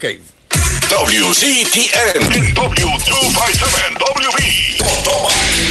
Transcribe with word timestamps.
Okay. 0.00 0.18
WCTN, 0.90 2.18
W257, 2.52 3.94
WB, 3.94 4.40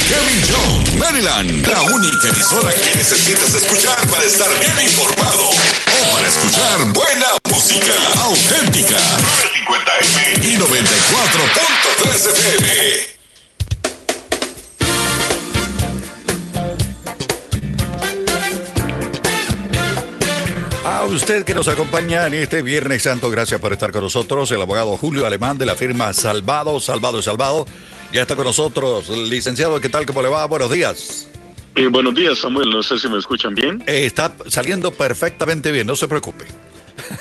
Kevin 0.08 0.40
Jones, 0.48 0.94
Maryland, 0.94 1.66
la 1.66 1.82
única 1.82 2.28
emisora 2.30 2.72
que 2.72 2.96
necesitas 2.96 3.54
escuchar 3.54 3.98
para 4.08 4.24
estar 4.24 4.48
bien 4.58 4.80
informado 4.82 5.50
o 5.50 6.14
para 6.14 6.26
escuchar 6.26 6.78
buena 6.94 7.26
música 7.50 7.92
auténtica. 8.22 8.96
950M 8.96 10.42
y 10.42 10.56
94.3 10.56 12.30
FM. 12.30 13.13
Usted 21.14 21.44
que 21.44 21.54
nos 21.54 21.68
acompaña 21.68 22.26
en 22.26 22.34
este 22.34 22.60
Viernes 22.60 23.02
Santo, 23.02 23.30
gracias 23.30 23.60
por 23.60 23.72
estar 23.72 23.92
con 23.92 24.02
nosotros. 24.02 24.50
El 24.50 24.60
abogado 24.60 24.96
Julio 24.96 25.26
Alemán 25.26 25.56
de 25.58 25.64
la 25.64 25.76
firma 25.76 26.12
Salvado, 26.12 26.80
Salvado, 26.80 27.22
Salvado. 27.22 27.66
Ya 28.12 28.22
está 28.22 28.34
con 28.34 28.44
nosotros. 28.44 29.08
Licenciado, 29.08 29.80
¿qué 29.80 29.88
tal? 29.88 30.06
¿Cómo 30.06 30.22
le 30.22 30.28
va? 30.28 30.44
Buenos 30.46 30.72
días. 30.72 31.28
Eh, 31.76 31.86
buenos 31.86 32.14
días, 32.14 32.38
Samuel. 32.38 32.68
No 32.70 32.82
sé 32.82 32.98
si 32.98 33.08
me 33.08 33.18
escuchan 33.18 33.54
bien. 33.54 33.82
Eh, 33.86 34.06
está 34.06 34.34
saliendo 34.48 34.90
perfectamente 34.92 35.70
bien, 35.70 35.86
no 35.86 35.94
se 35.94 36.08
preocupe. 36.08 36.46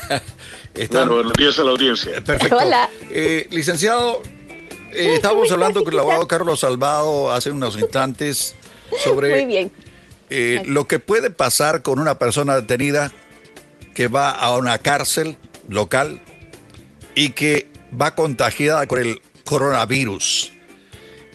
buenos 0.89 1.34
días 1.34 1.59
a 1.59 1.63
la 1.63 1.71
audiencia. 1.71 2.23
Perfecto. 2.23 2.57
Hola. 2.57 2.89
Eh, 3.12 3.48
licenciado, 3.51 4.23
estábamos 4.91 5.51
hablando 5.51 5.84
con 5.84 5.93
el 5.93 5.99
abogado 5.99 6.27
Carlos 6.27 6.62
Salvado 6.62 7.31
hace 7.31 7.51
unos 7.51 7.77
instantes 7.77 8.55
sobre 9.03 9.29
Muy 9.29 9.45
bien. 9.45 9.71
lo 10.65 10.87
que 10.87 10.98
puede 10.98 11.29
pasar 11.29 11.84
con 11.84 11.99
una 11.99 12.17
persona 12.17 12.55
detenida 12.55 13.12
que 13.93 14.07
va 14.07 14.31
a 14.31 14.55
una 14.57 14.77
cárcel 14.79 15.38
local 15.67 16.21
y 17.15 17.29
que 17.29 17.67
va 17.99 18.15
contagiada 18.15 18.88
con 18.88 18.99
el 18.99 19.21
coronavirus. 19.45 20.51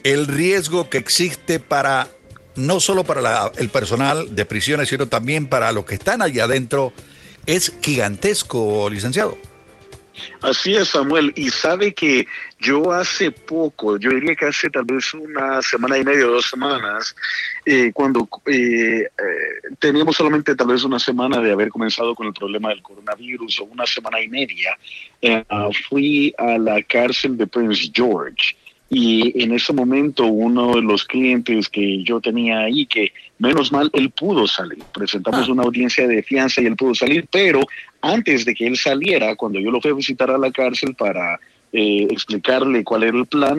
El 0.03 0.27
riesgo 0.27 0.89
que 0.91 0.99
existe 0.99 1.61
para, 1.61 2.09
no 2.57 2.81
solo 2.81 3.05
para 3.05 3.53
el 3.57 3.69
personal 3.69 4.35
de 4.35 4.45
prisiones, 4.45 4.89
sino 4.89 5.09
también 5.09 5.47
para 5.47 5.73
los 5.73 5.85
que 5.85 5.95
están 5.95 6.23
allá 6.23 6.45
adentro, 6.45 6.93
es 7.47 7.73
gigantesco, 7.83 8.89
licenciado. 8.91 9.39
Así 10.41 10.75
es, 10.75 10.89
Samuel. 10.89 11.33
Y 11.37 11.51
sabe 11.51 11.93
que 11.93 12.27
yo 12.59 12.93
hace 12.93 13.31
poco, 13.31 13.99
yo 13.99 14.11
diría 14.11 14.35
que 14.35 14.47
hace 14.47 14.71
tal 14.71 14.85
vez 14.85 15.13
una 15.15 15.63
semana 15.63 15.99
y 15.99 16.05
media 16.05 16.27
o 16.27 16.33
dos 16.33 16.47
semanas, 16.47 17.15
eh, 17.65 17.91
cuando 17.93 18.29
eh, 18.47 19.03
eh, 19.03 19.09
teníamos 19.79 20.17
solamente 20.17 20.55
tal 20.55 20.69
vez 20.69 20.85
una 20.85 20.99
semana 20.99 21.41
de 21.41 21.53
haber 21.53 21.69
comenzado 21.69 22.15
con 22.15 22.27
el 22.27 22.33
problema 22.33 22.71
del 22.71 22.83
coronavirus 22.83 23.61
o 23.61 23.65
una 23.65 23.87
semana 23.87 24.21
y 24.21 24.29
media, 24.29 24.77
fui 25.89 26.35
a 26.39 26.59
la 26.59 26.83
cárcel 26.83 27.37
de 27.37 27.47
Prince 27.47 27.91
George 27.93 28.57
y 28.91 29.43
en 29.43 29.53
ese 29.53 29.73
momento 29.73 30.25
uno 30.27 30.75
de 30.75 30.83
los 30.83 31.05
clientes 31.05 31.69
que 31.69 32.03
yo 32.05 32.21
tenía 32.21 32.61
ahí, 32.61 32.87
que 32.87 33.13
menos 33.39 33.73
mal 33.73 33.91
él 33.93 34.11
pudo 34.11 34.47
salir, 34.47 34.83
presentamos 34.93 35.49
ah. 35.49 35.53
una 35.53 35.63
audiencia 35.63 36.07
de 36.07 36.23
fianza 36.23 36.61
y 36.61 36.67
él 36.67 36.77
pudo 36.77 36.95
salir, 36.95 37.27
pero 37.31 37.61
antes 38.01 38.45
de 38.45 38.55
que 38.55 38.67
él 38.67 38.77
saliera, 38.77 39.37
cuando 39.37 39.61
yo 39.61 39.71
lo 39.71 39.81
fui 39.81 39.91
a 39.91 39.95
visitar 39.95 40.31
a 40.31 40.39
la 40.39 40.51
cárcel 40.51 40.95
para 40.95 41.39
eh, 41.73 42.07
explicarle 42.11 42.85
cuál 42.85 43.05
era 43.05 43.19
el 43.19 43.27
plan, 43.27 43.59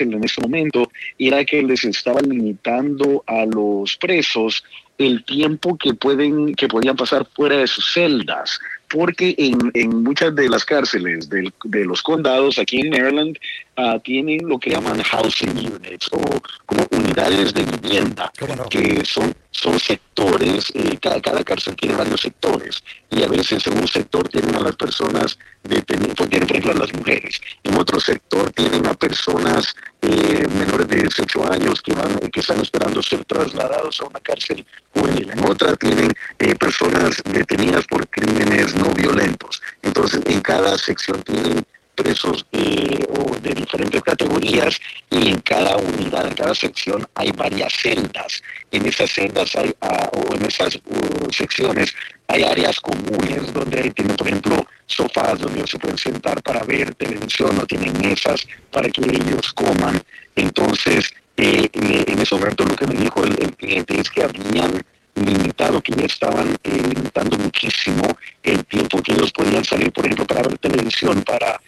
en 0.00 0.24
ese 0.24 0.40
momento 0.40 0.90
era 1.18 1.44
que 1.44 1.62
les 1.62 1.84
estaba 1.84 2.20
limitando 2.20 3.22
a 3.26 3.44
los 3.46 3.96
presos 3.96 4.64
el 4.98 5.24
tiempo 5.24 5.76
que 5.76 5.94
pueden 5.94 6.54
que 6.54 6.68
podían 6.68 6.96
pasar 6.96 7.26
fuera 7.34 7.58
de 7.58 7.66
sus 7.66 7.92
celdas 7.92 8.60
porque 8.88 9.34
en, 9.38 9.70
en 9.74 10.02
muchas 10.02 10.34
de 10.36 10.48
las 10.48 10.64
cárceles 10.64 11.28
de 11.28 11.84
los 11.84 12.02
condados 12.02 12.58
aquí 12.58 12.80
en 12.80 12.90
Maryland 12.90 13.36
uh, 13.76 13.98
tienen 14.00 14.48
lo 14.48 14.58
que 14.58 14.70
llaman 14.70 15.02
housing 15.02 15.50
units 15.50 16.08
o 16.12 16.20
como 16.66 16.86
unidades 16.90 17.54
de 17.54 17.64
vivienda 17.64 18.32
que 18.70 19.04
son 19.04 19.34
son 19.54 19.78
sectores, 19.78 20.72
eh, 20.74 20.98
cada, 21.00 21.20
cada, 21.20 21.44
cárcel 21.44 21.76
tiene 21.76 21.94
varios 21.94 22.20
sectores 22.20 22.82
y 23.08 23.22
a 23.22 23.28
veces 23.28 23.64
en 23.68 23.78
un 23.78 23.86
sector 23.86 24.28
tienen 24.28 24.54
a 24.56 24.60
las 24.60 24.74
personas 24.74 25.38
detenidas, 25.62 26.16
por 26.16 26.34
ejemplo 26.34 26.72
a 26.72 26.74
las 26.74 26.92
mujeres, 26.92 27.40
en 27.62 27.74
otro 27.76 28.00
sector 28.00 28.50
tienen 28.50 28.84
a 28.86 28.94
personas 28.94 29.74
eh, 30.02 30.44
menores 30.58 30.88
de 30.88 30.96
18 31.02 31.52
años 31.52 31.80
que, 31.82 31.94
van, 31.94 32.18
que 32.32 32.40
están 32.40 32.60
esperando 32.60 33.00
ser 33.00 33.24
trasladados 33.24 34.00
a 34.00 34.06
una 34.06 34.20
cárcel 34.20 34.66
juvenil, 34.92 35.30
en 35.30 35.44
otra 35.44 35.76
tienen 35.76 36.12
eh, 36.40 36.54
personas 36.56 37.22
detenidas 37.24 37.86
por 37.86 38.08
crímenes 38.08 38.74
no 38.74 38.92
violentos. 38.92 39.62
Entonces 39.82 40.20
en 40.26 40.40
cada 40.40 40.76
sección 40.78 41.22
tienen 41.22 41.64
presos 41.94 42.46
eh, 42.52 43.06
o 43.18 43.36
de 43.36 43.54
diferentes 43.54 44.02
categorías 44.02 44.80
y 45.10 45.28
en 45.28 45.40
cada 45.40 45.76
unidad, 45.76 46.26
en 46.26 46.34
cada 46.34 46.54
sección 46.54 47.06
hay 47.14 47.30
varias 47.32 47.72
celdas. 47.72 48.42
En 48.70 48.86
esas 48.86 49.10
celdas 49.10 49.54
hay, 49.56 49.74
ah, 49.80 50.10
o 50.12 50.34
en 50.34 50.44
esas 50.44 50.76
uh, 50.76 51.32
secciones 51.32 51.94
hay 52.28 52.42
áreas 52.42 52.80
comunes 52.80 53.52
donde 53.52 53.90
tienen, 53.90 54.16
por 54.16 54.26
ejemplo, 54.26 54.66
sofás 54.86 55.38
donde 55.38 55.58
ellos 55.58 55.70
se 55.70 55.78
pueden 55.78 55.98
sentar 55.98 56.42
para 56.42 56.62
ver 56.64 56.94
televisión, 56.94 57.56
no 57.56 57.66
tienen 57.66 57.92
mesas 58.00 58.46
para 58.70 58.88
que 58.88 59.02
ellos 59.02 59.52
coman. 59.52 60.02
Entonces, 60.36 61.12
eh, 61.36 61.68
en 61.72 62.18
ese 62.18 62.34
momento 62.34 62.64
lo 62.64 62.76
que 62.76 62.86
me 62.86 62.94
dijo 62.94 63.24
el, 63.24 63.54
cliente 63.56 64.00
es 64.00 64.10
que 64.10 64.22
habían 64.22 64.82
limitado, 65.14 65.80
que 65.80 65.92
ya 65.92 66.04
estaban 66.04 66.56
eh, 66.64 66.70
limitando 66.70 67.38
muchísimo 67.38 68.02
el 68.42 68.64
tiempo 68.64 69.02
que 69.02 69.12
ellos 69.12 69.32
podían 69.32 69.64
salir, 69.64 69.92
por 69.92 70.04
ejemplo, 70.04 70.26
para 70.26 70.42
ver 70.42 70.58
televisión, 70.58 71.22
para 71.22 71.60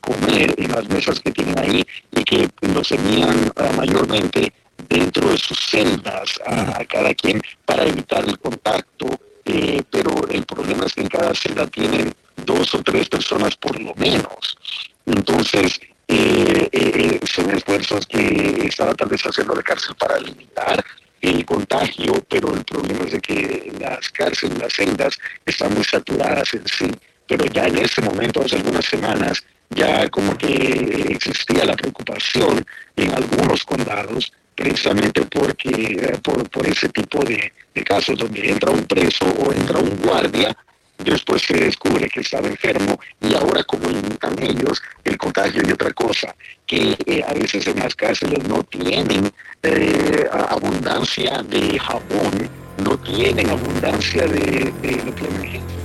comer 0.00 0.54
en 0.58 0.70
las 0.72 0.88
mesas 0.88 1.20
que 1.20 1.30
tienen 1.32 1.58
ahí 1.58 1.84
y 2.10 2.24
que 2.24 2.48
los 2.62 2.88
tenían 2.88 3.52
uh, 3.56 3.76
mayormente 3.76 4.52
dentro 4.88 5.30
de 5.30 5.38
sus 5.38 5.58
celdas 5.58 6.38
a, 6.46 6.84
cada 6.84 7.14
quien 7.14 7.40
para 7.64 7.84
evitar 7.84 8.24
el 8.24 8.38
contacto. 8.38 9.06
Eh, 9.44 9.82
pero 9.90 10.28
el 10.28 10.44
problema 10.44 10.86
es 10.86 10.94
que 10.94 11.00
en 11.00 11.08
cada 11.08 11.34
celda 11.34 11.66
tienen 11.66 12.14
dos 12.36 12.74
o 12.74 12.82
tres 12.82 13.08
personas 13.08 13.56
por 13.56 13.80
lo 13.80 13.94
menos. 13.96 14.56
Entonces, 15.04 15.80
eh, 16.06 16.68
eh, 16.70 17.20
son 17.24 17.50
esfuerzos 17.50 18.06
que 18.06 18.66
estaba 18.68 18.94
tal 18.94 19.08
vez 19.08 19.22
haciendo 19.22 19.54
la 19.54 19.62
cárcel 19.62 19.96
para 19.96 20.18
limitar 20.20 20.84
el 21.20 21.44
contagio, 21.44 22.24
pero 22.28 22.54
el 22.54 22.64
problema 22.64 23.04
es 23.04 23.12
de 23.12 23.20
que 23.20 23.72
las 23.78 24.10
cárceles, 24.10 24.58
las 24.58 24.72
celdas 24.72 25.18
están 25.44 25.74
muy 25.74 25.84
saturadas 25.84 26.54
en 26.54 26.66
sí 26.66 26.90
pero 27.26 27.46
ya 27.46 27.66
en 27.66 27.78
ese 27.78 28.00
momento, 28.02 28.42
hace 28.42 28.56
algunas 28.56 28.84
semanas, 28.84 29.42
ya 29.70 30.08
como 30.10 30.36
que 30.36 31.06
existía 31.10 31.64
la 31.64 31.76
preocupación 31.76 32.64
en 32.96 33.14
algunos 33.14 33.64
condados, 33.64 34.32
precisamente 34.54 35.22
porque 35.22 35.70
eh, 35.70 36.18
por, 36.22 36.48
por 36.50 36.66
ese 36.66 36.88
tipo 36.90 37.24
de, 37.24 37.52
casos 37.84 38.18
donde 38.18 38.48
entra 38.48 38.70
un 38.70 38.84
preso 38.84 39.24
o 39.24 39.52
entra 39.52 39.78
un 39.78 39.96
guardia, 40.02 40.56
después 40.98 41.42
se 41.42 41.54
descubre 41.54 42.08
que 42.08 42.20
estaba 42.20 42.46
enfermo 42.46 43.00
y 43.20 43.34
ahora 43.34 43.64
como 43.64 43.88
limitan 43.88 44.40
ellos 44.40 44.80
el 45.04 45.16
contagio 45.16 45.62
y 45.66 45.72
otra 45.72 45.92
cosa, 45.92 46.34
que 46.66 46.96
eh, 47.06 47.24
a 47.26 47.32
veces 47.32 47.66
en 47.66 47.78
las 47.78 47.94
cárceles 47.94 48.46
no 48.46 48.62
tienen 48.64 49.32
eh, 49.62 50.26
abundancia 50.30 51.42
de 51.42 51.78
jabón, 51.78 52.50
no 52.84 52.98
tienen 52.98 53.50
abundancia 53.50 54.26
de, 54.26 54.72
de 54.82 54.96
que 55.14 55.81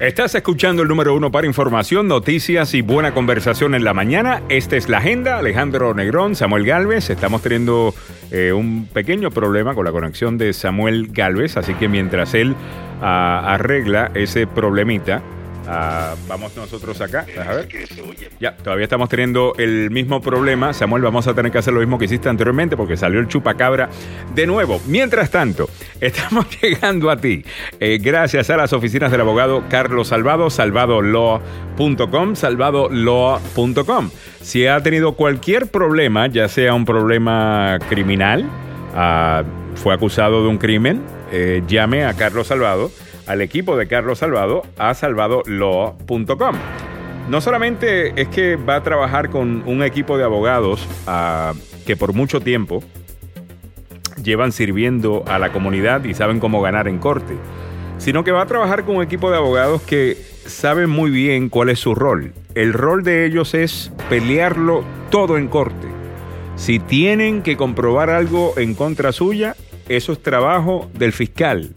Estás 0.00 0.34
escuchando 0.34 0.80
el 0.80 0.88
número 0.88 1.14
uno 1.14 1.30
para 1.30 1.46
información, 1.46 2.08
noticias 2.08 2.72
y 2.72 2.80
buena 2.80 3.12
conversación 3.12 3.74
en 3.74 3.84
la 3.84 3.92
mañana. 3.92 4.42
Esta 4.48 4.78
es 4.78 4.88
la 4.88 4.96
agenda. 4.96 5.36
Alejandro 5.36 5.92
Negrón, 5.92 6.34
Samuel 6.34 6.64
Galvez. 6.64 7.10
Estamos 7.10 7.42
teniendo 7.42 7.94
eh, 8.30 8.50
un 8.50 8.86
pequeño 8.86 9.30
problema 9.30 9.74
con 9.74 9.84
la 9.84 9.92
conexión 9.92 10.38
de 10.38 10.54
Samuel 10.54 11.08
Galvez, 11.12 11.58
así 11.58 11.74
que 11.74 11.86
mientras 11.86 12.32
él 12.32 12.56
ah, 13.02 13.42
arregla 13.46 14.10
ese 14.14 14.46
problemita, 14.46 15.22
Ah, 15.72 16.16
vamos 16.26 16.56
nosotros 16.56 17.00
acá. 17.00 17.24
A 17.38 17.54
ver. 17.54 17.68
Ya, 18.40 18.56
todavía 18.56 18.84
estamos 18.84 19.08
teniendo 19.08 19.54
el 19.56 19.90
mismo 19.90 20.20
problema. 20.20 20.72
Samuel, 20.72 21.02
vamos 21.02 21.28
a 21.28 21.34
tener 21.34 21.52
que 21.52 21.58
hacer 21.58 21.72
lo 21.72 21.78
mismo 21.78 21.96
que 21.96 22.06
hiciste 22.06 22.28
anteriormente 22.28 22.76
porque 22.76 22.96
salió 22.96 23.20
el 23.20 23.28
chupacabra 23.28 23.88
de 24.34 24.46
nuevo. 24.48 24.80
Mientras 24.86 25.30
tanto, 25.30 25.70
estamos 26.00 26.46
llegando 26.60 27.08
a 27.08 27.16
ti 27.18 27.44
eh, 27.78 27.98
gracias 28.02 28.50
a 28.50 28.56
las 28.56 28.72
oficinas 28.72 29.12
del 29.12 29.20
abogado 29.20 29.62
Carlos 29.68 30.08
Salvado, 30.08 30.50
salvadolaw.com, 30.50 32.34
salvadolaw.com. 32.34 34.10
Si 34.40 34.66
ha 34.66 34.82
tenido 34.82 35.12
cualquier 35.12 35.68
problema, 35.68 36.26
ya 36.26 36.48
sea 36.48 36.74
un 36.74 36.84
problema 36.84 37.78
criminal, 37.88 38.44
ah, 38.96 39.44
fue 39.76 39.94
acusado 39.94 40.42
de 40.42 40.48
un 40.48 40.58
crimen, 40.58 41.02
eh, 41.30 41.62
llame 41.68 42.04
a 42.06 42.14
Carlos 42.14 42.48
Salvado 42.48 42.90
al 43.30 43.42
equipo 43.42 43.76
de 43.76 43.86
Carlos 43.86 44.18
Salvado 44.18 44.62
a 44.76 44.92
salvadolaw.com. 44.92 46.56
no 47.28 47.40
solamente 47.40 48.20
es 48.20 48.26
que 48.26 48.56
va 48.56 48.74
a 48.74 48.82
trabajar 48.82 49.30
con 49.30 49.62
un 49.66 49.84
equipo 49.84 50.18
de 50.18 50.24
abogados 50.24 50.84
ah, 51.06 51.52
que 51.86 51.96
por 51.96 52.12
mucho 52.12 52.40
tiempo 52.40 52.82
llevan 54.20 54.50
sirviendo 54.50 55.22
a 55.28 55.38
la 55.38 55.52
comunidad 55.52 56.02
y 56.04 56.14
saben 56.14 56.40
cómo 56.40 56.60
ganar 56.60 56.88
en 56.88 56.98
corte, 56.98 57.36
sino 57.98 58.24
que 58.24 58.32
va 58.32 58.42
a 58.42 58.46
trabajar 58.46 58.84
con 58.84 58.96
un 58.96 59.02
equipo 59.04 59.30
de 59.30 59.36
abogados 59.36 59.80
que 59.82 60.16
saben 60.46 60.90
muy 60.90 61.12
bien 61.12 61.50
cuál 61.50 61.68
es 61.68 61.78
su 61.78 61.94
rol. 61.94 62.32
El 62.56 62.72
rol 62.72 63.04
de 63.04 63.26
ellos 63.26 63.54
es 63.54 63.92
pelearlo 64.08 64.82
todo 65.10 65.38
en 65.38 65.46
corte. 65.46 65.86
Si 66.56 66.80
tienen 66.80 67.42
que 67.42 67.56
comprobar 67.56 68.10
algo 68.10 68.54
en 68.56 68.74
contra 68.74 69.12
suya, 69.12 69.54
eso 69.88 70.12
es 70.12 70.20
trabajo 70.20 70.90
del 70.94 71.12
fiscal. 71.12 71.74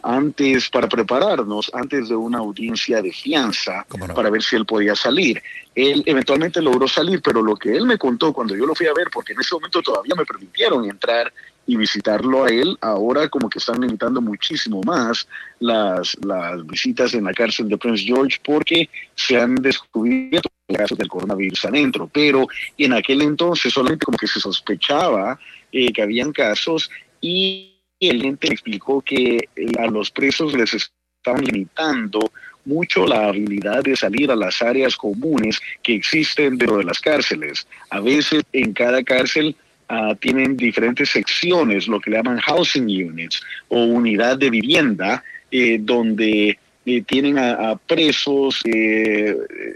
antes, 0.04 0.70
para 0.70 0.88
prepararnos, 0.88 1.72
antes 1.74 2.10
de 2.10 2.16
una 2.16 2.40
audiencia 2.40 3.02
de 3.02 3.12
fianza, 3.12 3.86
para 4.16 4.30
ver 4.30 4.42
si 4.42 4.56
él 4.56 4.66
podía 4.66 4.96
salir. 4.96 5.42
Él 5.76 6.04
eventualmente 6.06 6.62
logró 6.62 6.88
salir, 6.88 7.22
pero 7.22 7.42
lo 7.42 7.56
que 7.56 7.76
él 7.76 7.86
me 7.86 7.98
contó 7.98 8.34
cuando 8.34 8.56
yo 8.56 8.66
lo 8.66 8.76
fui 8.76 8.88
a 8.88 8.94
ver, 8.94 9.08
porque 9.12 9.34
en 9.34 9.40
ese 9.40 9.56
momento 9.56 9.82
todavía 9.82 10.16
me 10.16 10.26
permitieron 10.26 10.86
entrar 10.90 11.32
y 11.66 11.78
visitarlo 11.78 12.46
a 12.46 12.50
él, 12.50 12.76
ahora 12.82 13.30
como 13.30 13.48
que 13.48 13.60
están 13.60 13.80
limitando 13.82 14.22
muchísimo 14.22 14.82
más 14.82 15.28
las, 15.60 16.18
las 16.26 16.66
visitas 16.66 17.14
en 17.14 17.26
la 17.26 17.34
cárcel 17.34 17.70
de 17.70 17.78
Prince 17.78 18.04
George 18.04 18.40
porque 18.44 18.90
se 19.14 19.38
han 19.38 19.54
descubierto 19.56 20.50
casos 20.68 20.98
del 20.98 21.08
coronavirus 21.08 21.66
adentro, 21.66 22.10
pero 22.12 22.48
en 22.78 22.94
aquel 22.94 23.22
entonces 23.22 23.72
solamente 23.72 24.06
como 24.06 24.18
que 24.18 24.28
se 24.28 24.40
sospechaba 24.40 25.40
eh, 25.72 25.92
que 25.92 26.02
habían 26.02 26.32
casos 26.32 26.90
y 27.22 27.79
el 28.00 28.26
ente 28.26 28.48
explicó 28.48 29.02
que 29.02 29.50
eh, 29.56 29.66
a 29.78 29.88
los 29.88 30.12
presos 30.12 30.54
les 30.54 30.74
estaban 30.74 31.44
limitando 31.44 32.32
mucho 32.66 33.06
la 33.06 33.28
habilidad 33.28 33.84
de 33.84 33.96
salir 33.96 34.32
a 34.32 34.36
las 34.36 34.62
áreas 34.62 34.96
comunes 34.96 35.60
que 35.82 35.96
existen 35.96 36.58
dentro 36.58 36.78
de 36.78 36.84
las 36.86 37.00
cárceles. 37.00 37.68
A 37.90 38.00
veces 38.00 38.44
en 38.54 38.74
cada 38.74 39.04
cárcel 39.04 39.56
uh, 39.90 40.16
tienen 40.16 40.56
diferentes 40.56 41.10
secciones, 41.10 41.88
lo 41.88 42.00
que 42.00 42.12
llaman 42.12 42.40
housing 42.40 42.86
units 42.86 43.42
o 43.70 43.84
unidad 43.84 44.38
de 44.38 44.50
vivienda, 44.50 45.24
eh, 45.52 45.78
donde 45.82 46.60
eh, 46.86 47.02
tienen 47.02 47.40
a, 47.40 47.76
presos 47.76 48.62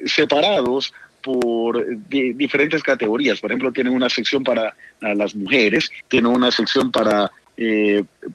separados 0.06 0.94
por 1.22 1.86
di 2.10 2.34
diferentes 2.34 2.84
categorías. 2.84 3.40
Por 3.40 3.52
ejemplo, 3.52 3.72
tienen 3.72 3.94
una 3.94 4.10
sección 4.10 4.44
para 4.44 4.76
las 5.00 5.34
mujeres, 5.36 5.90
tienen 6.10 6.32
una 6.32 6.52
sección 6.52 6.92
para 6.92 7.32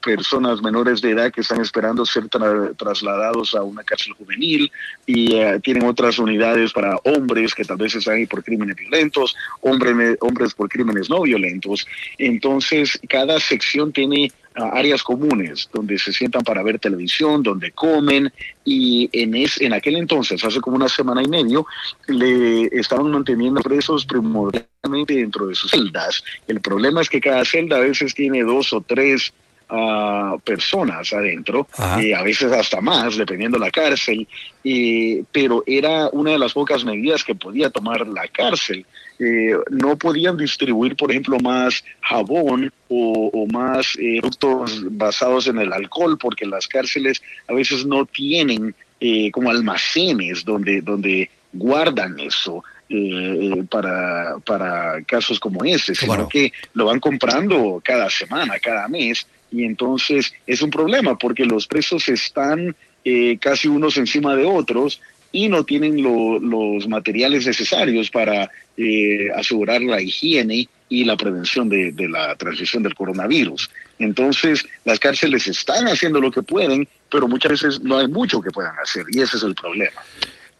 personas 0.02 0.62
menores 0.62 1.00
de 1.00 1.10
edad 1.10 1.32
que 1.32 1.40
están 1.40 1.60
esperando 1.60 2.04
ser 2.04 2.28
tra 2.28 2.72
trasladados 2.74 3.54
a 3.54 3.62
una 3.62 3.82
cárcel 3.82 4.14
juvenil 4.14 4.70
y 5.06 5.34
eh, 5.34 5.60
tienen 5.62 5.84
otras 5.84 6.18
unidades 6.18 6.72
para 6.72 6.96
hombres 7.04 7.54
que 7.54 7.64
tal 7.64 7.76
vez 7.76 7.94
están 7.94 8.14
ahí 8.14 8.26
por 8.26 8.42
crímenes 8.42 8.76
violentos, 8.76 9.36
hombres, 9.60 10.16
hombres 10.20 10.54
por 10.54 10.68
crímenes 10.68 11.08
no 11.10 11.22
violentos. 11.22 11.86
Entonces, 12.18 12.98
cada 13.08 13.40
sección 13.40 13.92
tiene 13.92 14.30
uh, 14.58 14.64
áreas 14.72 15.02
comunes 15.02 15.68
donde 15.72 15.98
se 15.98 16.12
sientan 16.12 16.42
para 16.42 16.62
ver 16.62 16.78
televisión, 16.78 17.42
donde 17.42 17.72
comen 17.72 18.32
y 18.64 19.08
en, 19.12 19.34
es, 19.34 19.60
en 19.60 19.72
aquel 19.72 19.96
entonces, 19.96 20.44
hace 20.44 20.60
como 20.60 20.76
una 20.76 20.88
semana 20.88 21.22
y 21.22 21.28
medio, 21.28 21.66
le 22.06 22.66
estaban 22.66 23.10
manteniendo 23.10 23.60
presos 23.60 24.04
primordialmente 24.04 25.14
dentro 25.14 25.46
de 25.46 25.54
sus 25.54 25.70
celdas. 25.70 26.22
El 26.46 26.60
problema 26.60 27.00
es 27.00 27.08
que 27.08 27.20
cada 27.20 27.44
celda 27.44 27.76
a 27.76 27.80
veces 27.80 28.14
tiene 28.14 28.42
dos 28.42 28.72
o 28.72 28.80
tres 28.80 29.32
uh, 29.70 30.38
personas 30.40 31.12
adentro, 31.12 31.66
eh, 32.00 32.14
a 32.14 32.22
veces 32.22 32.52
hasta 32.52 32.80
más, 32.80 33.16
dependiendo 33.16 33.58
la 33.58 33.70
cárcel, 33.70 34.26
eh, 34.64 35.22
pero 35.32 35.62
era 35.66 36.08
una 36.12 36.32
de 36.32 36.38
las 36.38 36.52
pocas 36.52 36.84
medidas 36.84 37.24
que 37.24 37.34
podía 37.34 37.70
tomar 37.70 38.06
la 38.06 38.26
cárcel. 38.28 38.84
Eh, 39.20 39.52
no 39.70 39.98
podían 39.98 40.36
distribuir, 40.36 40.94
por 40.94 41.10
ejemplo, 41.10 41.38
más 41.40 41.84
jabón 42.02 42.72
o, 42.88 43.30
o 43.32 43.46
más 43.46 43.96
eh, 43.98 44.18
productos 44.20 44.84
basados 44.96 45.48
en 45.48 45.58
el 45.58 45.72
alcohol, 45.72 46.16
porque 46.18 46.46
las 46.46 46.68
cárceles 46.68 47.20
a 47.48 47.52
veces 47.52 47.84
no 47.84 48.06
tienen 48.06 48.74
eh, 49.00 49.30
como 49.32 49.50
almacenes 49.50 50.44
donde, 50.44 50.80
donde 50.82 51.30
guardan 51.52 52.18
eso. 52.20 52.62
Eh, 52.90 53.64
para, 53.68 54.38
para 54.46 55.02
casos 55.02 55.38
como 55.38 55.62
ese, 55.62 55.94
sino 55.94 56.16
no? 56.16 56.26
que 56.26 56.54
lo 56.72 56.86
van 56.86 57.00
comprando 57.00 57.82
cada 57.84 58.08
semana, 58.08 58.58
cada 58.58 58.88
mes, 58.88 59.26
y 59.50 59.64
entonces 59.64 60.32
es 60.46 60.62
un 60.62 60.70
problema 60.70 61.16
porque 61.16 61.44
los 61.44 61.66
presos 61.66 62.08
están 62.08 62.74
eh, 63.04 63.38
casi 63.40 63.68
unos 63.68 63.96
encima 63.96 64.36
de 64.36 64.44
otros 64.44 65.00
y 65.30 65.48
no 65.48 65.64
tienen 65.64 66.02
lo, 66.02 66.38
los 66.38 66.88
materiales 66.88 67.46
necesarios 67.46 68.10
para 68.10 68.50
eh, 68.76 69.28
asegurar 69.34 69.82
la 69.82 70.00
higiene 70.00 70.68
y 70.88 71.04
la 71.04 71.16
prevención 71.16 71.68
de, 71.68 71.92
de, 71.92 72.08
la 72.08 72.34
transmisión 72.36 72.82
del 72.82 72.94
coronavirus. 72.94 73.70
Entonces, 73.98 74.66
las 74.84 74.98
cárceles 74.98 75.46
están 75.46 75.86
haciendo 75.86 76.20
lo 76.20 76.30
que 76.30 76.42
pueden, 76.42 76.88
pero 77.10 77.28
muchas 77.28 77.52
veces 77.52 77.80
no 77.82 77.98
hay 77.98 78.08
mucho 78.08 78.40
que 78.40 78.50
puedan 78.50 78.74
hacer 78.82 79.04
y 79.10 79.20
ese 79.20 79.36
es 79.36 79.42
el 79.42 79.54
problema. 79.54 80.00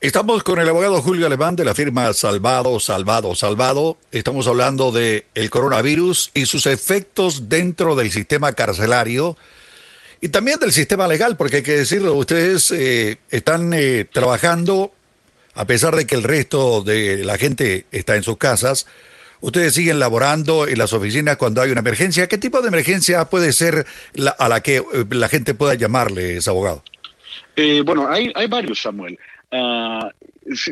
Estamos 0.00 0.44
con 0.44 0.60
el 0.60 0.68
abogado 0.68 1.02
Julio 1.02 1.26
Alemán 1.26 1.56
de 1.56 1.64
la 1.64 1.74
firma 1.74 2.12
Salvado, 2.12 2.78
Salvado, 2.78 3.34
Salvado. 3.34 3.98
Estamos 4.12 4.46
hablando 4.46 4.92
de 4.92 5.26
el 5.34 5.50
coronavirus 5.50 6.30
y 6.34 6.46
sus 6.46 6.66
efectos 6.66 7.48
dentro 7.48 7.96
del 7.96 8.12
sistema 8.12 8.52
carcelario 8.52 9.36
y 10.20 10.28
también 10.28 10.60
del 10.60 10.70
sistema 10.70 11.08
legal, 11.08 11.36
porque 11.36 11.56
hay 11.56 11.62
que 11.64 11.78
decirlo, 11.78 12.14
ustedes 12.14 12.70
eh, 12.70 13.18
están 13.30 13.72
eh, 13.74 14.04
trabajando, 14.04 14.92
a 15.54 15.64
pesar 15.64 15.96
de 15.96 16.06
que 16.06 16.14
el 16.14 16.22
resto 16.22 16.82
de 16.82 17.24
la 17.24 17.36
gente 17.36 17.86
está 17.90 18.14
en 18.14 18.22
sus 18.22 18.36
casas, 18.36 18.86
ustedes 19.40 19.74
siguen 19.74 19.98
laborando 19.98 20.68
en 20.68 20.78
las 20.78 20.92
oficinas 20.92 21.38
cuando 21.38 21.60
hay 21.60 21.72
una 21.72 21.80
emergencia. 21.80 22.28
¿Qué 22.28 22.38
tipo 22.38 22.62
de 22.62 22.68
emergencia 22.68 23.24
puede 23.24 23.52
ser 23.52 23.84
la, 24.12 24.30
a 24.30 24.48
la 24.48 24.60
que 24.60 24.76
eh, 24.76 24.84
la 25.10 25.28
gente 25.28 25.54
pueda 25.54 25.74
llamarles, 25.74 26.46
abogado? 26.46 26.84
Eh, 27.56 27.82
bueno, 27.84 28.08
hay, 28.08 28.30
hay 28.36 28.46
varios, 28.46 28.80
Samuel. 28.80 29.18
Uh, 29.50 30.10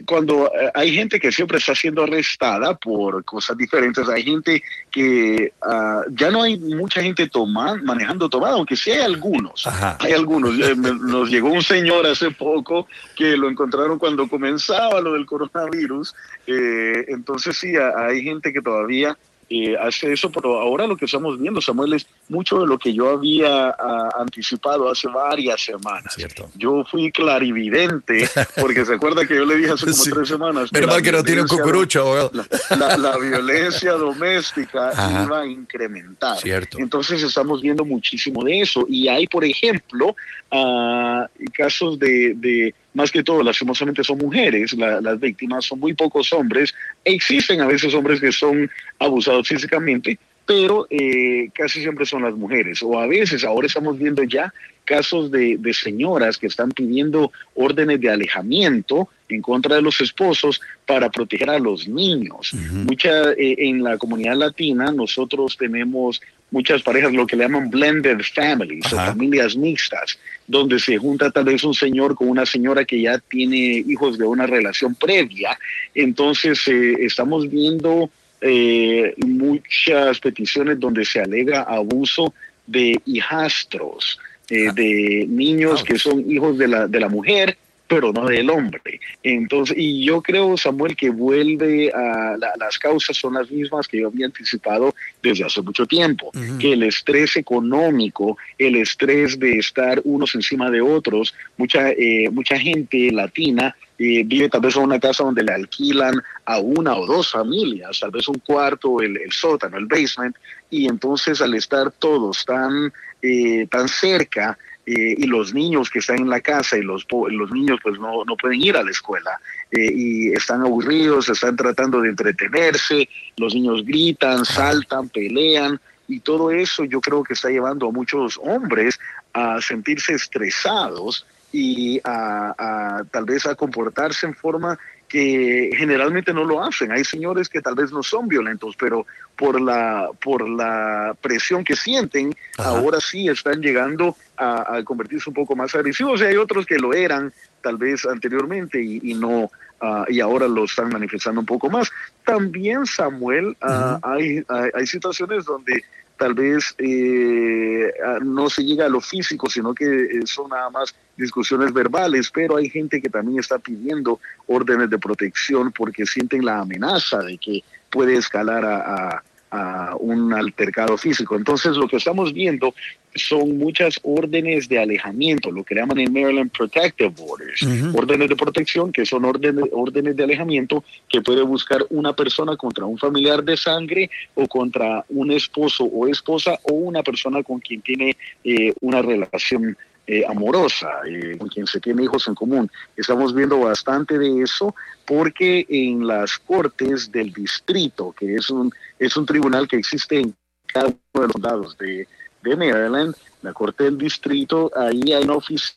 cuando 0.04 0.44
uh, 0.44 0.50
hay 0.74 0.94
gente 0.94 1.18
que 1.18 1.32
siempre 1.32 1.58
está 1.58 1.74
siendo 1.74 2.02
arrestada 2.02 2.76
por 2.76 3.24
cosas 3.24 3.56
diferentes, 3.56 4.06
hay 4.08 4.22
gente 4.22 4.62
que 4.90 5.52
uh, 5.62 6.10
ya 6.10 6.30
no 6.30 6.42
hay 6.42 6.58
mucha 6.58 7.02
gente 7.02 7.28
tomando, 7.28 7.84
manejando 7.84 8.28
tomada, 8.28 8.54
aunque 8.54 8.76
sí 8.76 8.90
hay 8.90 9.00
algunos. 9.00 9.66
Ajá. 9.66 9.96
Hay 10.00 10.12
algunos. 10.12 10.58
Eh, 10.58 10.74
nos 10.76 11.30
llegó 11.30 11.50
un 11.50 11.62
señor 11.62 12.06
hace 12.06 12.30
poco 12.30 12.86
que 13.14 13.36
lo 13.36 13.48
encontraron 13.48 13.98
cuando 13.98 14.28
comenzaba 14.28 15.00
lo 15.00 15.14
del 15.14 15.26
coronavirus. 15.26 16.14
Eh, 16.46 17.06
entonces 17.08 17.56
sí, 17.56 17.72
hay 17.76 18.22
gente 18.22 18.52
que 18.52 18.60
todavía 18.60 19.16
eh, 19.48 19.76
hace 19.80 20.12
eso, 20.12 20.30
pero 20.32 20.60
ahora 20.60 20.88
lo 20.88 20.96
que 20.96 21.04
estamos 21.04 21.38
viendo, 21.38 21.60
Samuel, 21.60 21.92
es 21.92 22.06
mucho 22.28 22.58
de 22.58 22.66
lo 22.66 22.78
que 22.78 22.92
yo 22.92 23.10
había 23.10 23.68
ah, 23.68 24.08
anticipado 24.18 24.90
hace 24.90 25.06
varias 25.06 25.60
semanas. 25.60 26.14
Cierto. 26.14 26.50
Yo 26.56 26.84
fui 26.84 27.12
clarividente, 27.12 28.28
porque 28.60 28.84
se 28.84 28.94
acuerda 28.94 29.24
que 29.24 29.36
yo 29.36 29.44
le 29.44 29.56
dije 29.56 29.70
hace 29.70 29.86
como 29.86 30.02
tres 30.02 30.28
semanas. 30.28 30.68
Pero 30.72 30.88
mal 30.88 31.00
que 31.00 31.12
no 31.12 31.22
tiene 31.22 31.42
un 31.42 31.48
cucurucho. 31.48 32.32
La, 32.70 32.96
la, 32.96 33.18
violencia 33.18 33.92
doméstica 33.92 34.92
iba 35.24 35.42
a 35.42 35.46
incrementar. 35.46 36.38
Cierto. 36.38 36.78
Entonces 36.80 37.22
estamos 37.22 37.62
viendo 37.62 37.84
muchísimo 37.84 38.42
de 38.42 38.62
eso. 38.62 38.84
Y 38.88 39.06
hay, 39.06 39.28
por 39.28 39.44
ejemplo, 39.44 40.16
uh, 40.50 41.24
casos 41.52 42.00
de, 42.00 42.34
de 42.34 42.74
más 42.96 43.12
que 43.12 43.22
todo, 43.22 43.42
lastimosamente 43.42 44.02
son 44.02 44.16
mujeres, 44.16 44.72
la, 44.72 45.02
las 45.02 45.20
víctimas 45.20 45.66
son 45.66 45.80
muy 45.80 45.92
pocos 45.92 46.32
hombres. 46.32 46.74
Existen 47.04 47.60
a 47.60 47.66
veces 47.66 47.92
hombres 47.92 48.20
que 48.20 48.32
son 48.32 48.70
abusados 48.98 49.46
físicamente, 49.46 50.18
pero 50.46 50.86
eh, 50.88 51.50
casi 51.52 51.82
siempre 51.82 52.06
son 52.06 52.22
las 52.22 52.34
mujeres. 52.34 52.82
O 52.82 52.98
a 52.98 53.06
veces, 53.06 53.44
ahora 53.44 53.66
estamos 53.66 53.98
viendo 53.98 54.22
ya 54.22 54.50
casos 54.86 55.30
de, 55.30 55.58
de, 55.58 55.74
señoras 55.74 56.38
que 56.38 56.46
están 56.46 56.70
pidiendo 56.70 57.30
órdenes 57.54 58.00
de 58.00 58.08
alejamiento 58.10 59.10
en 59.28 59.42
contra 59.42 59.76
de 59.76 59.82
los 59.82 60.00
esposos 60.00 60.60
para 60.86 61.10
proteger 61.10 61.50
a 61.50 61.58
los 61.58 61.86
niños. 61.88 62.52
Uh 62.52 62.56
-huh. 62.56 62.84
Mucha, 62.88 63.32
eh, 63.32 63.56
en 63.68 63.82
la 63.82 63.98
comunidad 63.98 64.36
latina 64.36 64.92
nosotros 64.92 65.56
tenemos 65.58 66.20
muchas 66.50 66.82
parejas, 66.82 67.12
lo 67.12 67.26
que 67.26 67.36
le 67.36 67.44
llaman 67.44 67.68
blended 67.70 68.20
families, 68.34 68.92
o 68.92 68.96
familias 68.96 69.56
mixtas, 69.56 70.18
donde 70.46 70.78
se 70.78 70.96
junta 70.96 71.30
tal 71.30 71.44
vez 71.44 71.64
un 71.64 71.74
señor 71.74 72.14
con 72.14 72.28
una 72.28 72.46
señora 72.46 72.84
que 72.84 73.00
ya 73.00 73.18
tiene 73.18 73.84
hijos 73.86 74.16
de 74.16 74.24
una 74.24 74.46
relación 74.46 74.94
previa. 74.94 75.58
Entonces 75.94 76.66
eh, 76.68 76.94
estamos 77.00 77.50
viendo 77.50 78.08
eh, 78.40 79.14
muchas 79.18 80.20
peticiones 80.20 80.78
donde 80.78 81.04
se 81.04 81.20
alega 81.20 81.62
abuso 81.62 82.32
de 82.66 83.00
hijastros, 83.06 84.18
eh, 84.50 84.70
de 84.74 85.26
niños 85.28 85.82
que 85.82 85.98
son 85.98 86.30
hijos 86.30 86.58
de 86.58 86.68
la, 86.68 86.86
de 86.86 87.00
la 87.00 87.08
mujer, 87.08 87.56
pero 87.88 88.12
no 88.12 88.26
del 88.26 88.50
hombre. 88.50 89.00
Entonces, 89.22 89.76
y 89.78 90.04
yo 90.04 90.20
creo, 90.22 90.56
Samuel, 90.56 90.96
que 90.96 91.10
vuelve 91.10 91.90
a 91.92 92.36
la, 92.36 92.52
las 92.58 92.78
causas 92.78 93.16
son 93.16 93.34
las 93.34 93.50
mismas 93.50 93.86
que 93.86 94.00
yo 94.00 94.08
había 94.08 94.26
anticipado 94.26 94.94
desde 95.22 95.44
hace 95.44 95.62
mucho 95.62 95.86
tiempo, 95.86 96.30
uh 96.34 96.38
-huh. 96.38 96.58
que 96.58 96.72
el 96.72 96.82
estrés 96.82 97.36
económico, 97.36 98.36
el 98.58 98.76
estrés 98.76 99.38
de 99.38 99.58
estar 99.58 100.00
unos 100.04 100.34
encima 100.34 100.70
de 100.70 100.80
otros, 100.80 101.34
mucha, 101.56 101.90
eh, 101.90 102.28
mucha 102.30 102.58
gente 102.58 103.10
latina 103.12 103.76
eh, 103.98 104.22
vive 104.24 104.48
tal 104.48 104.60
vez 104.60 104.76
en 104.76 104.82
una 104.82 105.00
casa 105.00 105.24
donde 105.24 105.42
le 105.42 105.52
alquilan 105.52 106.22
a 106.44 106.58
una 106.58 106.96
o 106.96 107.06
dos 107.06 107.32
familias, 107.32 108.00
tal 108.00 108.10
vez 108.10 108.28
un 108.28 108.38
cuarto, 108.38 109.00
el, 109.00 109.16
el 109.16 109.32
sótano, 109.32 109.78
el 109.78 109.86
basement, 109.86 110.36
y 110.70 110.88
entonces 110.88 111.40
al 111.40 111.54
estar 111.54 111.90
todos 111.92 112.44
tan, 112.44 112.92
eh, 113.22 113.66
tan 113.70 113.88
cerca, 113.88 114.58
eh, 114.88 115.16
y 115.18 115.26
los 115.26 115.52
niños 115.52 115.90
que 115.90 115.98
están 115.98 116.18
en 116.18 116.30
la 116.30 116.40
casa 116.40 116.78
y 116.78 116.82
los, 116.82 117.08
los 117.10 117.50
niños 117.50 117.80
pues 117.82 117.98
no, 117.98 118.24
no 118.24 118.36
pueden 118.36 118.62
ir 118.62 118.76
a 118.76 118.84
la 118.84 118.92
escuela 118.92 119.40
eh, 119.72 119.90
y 119.92 120.28
están 120.32 120.62
aburridos, 120.62 121.28
están 121.28 121.56
tratando 121.56 122.00
de 122.00 122.10
entretenerse, 122.10 123.08
los 123.36 123.52
niños 123.52 123.84
gritan, 123.84 124.44
saltan, 124.44 125.08
pelean 125.08 125.80
y 126.06 126.20
todo 126.20 126.52
eso 126.52 126.84
yo 126.84 127.00
creo 127.00 127.24
que 127.24 127.32
está 127.32 127.50
llevando 127.50 127.88
a 127.88 127.90
muchos 127.90 128.38
hombres 128.40 129.00
a 129.32 129.60
sentirse 129.60 130.12
estresados 130.12 131.26
y 131.52 132.00
a, 132.04 132.54
a 132.58 133.04
tal 133.04 133.24
vez 133.24 133.46
a 133.46 133.54
comportarse 133.54 134.26
en 134.26 134.34
forma 134.34 134.78
que 135.08 135.70
generalmente 135.76 136.32
no 136.32 136.44
lo 136.44 136.62
hacen. 136.62 136.90
Hay 136.90 137.04
señores 137.04 137.48
que 137.48 137.60
tal 137.60 137.74
vez 137.74 137.92
no 137.92 138.02
son 138.02 138.28
violentos, 138.28 138.74
pero 138.76 139.06
por 139.36 139.60
la, 139.60 140.10
por 140.22 140.48
la 140.48 141.16
presión 141.20 141.62
que 141.62 141.76
sienten, 141.76 142.34
Ajá. 142.58 142.70
ahora 142.70 143.00
sí 143.00 143.28
están 143.28 143.60
llegando 143.60 144.16
a, 144.36 144.76
a, 144.76 144.84
convertirse 144.84 145.30
un 145.30 145.34
poco 145.34 145.54
más 145.54 145.74
agresivos. 145.74 146.20
Y 146.20 146.24
hay 146.24 146.36
otros 146.36 146.66
que 146.66 146.78
lo 146.78 146.92
eran 146.92 147.32
tal 147.62 147.76
vez 147.76 148.04
anteriormente 148.04 148.82
y, 148.82 149.00
y 149.02 149.14
no, 149.14 149.50
uh, 149.80 150.04
y 150.08 150.20
ahora 150.20 150.48
lo 150.48 150.64
están 150.64 150.88
manifestando 150.88 151.40
un 151.40 151.46
poco 151.46 151.70
más. 151.70 151.90
También, 152.24 152.84
Samuel, 152.86 153.56
uh, 153.62 153.98
hay, 154.02 154.44
hay, 154.48 154.70
hay 154.74 154.86
situaciones 154.86 155.44
donde 155.44 155.84
tal 156.16 156.34
vez 156.34 156.74
eh, 156.78 157.92
no 158.22 158.48
se 158.48 158.64
llega 158.64 158.86
a 158.86 158.88
lo 158.88 159.00
físico, 159.00 159.48
sino 159.48 159.74
que 159.74 159.84
eh, 159.84 160.20
son 160.24 160.50
nada 160.50 160.70
más 160.70 160.94
discusiones 161.16 161.72
verbales, 161.72 162.30
pero 162.32 162.56
hay 162.56 162.68
gente 162.68 163.00
que 163.00 163.08
también 163.08 163.40
está 163.40 163.58
pidiendo 163.58 164.20
órdenes 164.46 164.90
de 164.90 164.98
protección 164.98 165.72
porque 165.72 166.06
sienten 166.06 166.44
la 166.44 166.60
amenaza 166.60 167.18
de 167.18 167.38
que 167.38 167.62
puede 167.90 168.16
escalar 168.16 168.64
a, 168.64 168.76
a, 168.76 169.22
a 169.50 169.96
un 169.96 170.32
altercado 170.32 170.96
físico. 170.96 171.36
Entonces 171.36 171.76
lo 171.76 171.88
que 171.88 171.96
estamos 171.96 172.32
viendo 172.32 172.74
son 173.14 173.56
muchas 173.56 173.98
órdenes 174.02 174.68
de 174.68 174.78
alejamiento, 174.78 175.50
lo 175.50 175.64
que 175.64 175.74
llaman 175.74 175.98
en 175.98 176.12
Maryland 176.12 176.50
Protective 176.50 177.14
Orders, 177.18 177.62
uh 177.62 177.66
-huh. 177.66 177.98
órdenes 177.98 178.28
de 178.28 178.36
protección, 178.36 178.92
que 178.92 179.06
son 179.06 179.24
órdenes, 179.24 179.64
órdenes 179.72 180.16
de 180.16 180.24
alejamiento 180.24 180.84
que 181.08 181.22
puede 181.22 181.42
buscar 181.42 181.80
una 181.90 182.12
persona 182.12 182.56
contra 182.56 182.84
un 182.84 182.98
familiar 182.98 183.42
de 183.42 183.56
sangre 183.56 184.10
o 184.34 184.46
contra 184.46 185.04
un 185.08 185.30
esposo 185.30 185.84
o 185.84 186.06
esposa 186.06 186.58
o 186.64 186.74
una 186.74 187.02
persona 187.02 187.42
con 187.42 187.60
quien 187.60 187.80
tiene 187.80 188.16
eh, 188.44 188.74
una 188.80 189.00
relación 189.00 189.76
eh, 190.06 190.24
amorosa, 190.28 190.88
eh, 191.06 191.36
con 191.36 191.48
quien 191.48 191.66
se 191.66 191.80
tiene 191.80 192.04
hijos 192.04 192.28
en 192.28 192.34
común. 192.34 192.70
Estamos 192.96 193.34
viendo 193.34 193.58
bastante 193.58 194.18
de 194.18 194.42
eso 194.42 194.74
porque 195.04 195.66
en 195.68 196.06
las 196.06 196.38
cortes 196.38 197.10
del 197.10 197.32
distrito, 197.32 198.12
que 198.12 198.36
es 198.36 198.50
un, 198.50 198.72
es 198.98 199.16
un 199.16 199.26
tribunal 199.26 199.66
que 199.66 199.76
existe 199.76 200.20
en 200.20 200.34
cada 200.66 200.86
uno 200.86 201.26
de 201.26 201.32
los 201.34 201.42
lados 201.42 201.78
de, 201.78 202.06
de 202.42 202.56
Maryland, 202.56 203.14
la 203.42 203.52
Corte 203.52 203.84
del 203.84 203.98
Distrito, 203.98 204.70
ahí 204.76 205.12
hay 205.12 205.24
una 205.24 205.34
oficina 205.34 205.76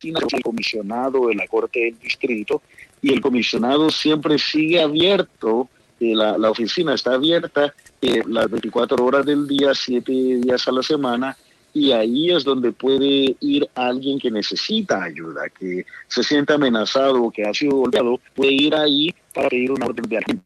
del 0.00 0.42
comisionado 0.42 1.28
de 1.28 1.34
la 1.34 1.46
Corte 1.46 1.80
del 1.80 1.98
Distrito 1.98 2.62
y 3.02 3.12
el 3.12 3.20
comisionado 3.20 3.90
siempre 3.90 4.38
sigue 4.38 4.80
abierto, 4.80 5.68
eh, 6.00 6.14
la, 6.14 6.38
la, 6.38 6.50
oficina 6.50 6.94
está 6.94 7.14
abierta 7.14 7.74
eh, 8.00 8.22
las 8.26 8.48
24 8.48 9.04
horas 9.04 9.26
del 9.26 9.46
día, 9.46 9.74
7 9.74 10.12
días 10.12 10.66
a 10.68 10.72
la 10.72 10.82
semana, 10.82 11.36
y 11.78 11.92
ahí 11.92 12.32
es 12.32 12.42
donde 12.42 12.72
puede 12.72 13.36
ir 13.38 13.68
alguien 13.76 14.18
que 14.18 14.32
necesita 14.32 15.04
ayuda, 15.04 15.48
que 15.48 15.86
se 16.08 16.24
siente 16.24 16.52
amenazado 16.52 17.22
o 17.22 17.30
que 17.30 17.44
ha 17.44 17.54
sido 17.54 17.76
golpeado, 17.76 18.20
puede 18.34 18.52
ir 18.52 18.74
ahí 18.74 19.14
para 19.32 19.48
pedir 19.48 19.70
una 19.70 19.86
orden 19.86 20.08
de 20.08 20.16
alejamiento. 20.16 20.44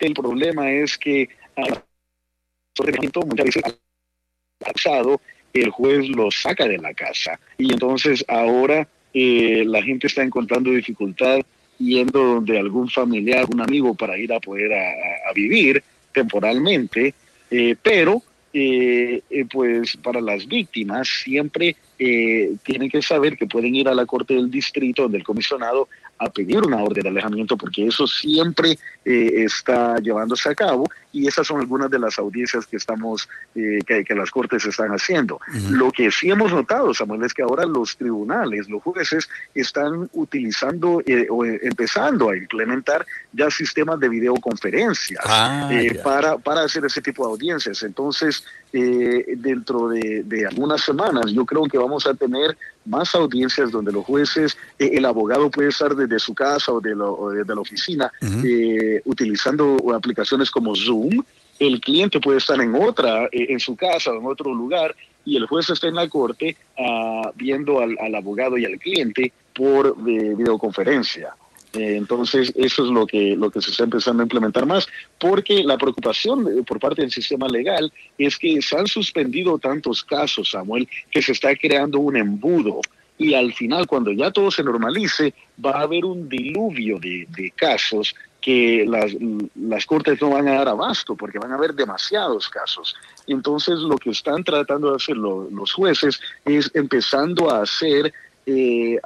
El 0.00 0.14
problema 0.14 0.70
es 0.70 0.96
que 0.96 1.28
muchas 3.24 3.46
veces 3.46 3.62
pasado, 4.58 5.20
el 5.52 5.70
juez 5.70 6.08
lo 6.08 6.30
saca 6.30 6.68
de 6.68 6.78
la 6.78 6.94
casa 6.94 7.40
y 7.58 7.72
entonces 7.72 8.24
ahora 8.28 8.86
eh, 9.12 9.64
la 9.66 9.82
gente 9.82 10.06
está 10.06 10.22
encontrando 10.22 10.70
dificultad 10.70 11.40
yendo 11.78 12.20
donde 12.20 12.58
algún 12.60 12.88
familiar, 12.88 13.44
un 13.52 13.60
amigo 13.60 13.94
para 13.94 14.16
ir 14.16 14.32
a 14.32 14.38
poder 14.38 14.72
a 14.72 15.32
vivir 15.34 15.82
temporalmente, 16.12 17.12
eh, 17.50 17.74
pero 17.82 18.22
eh, 18.58 19.22
eh, 19.28 19.44
pues 19.52 19.98
para 19.98 20.18
las 20.18 20.46
víctimas 20.46 21.06
siempre 21.24 21.76
eh, 21.98 22.56
tienen 22.62 22.88
que 22.88 23.02
saber 23.02 23.36
que 23.36 23.46
pueden 23.46 23.74
ir 23.74 23.86
a 23.86 23.94
la 23.94 24.06
corte 24.06 24.32
del 24.32 24.50
distrito, 24.50 25.02
donde 25.02 25.18
el 25.18 25.24
comisionado 25.24 25.90
a 26.18 26.30
pedir 26.30 26.60
una 26.60 26.82
orden 26.82 27.02
de 27.02 27.08
alejamiento 27.10 27.58
porque 27.58 27.86
eso 27.86 28.06
siempre 28.06 28.78
eh, 29.04 29.44
está 29.44 29.96
llevándose 29.98 30.48
a 30.48 30.54
cabo 30.54 30.88
y 31.16 31.26
esas 31.26 31.46
son 31.46 31.60
algunas 31.60 31.90
de 31.90 31.98
las 31.98 32.18
audiencias 32.18 32.66
que 32.66 32.76
estamos 32.76 33.26
eh, 33.54 33.78
que, 33.86 34.04
que, 34.04 34.14
las 34.14 34.30
cortes 34.30 34.66
están 34.66 34.90
haciendo. 34.90 35.36
Uh 35.36 35.56
-huh. 35.56 35.70
Lo 35.70 35.90
que 35.90 36.10
sí 36.10 36.30
hemos 36.30 36.52
notado, 36.52 36.92
Samuel, 36.92 37.24
es 37.24 37.32
que 37.32 37.42
ahora 37.42 37.64
los 37.64 37.96
tribunales, 37.96 38.68
los 38.68 38.82
jueces 38.82 39.26
están 39.54 40.10
utilizando 40.12 41.02
eh, 41.06 41.26
o 41.30 41.42
eh, 41.46 41.58
empezando 41.62 42.28
a 42.28 42.36
implementar 42.36 43.06
ya 43.32 43.50
sistemas 43.50 43.98
de 43.98 44.10
videoconferencias 44.10 45.24
ah, 45.26 45.70
para, 46.04 46.36
para 46.36 46.64
hacer 46.64 46.84
ese 46.84 47.00
tipo 47.00 47.24
de 47.24 47.32
audiencias. 47.32 47.82
Entonces, 47.82 48.44
dentro 48.72 49.88
de, 49.88 50.22
de 50.26 50.46
algunas 50.46 50.82
semanas, 50.82 51.32
yo 51.32 51.46
creo 51.46 51.62
que 51.64 51.78
vamos 51.78 52.06
a 52.06 52.12
tener 52.12 52.58
más 52.86 53.14
audiencias 53.14 53.70
donde 53.70 53.92
los 53.92 54.04
jueces, 54.04 54.56
eh, 54.78 54.92
el 54.94 55.04
abogado 55.04 55.50
puede 55.50 55.68
estar 55.68 55.94
desde 55.94 56.18
su 56.18 56.34
casa 56.34 56.72
o, 56.72 56.80
de 56.80 56.94
lo, 56.94 57.12
o 57.12 57.30
desde 57.30 57.54
la 57.54 57.60
oficina 57.60 58.12
uh 58.22 58.26
-huh. 58.26 58.44
eh, 58.44 59.02
utilizando 59.04 59.76
aplicaciones 59.94 60.50
como 60.50 60.74
Zoom. 60.74 61.05
El 61.58 61.80
cliente 61.80 62.20
puede 62.20 62.38
estar 62.38 62.60
en 62.60 62.74
otra, 62.74 63.26
eh, 63.26 63.46
en 63.48 63.60
su 63.60 63.76
casa 63.76 64.10
o 64.10 64.18
en 64.18 64.26
otro 64.26 64.54
lugar, 64.54 64.94
y 65.24 65.36
el 65.36 65.46
juez 65.46 65.70
está 65.70 65.88
en 65.88 65.94
la 65.94 66.08
corte 66.08 66.56
uh, 66.78 67.30
viendo 67.34 67.80
al, 67.80 68.14
abogado 68.14 68.56
y 68.58 68.64
al 68.64 68.78
cliente 68.78 69.32
por 69.54 69.96
eh, 70.06 70.34
videoconferencia. 70.36 71.34
Eh, 71.72 71.96
entonces, 71.96 72.52
eso 72.54 72.84
es 72.84 72.90
lo 72.90 73.06
que, 73.06 73.34
lo 73.36 73.50
que 73.50 73.60
se 73.60 73.70
está 73.70 73.84
empezando 73.84 74.22
a 74.22 74.24
implementar 74.24 74.66
más, 74.66 74.86
porque 75.18 75.64
la 75.64 75.76
preocupación 75.78 76.64
por 76.64 76.78
parte 76.78 77.02
del 77.02 77.10
sistema 77.10 77.48
legal 77.48 77.92
es 78.16 78.38
que 78.38 78.62
se 78.62 78.78
han 78.78 78.86
suspendido 78.86 79.58
tantos 79.58 80.04
casos, 80.04 80.50
Samuel, 80.50 80.88
que 81.10 81.22
se 81.22 81.32
está 81.32 81.54
creando 81.56 81.98
un 81.98 82.16
embudo 82.16 82.80
y 83.18 83.34
al 83.34 83.52
final, 83.54 83.86
cuando 83.86 84.12
ya 84.12 84.30
todo 84.30 84.50
se 84.50 84.62
normalice, 84.62 85.32
va 85.64 85.72
a 85.72 85.82
haber 85.82 86.04
un 86.04 86.28
diluvio 86.28 86.98
de, 86.98 87.52
casos 87.56 88.14
que 88.46 88.84
las, 88.86 89.10
las, 89.56 89.84
cortes 89.86 90.22
no 90.22 90.30
van 90.30 90.46
a 90.46 90.54
dar 90.54 90.68
abasto 90.68 91.16
porque 91.16 91.36
van 91.36 91.50
a 91.50 91.56
haber 91.56 91.74
demasiados 91.74 92.48
casos. 92.48 92.94
Entonces 93.26 93.80
lo 93.80 93.98
que 93.98 94.10
están 94.10 94.44
tratando 94.44 94.90
de 94.90 94.96
hacer 94.98 95.16
los 95.16 95.72
jueces 95.72 96.20
es 96.44 96.70
empezando 96.72 97.50
a 97.50 97.62
hacer 97.62 98.14
eh, 98.46 98.94
eh, 98.94 99.00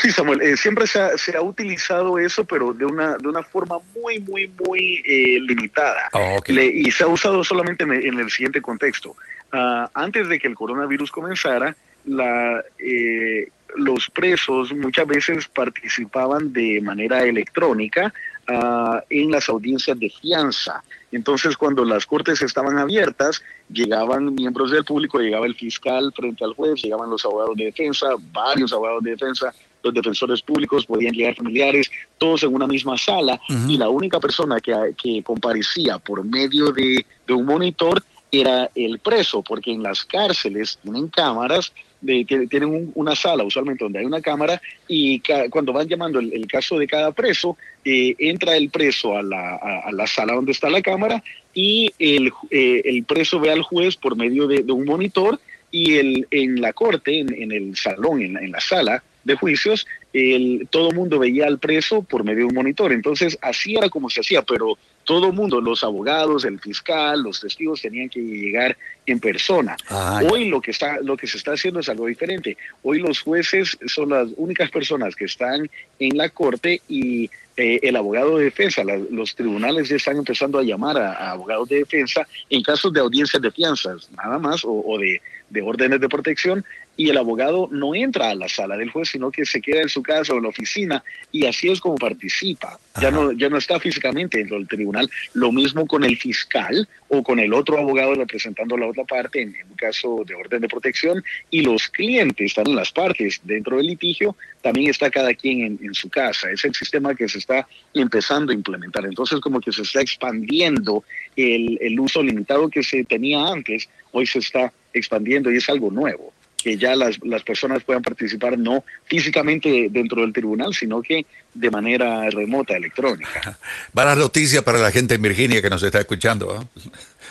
Sí, 0.00 0.12
Samuel, 0.12 0.40
eh, 0.42 0.56
siempre 0.56 0.86
se 0.86 1.00
ha, 1.36 1.42
utilizado 1.42 2.20
eso, 2.20 2.44
pero 2.44 2.72
de 2.72 2.84
una, 2.84 3.16
de 3.16 3.26
una 3.26 3.42
forma 3.42 3.78
muy, 4.00 4.20
muy, 4.20 4.48
muy 4.64 5.02
eh, 5.04 5.40
limitada. 5.40 6.08
Ah, 6.12 6.36
y 6.46 6.88
se 6.92 7.02
ha 7.02 7.08
usado 7.08 7.42
solamente 7.42 7.82
en, 7.82 8.20
el 8.20 8.30
siguiente 8.30 8.62
contexto. 8.62 9.16
Ah, 9.50 9.90
antes 9.94 10.28
de 10.28 10.38
que 10.38 10.46
el 10.46 10.54
coronavirus 10.54 11.10
comenzara, 11.10 11.74
la, 12.04 12.62
eh, 12.78 13.48
los 13.76 14.08
presos 14.10 14.72
muchas 14.72 15.06
veces 15.06 15.48
participaban 15.48 16.52
de 16.52 16.80
manera 16.80 17.24
electrónica 17.24 18.14
ah, 18.46 19.02
en 19.10 19.32
las 19.32 19.48
audiencias 19.48 19.98
de 19.98 20.10
fianza. 20.10 20.80
Entonces, 21.10 21.56
cuando 21.56 21.84
las 21.84 22.06
cortes 22.06 22.40
estaban 22.42 22.78
abiertas, 22.78 23.42
llegaban 23.68 24.34
miembros 24.34 24.70
del 24.70 24.84
público, 24.84 25.18
llegaba 25.18 25.46
el 25.46 25.56
fiscal 25.56 26.12
frente 26.14 26.44
al 26.44 26.54
juez, 26.54 26.82
llegaban 26.82 27.10
los 27.10 27.24
abogados 27.24 27.56
de 27.56 27.64
defensa, 27.64 28.08
varios 28.32 28.72
abogados 28.72 29.02
de 29.02 29.10
defensa, 29.12 29.52
los 29.82 29.94
defensores 29.94 30.42
públicos, 30.42 30.86
podían 30.86 31.14
llegar 31.14 31.34
familiares, 31.34 31.90
todos 32.18 32.42
en 32.42 32.54
una 32.54 32.66
misma 32.66 32.98
sala, 32.98 33.40
y 33.68 33.76
la 33.76 33.88
única 33.88 34.20
persona 34.20 34.60
que, 34.60 34.74
que 35.00 35.22
comparecía 35.22 35.98
por 35.98 36.24
medio 36.24 36.72
de, 36.72 37.04
de 37.26 37.34
un 37.34 37.46
monitor 37.46 38.02
era 38.30 38.70
el 38.74 38.98
preso, 38.98 39.42
porque 39.42 39.72
en 39.72 39.82
las 39.82 40.04
cárceles 40.04 40.78
tienen 40.82 41.08
cámaras 41.08 41.72
de, 42.00 42.24
tienen 42.48 42.92
una 42.94 43.16
sala 43.16 43.44
usualmente 43.44 43.84
donde 43.84 43.98
hay 44.00 44.04
una 44.04 44.20
cámara 44.20 44.60
y 44.86 45.20
cuando 45.50 45.72
van 45.72 45.88
llamando 45.88 46.20
el, 46.20 46.46
caso 46.46 46.78
de 46.78 46.86
cada 46.86 47.12
preso, 47.12 47.56
eh, 47.84 48.14
entra 48.18 48.56
el 48.56 48.70
preso 48.70 49.16
a 49.16 49.22
la, 49.22 49.56
a, 49.56 49.90
la, 49.92 50.06
sala 50.06 50.34
donde 50.34 50.52
está 50.52 50.70
la 50.70 50.82
cámara 50.82 51.22
y 51.54 51.92
el, 51.98 52.32
eh, 52.50 52.82
el 52.84 53.04
preso 53.04 53.40
ve 53.40 53.50
al 53.50 53.62
juez 53.62 53.96
por 53.96 54.16
medio 54.16 54.46
de, 54.46 54.60
un 54.70 54.84
monitor 54.84 55.40
y 55.70 55.96
el, 55.96 56.26
en 56.30 56.60
la 56.60 56.72
corte, 56.72 57.18
en, 57.18 57.52
el 57.52 57.76
salón, 57.76 58.22
en, 58.22 58.36
en 58.38 58.52
la 58.52 58.60
sala, 58.60 59.02
de 59.28 59.36
juicios, 59.36 59.86
el, 60.12 60.66
todo 60.70 60.90
mundo 60.90 61.20
veía 61.20 61.46
al 61.46 61.58
preso 61.58 62.02
por 62.02 62.24
medio 62.24 62.40
de 62.40 62.44
un 62.46 62.54
monitor. 62.54 62.92
Entonces, 62.92 63.38
así 63.40 63.76
era 63.76 63.88
como 63.88 64.10
se 64.10 64.20
hacía, 64.20 64.42
pero 64.42 64.76
todo 65.04 65.32
mundo, 65.32 65.60
los 65.60 65.84
abogados, 65.84 66.44
el 66.44 66.58
fiscal, 66.58 67.22
los 67.22 67.40
testigos 67.40 67.80
tenían 67.80 68.08
que 68.08 68.20
llegar 68.20 68.76
en 69.06 69.20
persona. 69.20 69.76
Ah, 69.88 70.20
Hoy 70.28 70.46
lo 70.46 70.60
que, 70.60 70.72
está, 70.72 71.00
lo 71.00 71.16
que 71.16 71.26
se 71.26 71.38
está 71.38 71.52
haciendo 71.52 71.80
es 71.80 71.88
algo 71.88 72.06
diferente. 72.06 72.56
Hoy 72.82 72.98
los 72.98 73.20
jueces 73.20 73.78
son 73.86 74.10
las 74.10 74.28
únicas 74.36 74.70
personas 74.70 75.14
que 75.14 75.26
están 75.26 75.70
en 75.98 76.16
la 76.16 76.28
corte 76.30 76.82
y 76.88 77.30
eh, 77.56 77.80
el 77.82 77.96
abogado 77.96 78.38
de 78.38 78.44
defensa, 78.44 78.84
los 79.10 79.34
tribunales 79.34 79.88
ya 79.88 79.96
están 79.96 80.16
empezando 80.16 80.58
a 80.58 80.62
llamar 80.62 80.96
a, 80.96 81.32
abogados 81.32 81.68
de 81.68 81.78
defensa 81.78 82.26
en 82.48 82.62
casos 82.62 82.92
de 82.92 83.00
audiencias 83.00 83.42
de 83.42 83.50
fianzas, 83.50 84.08
nada 84.12 84.38
más, 84.38 84.62
o, 84.64 84.96
de, 84.96 85.20
de, 85.50 85.62
órdenes 85.62 86.00
de 86.00 86.08
protección, 86.08 86.64
y 86.98 87.08
el 87.10 87.16
abogado 87.16 87.68
no 87.70 87.94
entra 87.94 88.30
a 88.30 88.34
la 88.34 88.48
sala 88.48 88.76
del 88.76 88.90
juez, 88.90 89.10
sino 89.10 89.30
que 89.30 89.46
se 89.46 89.60
queda 89.60 89.82
en 89.82 89.88
su 89.88 90.02
casa 90.02 90.34
o 90.34 90.38
en 90.38 90.42
la 90.42 90.48
oficina, 90.48 91.04
y 91.30 91.46
así 91.46 91.70
es 91.70 91.80
como 91.80 91.94
participa. 91.94 92.80
Ya 93.00 93.12
no, 93.12 93.30
ya 93.30 93.48
no 93.48 93.56
está 93.56 93.78
físicamente 93.78 94.38
dentro 94.38 94.58
del 94.58 94.66
tribunal. 94.66 95.08
Lo 95.32 95.52
mismo 95.52 95.86
con 95.86 96.02
el 96.02 96.16
fiscal 96.16 96.88
o 97.06 97.22
con 97.22 97.38
el 97.38 97.54
otro 97.54 97.78
abogado 97.78 98.16
representando 98.16 98.76
la 98.76 98.88
otra 98.88 99.04
parte 99.04 99.40
en, 99.40 99.54
un 99.70 99.76
caso 99.76 100.24
de 100.26 100.34
orden 100.34 100.60
de 100.60 100.66
protección, 100.66 101.22
y 101.52 101.62
los 101.62 101.88
clientes 101.88 102.46
están 102.46 102.66
en 102.66 102.74
las 102.74 102.90
partes 102.90 103.40
dentro 103.44 103.76
del 103.76 103.86
litigio, 103.86 104.34
también 104.60 104.90
está 104.90 105.08
cada 105.08 105.32
quien 105.34 105.60
en, 105.60 105.78
en 105.80 105.94
su 105.94 106.08
casa. 106.08 106.50
Es 106.50 106.64
el 106.64 106.74
sistema 106.74 107.14
que 107.14 107.28
se 107.28 107.38
está 107.38 107.68
empezando 107.94 108.50
a 108.50 108.56
implementar. 108.56 109.06
Entonces, 109.06 109.38
como 109.38 109.60
que 109.60 109.70
se 109.70 109.82
está 109.82 110.00
expandiendo 110.00 111.04
el, 111.36 111.78
el 111.80 112.00
uso 112.00 112.24
limitado 112.24 112.68
que 112.68 112.82
se 112.82 113.04
tenía 113.04 113.46
antes, 113.46 113.88
hoy 114.10 114.26
se 114.26 114.40
está 114.40 114.72
expandiendo 114.92 115.52
y 115.52 115.58
es 115.58 115.68
algo 115.68 115.92
nuevo 115.92 116.32
que 116.62 116.76
ya 116.76 116.96
las, 116.96 117.18
las, 117.22 117.42
personas 117.44 117.84
puedan 117.84 118.02
participar 118.02 118.58
no 118.58 118.84
físicamente 119.04 119.88
dentro 119.90 120.22
del 120.22 120.32
tribunal, 120.32 120.74
sino 120.74 121.00
que 121.00 121.24
de 121.54 121.70
manera 121.70 122.28
remota, 122.30 122.76
electrónica. 122.76 123.58
Buenas 123.92 124.18
noticias 124.18 124.62
para 124.62 124.78
la 124.78 124.90
gente 124.90 125.14
en 125.14 125.22
Virginia 125.22 125.62
que 125.62 125.70
nos 125.70 125.82
está 125.82 126.00
escuchando. 126.00 126.68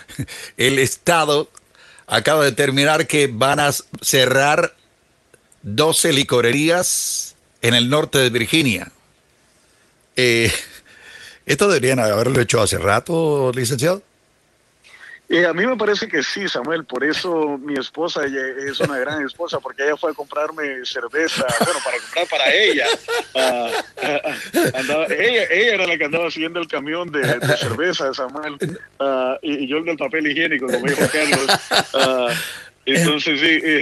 El 0.57 0.79
Estado 0.79 1.49
acaba 2.07 2.43
de 2.43 2.51
determinar 2.51 3.05
que 3.05 3.27
van 3.27 3.59
a 3.59 3.71
cerrar 4.01 4.73
12 5.63 6.13
licorerías 6.13 7.35
en 7.61 7.73
el 7.73 7.89
norte 7.89 8.19
de 8.19 8.29
Virginia. 8.29 8.91
Eh, 10.15 10.51
¿Esto 11.45 11.67
deberían 11.67 11.99
haberlo 11.99 12.39
hecho 12.41 12.61
hace 12.61 12.77
rato, 12.77 13.51
licenciado? 13.53 14.01
Eh, 15.29 15.45
a 15.45 15.53
mí 15.53 15.65
me 15.65 15.75
parece 15.75 16.07
que 16.07 16.23
sí, 16.23 16.47
Samuel. 16.47 16.85
Por 16.85 17.03
eso 17.03 17.57
mi 17.57 17.73
esposa 17.73 18.21
es 18.25 18.79
una 18.79 18.97
gran 18.97 19.25
esposa, 19.25 19.59
porque 19.59 19.83
ella 19.83 19.97
fue 19.97 20.11
a 20.11 20.13
comprarme 20.13 20.85
cerveza, 20.85 21.45
bueno, 21.65 21.79
para 21.83 21.97
comprar 21.99 22.27
para 22.27 22.53
ella. 22.53 22.85
Ah, 23.35 23.71
ah, 24.03 25.05
ella, 25.09 25.43
ella, 25.49 25.73
era 25.73 25.87
la 25.87 25.97
que 25.97 26.05
andaba 26.05 26.31
siguiendo 26.31 26.59
el 26.59 26.67
camión 26.67 27.11
de, 27.11 27.23
cerveza, 27.57 28.13
Samuel, 28.13 28.57
y, 29.41 29.67
yo 29.67 29.77
el 29.77 29.85
del 29.85 29.97
papel 29.97 30.27
higiénico, 30.27 30.67
como 30.67 30.85
dijo 30.85 31.03
Carlos. 31.11 32.31
entonces, 32.85 33.39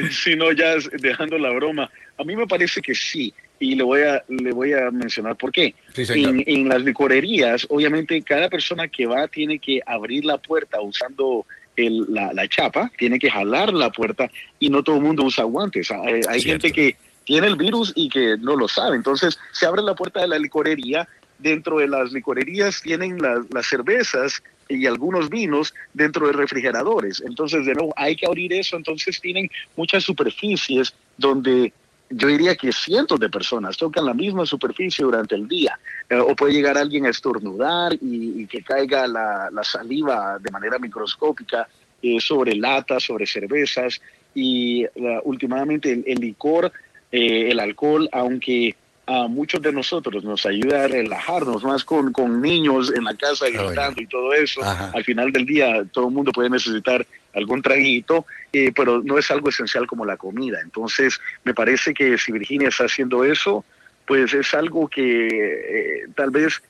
sí, 0.10 0.32
eh, 0.32 0.36
no, 0.36 0.52
ya 0.52 0.76
dejando 0.94 1.38
la 1.38 1.52
broma. 1.52 1.90
A 2.18 2.24
mí 2.24 2.36
me 2.36 2.48
parece 2.48 2.82
que 2.82 2.96
sí 2.96 3.34
y 3.60 3.76
le 3.76 3.84
voy 3.84 4.02
a, 4.02 4.24
le 4.28 4.52
voy 4.52 4.74
a 4.74 4.92
mencionar 4.92 5.36
por 5.36 5.52
qué. 5.52 5.76
en, 5.96 6.70
las 6.70 6.84
licorerías, 6.84 7.66
obviamente, 7.70 8.22
cada 8.22 8.50
persona 8.50 8.88
que 8.88 9.06
va 9.06 9.28
tiene 9.28 9.60
que 9.60 9.82
abrir 9.86 10.26
la 10.26 10.38
puerta 10.38 10.82
usando 10.82 11.46
el, 11.76 12.06
la, 12.10 12.34
la, 12.34 12.48
chapa, 12.48 12.92
tiene 12.98 13.20
que 13.20 13.30
jalar 13.30 13.74
la 13.74 13.92
puerta 13.92 14.30
y 14.60 14.70
no 14.70 14.84
todo 14.84 14.98
el 14.98 15.02
mundo 15.02 15.24
usa 15.24 15.44
guantes. 15.44 15.92
Hay, 15.92 16.22
hay 16.28 16.42
gente 16.42 16.72
que 16.72 16.96
tiene 17.26 17.48
el 17.48 17.56
virus 17.56 17.92
y 17.96 18.10
que 18.10 18.38
no 18.40 18.56
lo 18.56 18.68
sabe. 18.68 18.96
Entonces 18.96 19.38
se 19.52 19.66
abre 19.66 19.82
la 19.82 19.96
puerta 19.96 20.22
de 20.22 20.28
la 20.28 20.40
licorería. 20.40 21.08
Dentro 21.38 21.80
de 21.80 21.90
las 21.90 22.14
licorerías 22.14 22.82
tienen 22.82 23.18
las 23.22 23.66
cervezas 23.68 24.42
y 24.70 24.86
algunos 24.86 25.30
vinos 25.30 25.74
dentro 25.94 26.28
de 26.28 26.34
refrigeradores. 26.34 27.22
Entonces, 27.26 27.66
de 27.66 27.74
nuevo, 27.74 27.94
hay 27.98 28.16
que 28.16 28.26
abrir 28.26 28.54
eso. 28.54 28.78
Entonces 28.78 29.20
tienen 29.20 29.50
muchas 29.76 30.04
superficies 30.04 30.94
donde 31.18 31.74
yo 32.10 32.28
diría 32.28 32.56
que 32.56 32.72
cientos 32.72 33.20
de 33.20 33.30
personas 33.30 33.78
tocan 33.78 34.06
la 34.06 34.14
misma 34.14 34.46
superficie 34.46 35.04
durante 35.04 35.36
el 35.36 35.48
día. 35.48 35.80
Eh, 36.10 36.16
o 36.18 36.36
puede 36.36 36.54
llegar 36.54 36.78
alguien 36.78 37.06
a 37.06 37.10
estornudar 37.10 37.94
y, 38.00 38.46
que 38.48 38.62
caiga 38.62 39.08
la, 39.08 39.64
saliva 39.64 40.38
de 40.40 40.52
manera 40.52 40.78
microscópica 40.78 41.68
eh, 42.02 42.20
sobre 42.20 42.56
latas, 42.56 43.04
sobre 43.04 43.26
cervezas. 43.26 44.00
Y 44.34 44.86
últimamente 45.24 46.04
el, 46.06 46.20
licor, 46.20 46.72
eh, 47.12 47.50
el 47.50 47.60
alcohol, 47.60 48.10
aunque 48.12 48.76
a 49.08 49.28
muchos 49.28 49.62
de 49.62 49.72
nosotros 49.72 50.24
nos 50.24 50.46
ayuda 50.46 50.84
a 50.84 50.88
relajarnos, 50.88 51.64
más 51.64 51.84
con, 51.84 52.12
con 52.12 52.42
niños 52.42 52.92
en 52.94 53.04
la 53.04 53.16
casa 53.16 53.48
gritando 53.50 54.02
y 54.02 54.08
todo 54.08 54.34
eso. 54.34 54.62
Al 54.64 55.04
final 55.04 55.32
del 55.32 55.46
día 55.46 55.86
todo 55.92 56.08
el 56.08 56.14
mundo 56.14 56.32
puede 56.32 56.50
necesitar 56.50 57.06
algún 57.34 57.62
traguito, 57.62 58.26
eh, 58.58 58.72
pero 58.74 59.04
no 59.04 59.18
es 59.18 59.30
algo 59.32 59.50
esencial 59.50 59.86
como 59.86 60.06
la 60.06 60.16
comida. 60.16 60.62
Entonces, 60.64 61.20
me 61.44 61.54
parece 61.54 61.94
que 61.94 62.18
si 62.18 62.32
Virginia 62.32 62.70
está 62.70 62.86
haciendo 62.86 63.26
eso, 63.26 63.66
pues 64.08 64.34
es 64.34 64.54
algo 64.54 64.88
que 64.88 65.28
eh, 65.28 66.08
tal 66.16 66.32
vez 66.32 66.62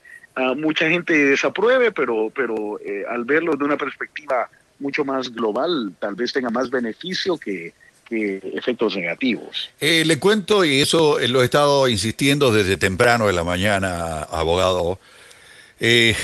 mucha 0.56 0.90
gente 0.90 1.14
desapruebe, 1.14 1.92
pero, 1.92 2.30
pero 2.34 2.80
eh, 2.80 3.04
al 3.08 3.24
verlo 3.24 3.54
de 3.56 3.64
una 3.64 3.76
perspectiva 3.76 4.50
mucho 4.80 5.04
más 5.04 5.32
global, 5.32 5.94
tal 6.00 6.16
vez 6.16 6.32
tenga 6.32 6.50
más 6.50 6.68
beneficio 6.70 7.38
que 7.38 7.72
efectos 8.10 8.96
negativos. 8.96 9.70
le 9.80 10.18
cuento, 10.18 10.64
y 10.64 10.80
eso 10.80 11.18
lo 11.28 11.40
he 11.40 11.44
estado 11.44 11.88
insistiendo 11.88 12.52
desde 12.52 12.76
temprano 12.76 13.28
de 13.28 13.32
la 13.32 13.44
mañana, 13.44 14.22
abogado 14.24 14.98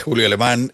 Julio 0.05 0.27
Alemán, 0.27 0.73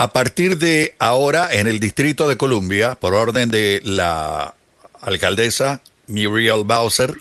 a 0.00 0.14
partir 0.14 0.56
de 0.56 0.94
ahora, 0.98 1.50
en 1.52 1.66
el 1.66 1.78
Distrito 1.78 2.26
de 2.26 2.38
Columbia, 2.38 2.94
por 2.94 3.12
orden 3.12 3.50
de 3.50 3.82
la 3.84 4.54
alcaldesa 5.02 5.82
Muriel 6.06 6.64
Bowser, 6.64 7.18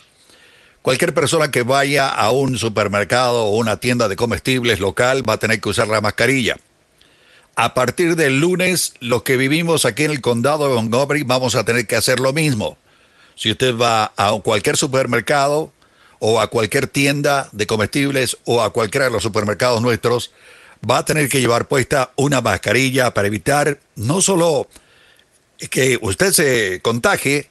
cualquier 0.82 1.14
persona 1.14 1.52
que 1.52 1.64
vaya 1.64 2.08
a 2.08 2.32
un 2.32 2.58
supermercado 2.58 3.48
o 3.48 3.58
una 3.58 3.82
tienda 3.82 4.08
de 4.08 4.16
comestibles 4.16 4.80
local 4.80 5.28
va 5.28 5.34
a 5.34 5.40
tener 5.40 5.60
que 5.60 5.68
usar 5.68 5.90
la 5.90 6.00
mascarilla. 6.00 6.56
A 7.58 7.74
partir 7.74 8.16
del 8.16 8.40
lunes, 8.40 8.94
los 9.02 9.24
que 9.24 9.36
vivimos 9.36 9.84
aquí 9.84 10.06
en 10.06 10.12
el 10.12 10.22
condado 10.22 10.70
de 10.70 10.76
Montgomery 10.76 11.24
vamos 11.24 11.56
a 11.56 11.66
tener 11.66 11.86
que 11.86 11.98
hacer 11.98 12.22
lo 12.22 12.32
mismo. 12.32 12.78
Si 13.36 13.52
usted 13.52 13.76
va 13.76 14.14
a 14.16 14.32
cualquier 14.42 14.78
supermercado 14.78 15.74
o 16.20 16.40
a 16.40 16.48
cualquier 16.48 16.88
tienda 16.88 17.50
de 17.52 17.68
comestibles 17.68 18.38
o 18.46 18.62
a 18.62 18.72
cualquiera 18.72 19.08
de 19.08 19.12
los 19.12 19.24
supermercados 19.24 19.82
nuestros, 19.82 20.32
va 20.88 21.00
a 21.00 21.06
tener 21.06 21.30
que 21.30 21.42
llevar 21.42 21.68
puesta 21.68 22.12
una 22.16 22.42
mascarilla 22.42 23.14
para 23.14 23.28
evitar 23.28 23.80
no 23.96 24.22
solo 24.22 24.68
que 25.70 26.00
usted 26.02 26.32
se 26.32 26.82
contagie, 26.82 27.50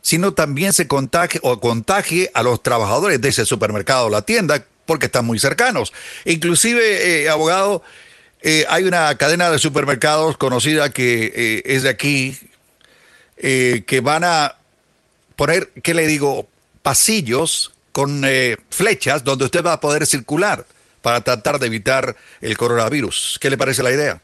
sino 0.00 0.32
también 0.32 0.72
se 0.72 0.86
contagie 0.86 1.40
o 1.42 1.58
contagie 1.60 2.30
a 2.34 2.42
los 2.42 2.62
trabajadores 2.62 3.20
de 3.20 3.28
ese 3.30 3.44
supermercado 3.44 4.06
o 4.06 4.10
la 4.10 4.22
tienda 4.22 4.64
porque 4.86 5.06
están 5.06 5.26
muy 5.26 5.38
cercanos. 5.38 5.92
Inclusive, 6.24 7.22
eh, 7.22 7.28
abogado, 7.28 7.82
eh, 8.42 8.64
hay 8.68 8.84
una 8.84 9.14
cadena 9.16 9.50
de 9.50 9.58
supermercados 9.58 10.36
conocida 10.36 10.90
que 10.90 11.32
eh, 11.34 11.62
es 11.66 11.82
de 11.82 11.88
aquí, 11.88 12.38
que 13.40 14.00
van 14.02 14.24
a 14.24 14.56
poner, 15.36 15.70
¿qué 15.84 15.94
le 15.94 16.08
digo? 16.08 16.48
Pasillos 16.82 17.72
con 17.92 18.24
flechas 18.68 19.22
donde 19.22 19.44
usted 19.44 19.64
va 19.64 19.74
a 19.74 19.80
poder 19.80 20.06
circular 20.06 20.66
para 21.02 21.20
tratar 21.22 21.58
de 21.58 21.66
evitar 21.66 22.16
el 22.40 22.56
coronavirus. 22.56 23.38
¿Qué 23.40 23.50
le 23.50 23.58
parece 23.58 23.82
la 23.82 23.92
idea? 23.92 24.20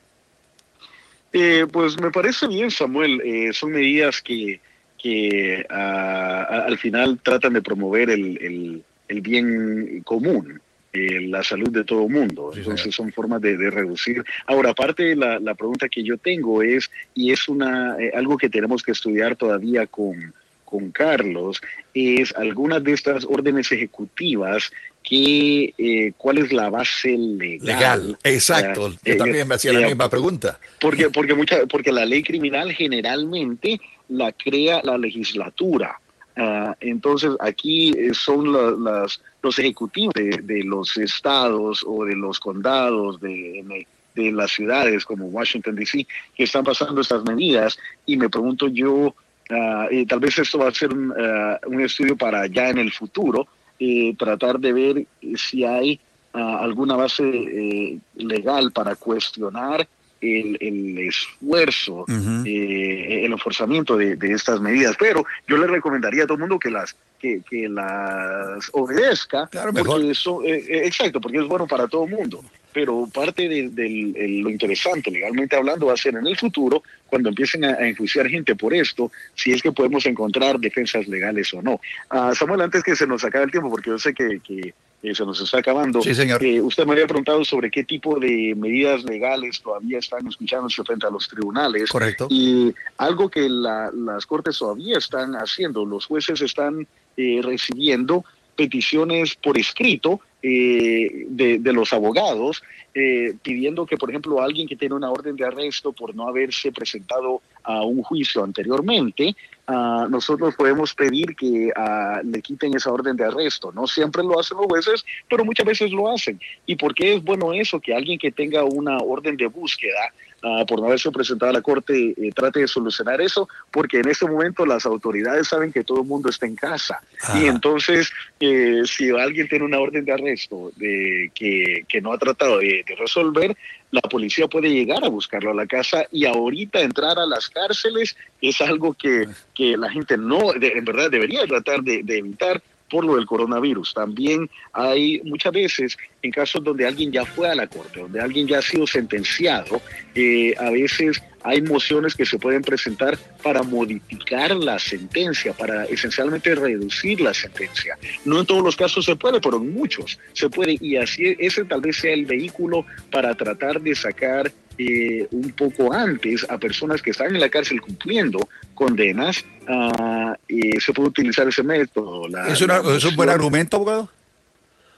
Eh, 1.33 1.67
pues 1.71 2.01
me 2.01 2.13
parece 2.13 2.47
bien, 2.47 2.71
Samuel. 2.71 3.21
Eh, 3.25 3.53
son 3.53 3.73
medidas 3.73 4.23
que, 4.23 4.61
que 5.03 5.67
ah, 5.69 6.65
al 6.67 6.79
final 6.79 7.19
tratan 7.21 7.55
de 7.55 7.63
promover 7.63 8.09
el, 8.11 8.85
el, 9.09 9.21
bien 9.21 10.03
común, 10.05 10.61
eh, 10.93 11.23
la 11.23 11.43
salud 11.43 11.71
de 11.71 11.83
todo 11.83 12.07
el 12.07 12.13
mundo. 12.13 12.53
Entonces 12.55 12.95
son 12.95 13.13
formas 13.13 13.41
de, 13.43 13.57
reducir. 13.69 14.25
Ahora, 14.47 14.71
aparte, 14.71 15.17
la, 15.17 15.41
la 15.41 15.57
pregunta 15.57 15.89
que 15.89 16.05
yo 16.05 16.19
tengo 16.19 16.63
es, 16.63 16.89
y 17.15 17.33
es 17.33 17.49
una 17.49 17.97
algo 18.15 18.37
que 18.37 18.49
tenemos 18.49 18.85
que 18.85 18.93
estudiar 18.93 19.35
todavía 19.35 19.89
con, 19.89 20.33
con 20.65 20.93
Carlos, 20.93 21.61
es 21.95 22.33
algunas 22.37 22.83
de 22.85 22.93
estas 22.93 23.25
órdenes 23.25 23.73
ejecutivas 23.73 24.71
que, 25.05 25.75
eh, 25.77 26.12
cuál 26.17 26.38
es 26.38 26.51
la 26.51 26.71
base 26.71 27.17
legal. 27.17 27.67
Legal, 27.67 28.19
exacto. 28.25 28.88
Yo 29.05 29.12
eh, 29.12 29.17
también 29.17 29.47
me 29.47 29.55
hacía 29.55 29.75
la 29.75 29.87
misma 29.87 30.09
pregunta. 30.09 30.59
Porque, 30.81 31.11
porque, 31.11 31.35
mucha, 31.35 31.67
porque 31.67 31.93
la 31.93 32.07
ley 32.07 32.23
criminal 32.23 32.73
generalmente 32.73 33.81
la 34.09 34.33
crea 34.33 34.81
la 34.83 34.97
legislatura. 34.97 36.01
Ah, 36.37 36.75
entonces 36.81 37.33
aquí 37.38 37.93
eh, 37.97 38.12
son 38.14 38.53
las, 38.83 39.21
los 39.43 39.59
ejecutivos 39.59 40.14
de, 40.14 40.64
los 40.64 40.97
estados 40.97 41.85
o 41.87 42.05
de 42.05 42.17
los 42.17 42.40
condados 42.40 43.21
de, 43.21 43.87
de 44.14 44.33
las 44.33 44.51
ciudades 44.53 45.05
como 45.05 45.27
Washington, 45.27 45.77
D.C., 45.77 46.07
que 46.35 46.45
están 46.45 46.64
pasando 46.64 47.03
estas 47.03 47.23
medidas 47.25 47.79
y 48.07 48.17
me 48.17 48.31
pregunto 48.31 48.69
yo, 48.69 49.14
ah, 49.51 49.87
tal 50.09 50.21
vez 50.21 50.38
esto 50.38 50.59
va 50.59 50.69
a 50.69 50.75
ser 50.75 50.95
un, 50.95 51.12
ah, 51.12 51.61
un 51.67 51.83
estudio 51.83 52.17
para 52.17 52.47
ya 52.47 52.71
en 52.71 52.79
el 52.79 52.90
futuro, 52.90 53.47
eh, 53.79 54.15
tratar 54.17 54.59
de 54.59 54.73
ver 54.73 55.07
si 55.37 55.65
hay 55.65 56.01
ah, 56.33 56.59
alguna 56.61 56.97
base 56.97 57.25
eh, 57.25 57.99
legal 58.17 58.73
para 58.73 58.97
cuestionar 58.97 59.87
el, 60.25 60.59
el 60.61 60.99
esfuerzo, 60.99 62.05
eh, 62.09 63.25
el 63.25 63.33
enforzamiento 63.33 63.97
de, 63.97 64.17
de, 64.17 64.33
estas 64.33 64.61
medidas. 64.61 64.97
Pero 64.99 65.25
yo 65.47 65.57
le 65.57 65.67
recomendaría 65.67 66.25
a 66.25 66.27
todo 66.27 66.35
el 66.35 66.41
mundo 66.41 66.59
que 66.59 66.71
las 66.71 66.97
que, 67.19 67.41
que 67.49 67.69
las 67.69 68.69
obedezca, 68.73 69.49
porque 69.51 70.11
eso, 70.11 70.41
exacto, 70.45 71.21
porque 71.21 71.39
es 71.39 71.47
bueno 71.47 71.67
para 71.67 71.89
todo 71.89 72.05
el 72.05 72.11
mundo 72.11 72.43
pero 72.75 73.07
parte 73.07 73.49
de, 73.49 74.41
lo 74.43 74.51
interesante, 74.51 75.11
legalmente 75.11 75.55
hablando, 75.57 75.87
va 75.87 75.95
a 75.95 75.97
ser 75.97 76.17
en 76.17 76.27
el 76.27 76.37
futuro, 76.37 76.83
cuando 77.07 77.29
empiecen 77.29 77.65
a, 77.65 77.89
enjuiciar 77.89 78.29
gente 78.29 78.57
por 78.57 78.75
esto, 78.75 79.13
si 79.37 79.53
es 79.53 79.63
que 79.63 79.71
podemos 79.71 80.05
encontrar 80.07 80.59
defensas 80.59 81.07
legales 81.07 81.55
o 81.55 81.63
no. 81.63 81.81
Uh, 82.11 82.35
Samuel, 82.35 82.63
antes 82.63 82.83
que 82.83 82.97
se 82.97 83.07
nos 83.07 83.25
acabe 83.25 83.45
el 83.45 83.53
tiempo, 83.53 83.71
porque 83.71 83.91
yo 83.91 83.99
sé 83.99 84.13
que, 84.13 84.75
eh, 85.05 85.14
se 85.14 85.27
nos 85.27 85.38
está 85.38 85.59
acabando, 85.59 86.01
sí, 86.01 86.14
señor. 86.14 86.43
Eh, 86.43 86.62
usted 86.62 86.87
me 86.87 86.93
había 86.93 87.07
preguntado 87.07 87.45
sobre 87.45 87.71
qué 87.71 87.85
tipo 87.85 88.19
de 88.19 88.55
medidas 88.57 89.05
legales 89.05 89.61
todavía 89.61 89.99
están 89.99 90.27
escuchándose 90.27 90.83
frente 90.83 91.07
a 91.07 91.11
los 91.11 91.29
tribunales. 91.29 91.90
Correcto. 91.90 92.27
Y 92.31 92.75
algo 92.97 93.29
que 93.29 93.47
las 93.51 94.25
cortes 94.25 94.59
todavía 94.59 94.97
están 94.97 95.35
haciendo, 95.35 95.85
los 95.85 96.07
jueces 96.07 96.40
están 96.40 96.87
eh, 97.19 97.40
recibiendo 97.43 98.25
peticiones 98.57 99.35
por 99.35 99.59
escrito 99.59 100.21
eh, 100.43 101.27
de, 101.29 101.73
los 101.73 101.93
abogados 101.93 102.62
eh, 102.95 103.35
pidiendo 103.43 103.87
que, 103.87 103.97
por 103.97 104.11
ejemplo, 104.11 104.40
alguien 104.40 104.69
que 104.69 104.77
tiene 104.77 104.95
una 104.95 105.11
orden 105.11 105.37
de 105.37 105.45
arresto 105.45 105.93
por 105.93 106.14
no 106.14 106.29
haberse 106.29 106.71
presentado 106.71 107.43
a 107.62 107.83
un 107.83 108.03
juicio 108.03 108.45
anteriormente, 108.45 109.35
uh, 109.68 110.09
nosotros 110.09 110.55
podemos 110.55 110.94
pedir 110.94 111.35
que 111.37 111.70
uh, 111.77 112.24
le 112.24 112.40
quiten 112.42 112.74
esa 112.74 112.92
orden 112.92 113.16
de 113.16 113.24
arresto. 113.24 113.72
No 113.72 113.87
siempre 113.87 114.22
lo 114.22 114.38
hacen 114.38 114.57
los 114.57 114.66
jueces, 114.66 115.05
pero 115.29 115.44
muchas 115.44 115.66
veces 115.66 115.90
lo 115.90 116.11
hacen. 116.11 116.40
¿Y 116.66 116.77
por 116.77 116.94
qué 116.94 117.14
es 117.14 117.22
bueno 117.22 117.53
eso? 117.53 117.81
Que 117.81 117.94
alguien 117.94 118.18
que 118.18 118.33
tenga 118.33 118.64
una 118.64 118.98
orden 118.98 119.37
de 119.37 119.46
búsqueda 119.46 120.12
uh, 120.44 120.66
por 120.66 120.80
no 120.80 120.87
haberse 120.87 121.11
presentado 121.11 121.50
a 121.50 121.54
la 121.54 121.62
corte 121.62 122.14
eh, 122.16 122.30
trate 122.33 122.61
de 122.61 122.68
solucionar 122.68 123.20
eso, 123.20 123.48
porque 123.72 123.98
en 123.98 124.09
este 124.09 124.26
momento 124.26 124.64
las 124.66 124.87
autoridades 124.87 125.48
saben 125.48 125.72
que 125.72 125.83
todo 125.83 126.02
el 126.02 126.07
mundo 126.07 126.28
está 126.28 126.46
en 126.46 126.57
casa. 126.57 127.00
Y 127.35 127.46
entonces, 127.46 128.11
eh, 128.38 128.83
si 128.85 129.11
alguien 129.11 129.48
tiene 129.48 129.64
una 129.64 129.80
orden 129.80 130.04
de 130.04 130.12
arresto 130.12 130.70
de, 130.76 131.30
que, 131.35 131.85
que 131.88 132.00
no 132.00 132.12
ha 132.12 132.18
tratado 132.18 132.59
de, 132.59 132.85
de 132.87 132.94
resolver, 132.96 133.57
la 133.90 134.00
policía 134.02 134.48
puede 134.48 134.70
llegar 134.70 135.04
a 135.04 135.09
buscarlo 135.09 135.52
a 135.52 135.54
la 135.54 135.66
casa 135.66 136.04
y 136.11 136.26
ahorita 136.26 136.80
entrar 136.80 137.18
a 137.18 137.26
las 137.26 137.48
cárceles 137.48 138.16
es 138.40 138.61
algo 138.61 138.94
que, 138.94 139.28
que 139.54 139.76
la 139.76 139.90
gente 139.90 140.18
no, 140.18 140.52
en 140.54 140.85
verdad 140.85 141.11
debería 141.11 141.46
tratar 141.46 141.83
de, 141.83 142.02
de 142.02 142.18
evitar 142.18 142.61
por 142.94 143.04
lo 143.04 143.16
del 143.16 143.26
coronavirus. 143.26 143.92
También 143.92 144.48
hay 144.72 145.20
muchas 145.24 145.52
veces 145.52 145.96
en 146.22 146.30
casos 146.30 146.62
donde 146.62 146.87
alguien 146.87 147.11
ya 147.11 147.24
fue 147.24 147.50
a 147.50 147.54
la 147.57 147.66
corte, 147.66 147.98
donde 147.98 148.20
alguien 148.20 148.46
ya 148.46 148.59
ha 148.59 148.62
sido 148.62 148.87
sentenciado, 148.87 149.83
eh, 150.14 150.54
a 150.57 150.70
veces 150.70 151.20
hay 151.42 151.61
mociones 151.61 152.14
que 152.14 152.24
se 152.24 152.38
pueden 152.38 152.62
presentar 152.62 153.18
para 153.42 153.64
modificar 153.64 154.54
la 154.54 154.78
sentencia, 154.78 155.52
para 155.52 155.87
esencialmente 155.87 156.54
reducir 156.54 157.20
la 157.20 157.35
sentencia. 157.35 157.98
No 158.24 158.38
en 158.38 158.46
todos 158.46 158.62
los 158.62 158.76
casos 158.76 159.04
se 159.04 159.16
puede, 159.16 159.40
pero 159.40 159.57
en 159.57 159.74
muchos 159.74 160.16
se 160.33 160.48
puede 160.48 160.78
y 160.80 160.94
así 160.94 161.35
ese 161.40 161.64
tal 161.64 161.80
vez 161.80 161.96
sea 161.96 162.14
el 162.14 162.26
vehículo 162.26 162.87
para 163.11 163.35
tratar 163.35 163.80
de 163.80 163.96
sacar 163.96 164.52
eh, 164.79 165.27
un 165.31 165.51
poco 165.53 165.93
antes 165.93 166.47
a 166.49 166.59
personas 166.59 167.03
que 167.03 167.11
están 167.11 167.35
en 167.35 167.41
la 167.41 167.49
cárcel 167.49 167.81
cumpliendo 167.81 168.39
condenas, 168.75 169.45
uh, 169.69 170.35
se 170.79 170.93
puede 170.93 171.09
utilizar 171.09 171.49
ese 171.49 171.63
método. 171.63 172.27
¿Es, 172.49 172.61
¿Es 172.61 173.05
un 173.05 173.17
buen 173.17 173.29
argumento, 173.29 173.77
abogado? 173.77 174.11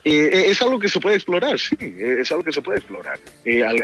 Eh, 0.06 0.30
eh, 0.32 0.44
es 0.50 0.62
algo 0.62 0.78
que 0.78 0.88
se 0.88 1.00
puede 1.00 1.16
explorar, 1.16 1.58
sí, 1.58 1.74
eh, 1.80 2.18
es 2.20 2.30
algo 2.30 2.44
que 2.44 2.52
se 2.52 2.62
puede 2.62 2.78
explorar. 2.78 3.18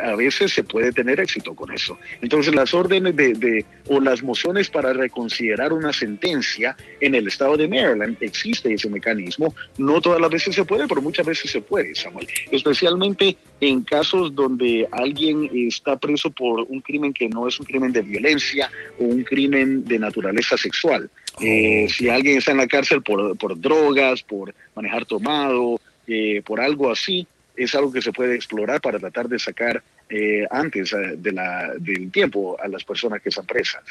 a, 0.05 0.15
veces 0.15 0.53
se 0.53 0.63
puede 0.63 0.93
tener 0.93 1.19
éxito 1.19 1.53
con 1.53 1.73
eso. 1.73 1.99
Entonces 2.21 2.55
las 2.55 2.73
órdenes 2.73 3.17
de, 3.17 3.65
o 3.89 3.99
las 3.99 4.23
mociones 4.23 4.71
para 4.71 4.93
reconsiderar 4.93 5.73
una 5.73 5.93
sentencia 5.93 6.77
en 7.01 7.17
el 7.17 7.27
estado 7.27 7.57
de 7.57 7.67
Maryland 7.67 8.19
existe 8.21 8.73
ese 8.73 8.89
mecanismo. 8.89 9.53
No 9.79 10.01
todas 10.01 10.21
las 10.21 10.31
veces 10.31 10.55
se 10.55 10.65
puede, 10.65 10.87
pero 10.87 11.03
muchas 11.03 11.27
veces 11.27 11.51
se 11.51 11.61
puede, 11.61 11.93
Samuel. 11.97 12.29
Especialmente 12.53 13.37
en 13.61 13.83
casos 13.83 14.33
donde 14.33 14.87
alguien 14.93 15.51
está 15.53 15.97
preso 15.97 16.31
por 16.31 16.61
un 16.69 16.83
crimen 16.83 17.13
que 17.13 17.29
no 17.29 17.49
es 17.49 17.59
un 17.59 17.67
crimen 17.67 17.91
de 17.91 18.03
violencia 18.03 18.71
o 18.97 19.05
un 19.07 19.25
crimen 19.25 19.85
de 19.87 19.99
naturaleza 19.99 20.57
sexual. 20.57 21.11
si 21.41 22.09
alguien 22.09 22.39
está 22.39 22.53
en 22.53 22.59
la 22.59 22.69
cárcel 22.69 23.03
por, 23.03 23.37
por 23.39 23.61
drogas, 23.61 24.23
por 24.23 24.55
manejar 24.77 25.05
tomado, 25.05 25.81
eh, 26.07 26.43
por 26.45 26.61
algo 26.61 26.91
así, 26.91 27.27
es 27.57 27.75
algo 27.75 27.93
que 27.93 28.03
se 28.03 28.13
puede 28.13 28.35
explorar 28.35 28.81
para 28.81 28.99
tratar 28.99 29.29
de 29.29 29.39
sacar 29.39 29.83
eh, 30.09 30.47
antes 30.51 30.93
eh, 30.93 31.15
de 31.17 31.33
la, 31.33 31.73
del 31.79 32.11
tiempo 32.11 32.57
a 32.61 32.69
las 32.69 32.85
personas 32.85 33.23
que 33.23 33.29
están 33.29 33.47
presas. 33.47 33.83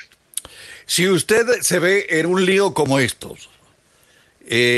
Si 0.86 1.08
usted 1.08 1.62
se 1.62 1.80
ve 1.80 2.08
en 2.10 2.26
un 2.26 2.46
lío 2.46 2.74
como 2.74 3.00
estos, 3.00 3.50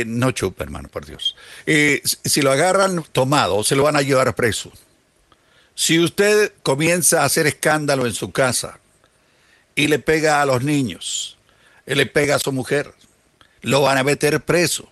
no 0.06 0.32
chupa, 0.32 0.66
hermano, 0.66 0.90
por 0.90 1.06
Dios. 1.06 1.36
si 1.66 2.42
lo 2.42 2.52
agarran 2.52 3.04
tomado, 3.12 3.64
se 3.64 3.76
lo 3.76 3.84
van 3.84 3.96
a 3.96 4.02
llevar 4.02 4.36
preso. 4.36 4.72
Si 5.74 6.00
usted 6.00 6.52
comienza 6.62 7.22
a 7.22 7.26
hacer 7.26 7.48
escándalo 7.48 8.06
en 8.06 8.14
su 8.14 8.32
casa 8.32 8.80
y 9.74 9.88
le 9.88 9.98
pega 9.98 10.42
a 10.42 10.46
los 10.46 10.64
niños, 10.64 11.38
y 11.86 11.96
le 11.96 12.06
pega 12.06 12.36
a 12.36 12.40
su 12.40 12.52
mujer, 12.52 12.94
lo 13.62 13.82
van 13.82 13.98
a 13.98 14.04
meter 14.04 14.42
preso 14.42 14.90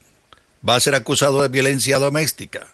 va 0.67 0.75
a 0.75 0.79
ser 0.79 0.95
acusado 0.95 1.41
de 1.41 1.49
violencia 1.49 1.99
doméstica. 1.99 2.67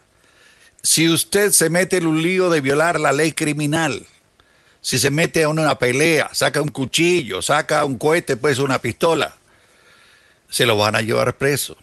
Si 0.83 1.09
usted 1.09 1.51
se 1.51 1.69
mete 1.69 1.97
en 1.97 2.07
un 2.07 2.21
lío 2.21 2.49
de 2.49 2.61
violar 2.61 2.99
la 2.99 3.11
ley 3.11 3.31
criminal, 3.31 4.05
si 4.81 4.99
se 4.99 5.11
mete 5.11 5.41
en 5.41 5.49
una 5.49 5.77
pelea, 5.77 6.29
saca 6.33 6.61
un 6.61 6.69
cuchillo, 6.69 7.41
saca 7.41 7.83
un 7.83 7.97
cohete, 7.97 8.37
pues 8.37 8.59
una 8.59 8.79
pistola, 8.79 9.35
se 10.49 10.65
lo 10.65 10.77
van 10.77 10.95
a 10.95 11.01
llevar 11.01 11.35
preso. 11.37 11.77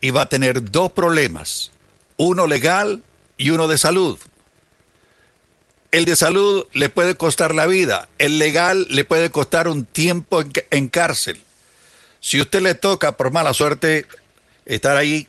Y 0.00 0.10
va 0.10 0.22
a 0.22 0.28
tener 0.28 0.70
dos 0.70 0.92
problemas, 0.92 1.72
uno 2.16 2.46
legal 2.46 3.02
y 3.36 3.50
uno 3.50 3.66
de 3.66 3.78
salud. 3.78 4.18
El 5.90 6.04
de 6.04 6.16
salud 6.16 6.66
le 6.72 6.88
puede 6.88 7.14
costar 7.14 7.54
la 7.54 7.66
vida, 7.66 8.08
el 8.18 8.38
legal 8.38 8.86
le 8.90 9.04
puede 9.04 9.30
costar 9.30 9.66
un 9.66 9.84
tiempo 9.84 10.44
en, 10.70 10.88
cárcel. 10.88 11.40
Si 12.20 12.40
usted 12.40 12.60
le 12.60 12.74
toca 12.74 13.16
por 13.16 13.32
mala 13.32 13.54
suerte 13.54 14.06
estar 14.66 14.96
ahí 14.96 15.28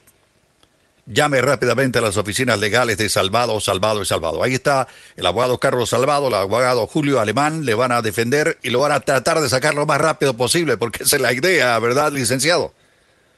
llame 1.07 1.41
rápidamente 1.41 1.99
a 1.99 2.01
las 2.01 2.17
oficinas 2.17 2.59
legales 2.59 2.97
de 2.97 3.09
Salvado, 3.09 3.59
Salvado 3.59 4.01
y 4.01 4.05
Salvado. 4.05 4.43
Ahí 4.43 4.53
está 4.53 4.87
el 5.15 5.25
abogado 5.25 5.57
Carlos 5.57 5.89
Salvado, 5.89 6.27
el 6.27 6.35
abogado 6.35 6.85
Julio 6.85 7.19
Alemán, 7.19 7.65
le 7.65 7.73
van 7.73 7.91
a 7.91 8.01
defender 8.01 8.57
y 8.61 8.69
lo 8.69 8.81
van 8.81 8.91
a 8.91 8.99
tratar 8.99 9.39
de 9.39 9.49
sacar 9.49 9.73
lo 9.73 9.85
más 9.85 9.99
rápido 9.99 10.35
posible, 10.35 10.77
porque 10.77 11.03
esa 11.03 11.15
es 11.15 11.21
la 11.21 11.33
idea, 11.33 11.79
¿verdad, 11.79 12.11
licenciado? 12.11 12.73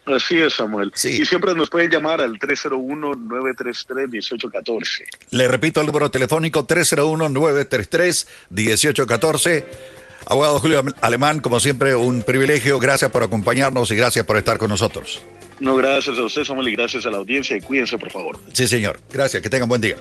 Así 0.05 0.41
es, 0.41 0.55
Samuel. 0.55 0.91
Sí. 0.95 1.21
Y 1.21 1.25
siempre 1.25 1.53
nos 1.53 1.69
pueden 1.69 1.91
llamar 1.91 2.21
al 2.21 2.39
301-933-1814. 2.39 5.05
Le 5.31 5.47
repito 5.47 5.81
el 5.81 5.87
número 5.87 6.09
telefónico 6.09 6.65
301-933-1814. 6.65 9.65
Abogado 10.25 10.59
Julio 10.59 10.83
Alemán, 11.01 11.41
como 11.41 11.59
siempre, 11.59 11.95
un 11.95 12.23
privilegio. 12.23 12.79
Gracias 12.79 13.11
por 13.11 13.21
acompañarnos 13.23 13.91
y 13.91 13.95
gracias 13.95 14.25
por 14.25 14.37
estar 14.37 14.57
con 14.57 14.69
nosotros. 14.69 15.21
No, 15.59 15.75
gracias 15.75 16.17
a 16.17 16.23
usted, 16.23 16.43
Samuel, 16.43 16.69
y 16.69 16.75
gracias 16.75 17.05
a 17.05 17.09
la 17.09 17.17
audiencia. 17.17 17.57
Y 17.57 17.61
cuídense, 17.61 17.97
por 17.97 18.11
favor. 18.11 18.39
Sí, 18.53 18.67
señor. 18.67 18.99
Gracias. 19.11 19.43
Que 19.43 19.49
tengan 19.49 19.67
buen 19.67 19.81
día. 19.81 19.95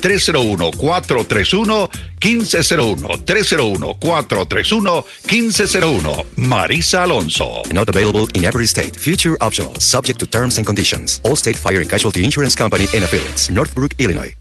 301-431-1501. 2.25 3.27
301-431-1501. 3.27 6.25
Marisa 6.37 7.05
Alonso. 7.05 7.63
Not 7.71 7.91
available 7.91 8.27
in 8.35 8.45
every 8.45 8.67
state. 8.67 8.97
Future 8.97 9.37
optional. 9.43 9.79
Subject 9.79 10.19
to 10.19 10.27
terms 10.27 10.57
and 10.57 10.67
conditions. 10.67 11.21
All 11.25 11.37
State 11.37 11.57
Fire 11.57 11.81
and 11.81 11.91
Casualty 11.91 12.25
Insurance 12.25 12.57
Company 12.57 12.87
and 12.95 13.05
affiliates. 13.05 13.51
Northbrook, 13.51 13.93
Illinois. 13.99 14.35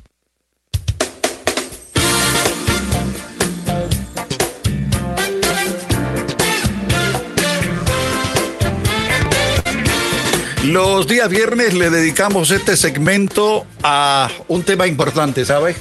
Los 10.63 11.07
días 11.07 11.29
viernes 11.29 11.73
le 11.73 11.89
dedicamos 11.89 12.49
este 12.49 12.77
segmento 12.77 13.67
a 13.83 14.31
un 14.47 14.63
tema 14.63 14.87
importante, 14.87 15.45
¿sabes? 15.45 15.75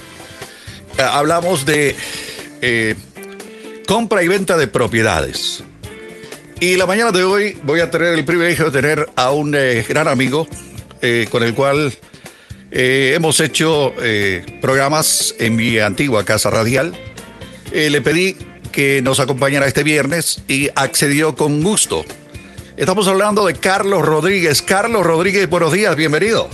Eh, 0.98 1.02
hablamos 1.02 1.64
de 1.64 1.96
eh, 2.60 2.94
compra 3.86 4.22
y 4.22 4.28
venta 4.28 4.56
de 4.56 4.66
propiedades. 4.66 5.64
Y 6.60 6.76
la 6.76 6.86
mañana 6.86 7.10
de 7.10 7.24
hoy 7.24 7.58
voy 7.64 7.80
a 7.80 7.90
tener 7.90 8.14
el 8.14 8.24
privilegio 8.24 8.70
de 8.70 8.82
tener 8.82 9.08
a 9.16 9.32
un 9.32 9.54
eh, 9.56 9.84
gran 9.88 10.08
amigo 10.08 10.46
con 11.32 11.42
el 11.42 11.52
cual 11.52 11.92
hemos 12.70 13.40
hecho 13.40 13.92
programas 14.60 15.34
en 15.40 15.56
mi 15.56 15.80
antigua 15.80 16.24
casa 16.24 16.48
radial. 16.48 16.94
le 17.72 18.00
pedí 18.02 18.36
que 18.70 19.02
nos 19.02 19.18
acompañara 19.18 19.66
este 19.66 19.82
viernes 19.82 20.42
y 20.46 20.68
accedió 20.76 21.34
con 21.34 21.60
gusto. 21.64 22.04
Estamos 22.76 23.08
hablando 23.08 23.44
de 23.46 23.54
Carlos 23.54 24.02
Rodríguez. 24.02 24.62
Carlos 24.62 25.04
Rodríguez, 25.04 25.50
buenos 25.50 25.72
días, 25.72 25.96
bienvenido. 25.96 26.48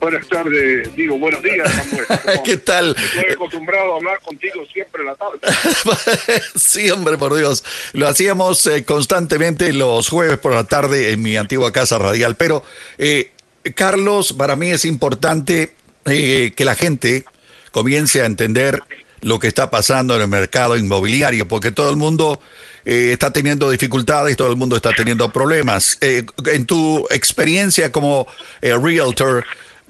Buenas 0.00 0.28
tardes, 0.28 0.94
digo, 0.94 1.18
buenos 1.18 1.42
días, 1.42 1.68
Samuel. 1.72 2.06
¿Qué 2.44 2.56
tal? 2.58 2.94
Estoy 2.96 3.32
acostumbrado 3.32 3.94
a 3.94 3.96
hablar 3.96 4.20
contigo 4.20 4.64
siempre 4.72 5.02
en 5.02 5.08
la 5.08 5.16
tarde. 5.16 5.38
sí, 6.54 6.88
hombre, 6.90 7.18
por 7.18 7.34
Dios. 7.34 7.64
Lo 7.94 8.06
hacíamos 8.06 8.64
eh, 8.68 8.84
constantemente 8.84 9.72
los 9.72 10.08
jueves 10.08 10.38
por 10.38 10.54
la 10.54 10.64
tarde 10.64 11.10
en 11.10 11.22
mi 11.22 11.36
antigua 11.36 11.72
casa 11.72 11.98
radial. 11.98 12.36
Pero, 12.36 12.62
eh, 12.96 13.32
Carlos, 13.74 14.32
para 14.32 14.54
mí 14.54 14.70
es 14.70 14.84
importante 14.84 15.74
eh, 16.04 16.52
que 16.54 16.64
la 16.64 16.76
gente 16.76 17.24
comience 17.72 18.22
a 18.22 18.26
entender 18.26 18.80
lo 19.20 19.40
que 19.40 19.48
está 19.48 19.68
pasando 19.68 20.14
en 20.14 20.22
el 20.22 20.28
mercado 20.28 20.76
inmobiliario, 20.76 21.48
porque 21.48 21.72
todo 21.72 21.90
el 21.90 21.96
mundo 21.96 22.40
está 22.84 23.32
teniendo 23.32 23.68
dificultades, 23.68 24.36
todo 24.36 24.50
el 24.50 24.56
mundo 24.56 24.76
está 24.76 24.92
teniendo 24.92 25.30
problemas. 25.30 25.98
en 26.00 26.64
tu 26.64 27.06
experiencia 27.10 27.92
como 27.92 28.26
realtor, 28.62 29.44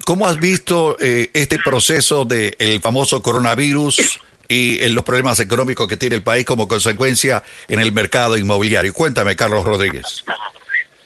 ¿Cómo 0.09 0.25
has 0.25 0.39
visto 0.39 0.97
eh, 0.99 1.29
este 1.35 1.59
proceso 1.59 2.25
del 2.25 2.81
famoso 2.81 3.21
coronavirus 3.21 4.19
y 4.47 4.79
los 4.89 5.03
problemas 5.03 5.39
económicos 5.39 5.87
que 5.87 5.97
tiene 5.97 6.15
el 6.15 6.23
país 6.23 6.45
como 6.45 6.67
consecuencia 6.67 7.43
en 7.67 7.79
el 7.79 7.91
mercado 7.91 8.35
inmobiliario? 8.35 8.91
Cuéntame, 8.91 9.35
Carlos 9.35 9.63
Rodríguez. 9.63 10.25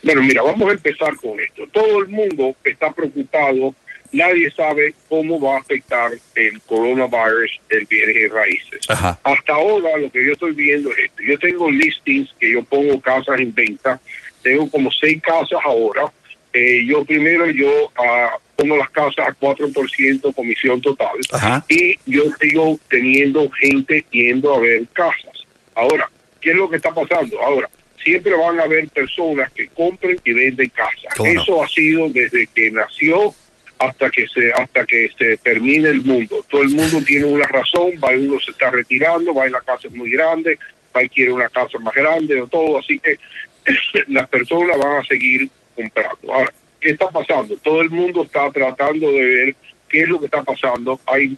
Bueno, 0.03 0.23
mira, 0.23 0.41
vamos 0.41 0.69
a 0.69 0.71
empezar 0.71 1.17
con 1.17 1.37
esto. 1.37 1.63
Todo 1.73 1.99
el 1.99 2.07
mundo 2.07 2.55
está 2.63 2.93
preocupado, 2.93 3.75
nadie 4.13 4.49
sabe 4.51 4.93
cómo 5.09 5.37
va 5.37 5.57
a 5.57 5.59
afectar 5.59 6.13
el 6.35 6.61
coronavirus 6.61 7.59
el 7.71 7.85
bienes 7.87 8.15
y 8.15 8.27
raíces. 8.27 8.87
Hasta 8.87 9.53
ahora 9.53 9.97
lo 9.97 10.09
que 10.09 10.25
yo 10.25 10.31
estoy 10.31 10.53
viendo 10.53 10.91
es 10.91 10.99
esto. 10.99 11.23
Yo 11.23 11.37
tengo 11.39 11.69
listings 11.69 12.33
que 12.39 12.53
yo 12.53 12.63
pongo 12.63 13.01
casas 13.01 13.37
en 13.41 13.53
venta, 13.53 13.99
tengo 14.41 14.69
como 14.69 14.89
seis 14.93 15.21
casas 15.21 15.59
ahora. 15.61 16.03
Eh, 16.53 16.85
yo 16.85 17.03
primero 17.03 17.49
yo 17.49 17.91
uh, 17.97 18.39
pongo 18.55 18.77
las 18.77 18.89
casas 18.89 19.27
a 19.27 19.33
4% 19.33 20.33
comisión 20.33 20.81
total 20.81 21.17
y 21.67 21.97
yo 22.05 22.23
sigo 22.39 22.79
teniendo 22.89 23.49
gente 23.49 24.05
yendo 24.11 24.53
a 24.53 24.59
ver 24.59 24.85
casas. 24.93 25.43
Ahora, 25.75 26.09
¿qué 26.39 26.51
es 26.51 26.55
lo 26.55 26.69
que 26.69 26.77
está 26.77 26.93
pasando? 26.93 27.41
Ahora, 27.41 27.69
siempre 28.03 28.35
van 28.35 28.59
a 28.59 28.63
haber 28.63 28.87
personas 28.89 29.51
que 29.51 29.67
compren 29.69 30.19
y 30.23 30.33
venden 30.33 30.69
casas. 30.69 31.19
Eso 31.25 31.63
ha 31.63 31.67
sido 31.67 32.09
desde 32.09 32.47
que 32.47 32.69
nació 32.71 33.33
hasta 33.79 34.09
que 34.09 34.27
se 34.27 34.51
hasta 34.53 34.85
que 34.85 35.09
se 35.17 35.37
termine 35.37 35.89
el 35.89 36.03
mundo. 36.03 36.45
Todo 36.49 36.61
el 36.61 36.69
mundo 36.69 37.01
tiene 37.05 37.25
una 37.25 37.47
razón, 37.47 37.91
va 38.03 38.09
uno 38.15 38.39
se 38.39 38.51
está 38.51 38.69
retirando, 38.69 39.33
va 39.33 39.45
en 39.45 39.53
la 39.53 39.61
casa 39.61 39.87
es 39.87 39.93
muy 39.93 40.11
grande, 40.11 40.57
va 40.95 41.03
y 41.03 41.09
quiere 41.09 41.33
una 41.33 41.49
casa 41.49 41.77
más 41.79 41.93
grande 41.93 42.41
o 42.41 42.47
todo, 42.47 42.79
así 42.79 42.99
que 42.99 43.17
las 44.07 44.27
personas 44.29 44.77
van 44.77 44.97
a 44.97 45.05
seguir 45.05 45.49
comprando. 45.75 46.33
Ahora, 46.33 46.53
¿Qué 46.83 46.89
está 46.89 47.09
pasando? 47.09 47.55
Todo 47.55 47.81
el 47.81 47.89
mundo 47.89 48.23
está 48.23 48.51
tratando 48.51 49.09
de 49.09 49.23
ver 49.23 49.55
qué 49.87 50.01
es 50.01 50.09
lo 50.09 50.19
que 50.19 50.25
está 50.25 50.43
pasando. 50.43 50.99
Hay, 51.05 51.37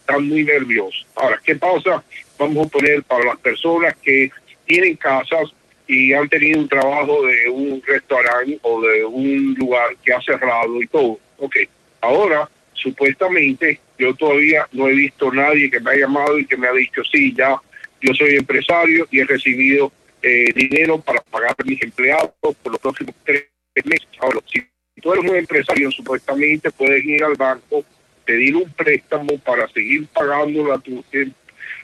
están 0.00 0.28
muy 0.28 0.42
nerviosos. 0.42 1.06
Ahora, 1.14 1.40
¿qué 1.44 1.54
pasa? 1.54 2.02
Vamos 2.36 2.66
a 2.66 2.70
poner 2.70 3.04
para 3.04 3.24
las 3.26 3.38
personas 3.38 3.94
que 4.02 4.32
tienen 4.66 4.96
casas 4.96 5.54
y 5.86 6.12
han 6.12 6.28
tenido 6.28 6.58
un 6.58 6.68
trabajo 6.68 7.24
de 7.24 7.48
un 7.48 7.80
restaurante 7.86 8.58
o 8.62 8.80
de 8.80 9.04
un 9.04 9.54
lugar 9.54 9.96
que 10.04 10.12
ha 10.12 10.20
cerrado 10.22 10.82
y 10.82 10.88
todo. 10.88 11.20
Ok, 11.38 11.54
ahora 12.00 12.50
supuestamente 12.72 13.78
yo 13.96 14.12
todavía 14.16 14.66
no 14.72 14.88
he 14.88 14.92
visto 14.94 15.30
nadie 15.32 15.70
que 15.70 15.78
me 15.78 15.92
haya 15.92 16.00
llamado 16.00 16.36
y 16.36 16.46
que 16.46 16.56
me 16.56 16.66
ha 16.66 16.72
dicho, 16.72 17.04
sí, 17.04 17.32
ya 17.32 17.54
yo 18.00 18.12
soy 18.14 18.34
empresario 18.34 19.06
y 19.12 19.20
he 19.20 19.24
recibido 19.24 19.92
eh, 20.20 20.52
dinero 20.52 21.00
para 21.00 21.20
pagar 21.20 21.54
a 21.56 21.64
mis 21.64 21.80
empleados 21.80 22.32
por 22.40 22.72
los 22.72 22.80
próximos 22.80 23.14
tres 23.24 23.46
meses. 23.84 24.08
Ahora, 24.18 24.40
si 24.52 24.60
tú 25.00 25.12
eres 25.12 25.30
un 25.30 25.36
empresario, 25.36 25.90
supuestamente 25.90 26.70
puedes 26.70 27.04
ir 27.04 27.22
al 27.24 27.34
banco, 27.34 27.84
pedir 28.24 28.56
un 28.56 28.70
préstamo 28.70 29.38
para 29.38 29.68
seguir 29.68 30.06
pagando 30.08 30.72
a, 30.72 30.78
tu, 30.78 31.04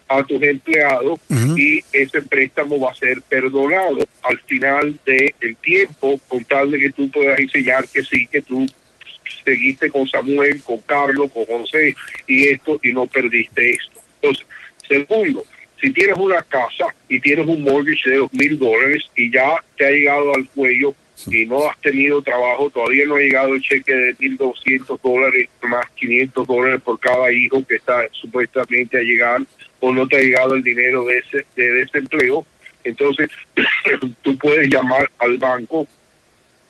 a 0.09 0.23
tus 0.23 0.43
empleados 0.43 1.19
y 1.57 1.83
ese 1.93 2.23
préstamo 2.23 2.79
va 2.81 2.93
a 2.93 2.95
ser 2.95 3.23
perdonado 3.23 3.99
al 4.23 4.39
final 4.41 4.99
del 5.05 5.57
tiempo, 5.57 6.21
con 6.29 6.45
tal 6.45 6.71
de 6.71 6.79
que 6.79 6.91
tú 6.91 7.11
puedas 7.11 7.39
enseñar 7.39 7.89
que 7.89 8.03
sí, 8.03 8.27
que 8.27 8.43
tú 8.43 8.67
seguiste 9.45 9.91
con 9.91 10.09
Samuel, 10.09 10.63
con 10.63 10.79
Carlos, 10.79 11.31
con 11.33 11.45
José 11.47 11.95
y 12.27 12.49
esto 12.49 12.79
y 12.83 12.93
no 12.93 13.07
perdiste 13.07 13.71
esto. 13.71 14.01
Entonces, 14.21 14.47
segundo, 14.89 15.45
si 15.81 15.91
tienes 15.91 16.17
una 16.17 16.43
casa 16.43 16.87
y 17.09 17.21
tienes 17.21 17.47
un 17.47 17.63
mortgage 17.63 18.11
de 18.11 18.17
dos 18.17 18.33
mil 18.33 18.59
dólares 18.59 19.05
y 19.15 19.33
ya 19.33 19.63
te 19.77 19.87
ha 19.87 19.91
llegado 19.91 20.35
al 20.35 20.49
cuello 20.49 20.95
y 21.27 21.47
no 21.47 21.69
has 21.69 21.81
tenido 21.81 22.21
trabajo, 22.23 22.71
todavía 22.71 23.07
no 23.07 23.17
ha 23.17 23.21
llegado 23.21 23.55
el 23.55 23.63
cheque 23.63 23.95
de 23.95 24.17
1.200 24.17 25.01
dólares 25.03 25.49
más 25.63 25.89
500 25.97 26.47
dólares 26.47 26.81
por 26.83 27.01
cada 27.01 27.33
hijo 27.33 27.65
que 27.67 27.77
está 27.77 28.07
supuestamente 28.13 28.99
a 28.99 29.03
llegar 29.03 29.41
o 29.81 29.93
no 29.93 30.07
te 30.07 30.17
ha 30.17 30.21
llegado 30.21 30.55
el 30.55 30.63
dinero 30.63 31.05
de 31.05 31.19
ese 31.19 31.47
de 31.57 31.71
desempleo, 31.71 32.47
entonces 32.85 33.29
tú 34.23 34.39
puedes 34.39 34.69
llamar 34.69 35.11
al 35.19 35.39
banco 35.39 35.87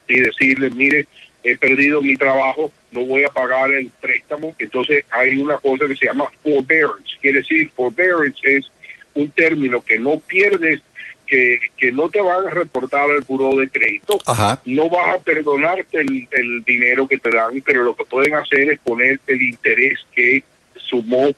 y 0.09 0.21
decirle, 0.21 0.71
mire, 0.71 1.07
he 1.43 1.57
perdido 1.57 2.03
mi 2.03 2.17
trabajo, 2.17 2.73
no 2.91 3.05
voy 3.05 3.25
a 3.25 3.29
pagar 3.29 3.71
el 3.73 3.91
préstamo. 4.01 4.55
Entonces 4.59 5.05
hay 5.11 5.37
una 5.37 5.59
cosa 5.59 5.87
que 5.87 5.97
se 5.97 6.07
llama 6.07 6.31
forbearance. 6.43 7.17
Quiere 7.21 7.39
decir, 7.39 7.71
forbearance 7.71 8.57
es 8.57 8.71
un 9.15 9.31
término 9.31 9.83
que 9.83 9.99
no 9.99 10.19
pierdes 10.21 10.83
que, 11.27 11.59
que 11.77 11.93
no 11.93 12.09
te 12.09 12.21
van 12.21 12.47
a 12.47 12.51
reportar 12.51 13.11
al 13.11 13.23
buró 13.23 13.57
de 13.57 13.69
crédito, 13.69 14.19
no 14.65 14.89
vas 14.89 15.17
a 15.17 15.19
perdonarte 15.19 16.01
el, 16.01 16.65
dinero 16.65 17.07
que 17.09 17.19
te 17.19 17.31
dan, 17.31 17.61
pero 17.63 17.83
lo 17.83 17.97
que 17.97 18.05
pueden 18.05 18.35
hacer 18.35 18.71
es 18.71 18.79
poner 18.81 19.21
el 19.27 19.43
interés 19.43 19.99
que 20.15 20.43
sumó 20.77 21.31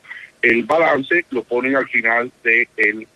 el 0.42 0.64
balance, 0.64 1.24
lo 1.30 1.42
ponen 1.42 1.76
al 1.76 1.88
final 1.88 2.30
de 2.44 2.68
el, 2.76 3.06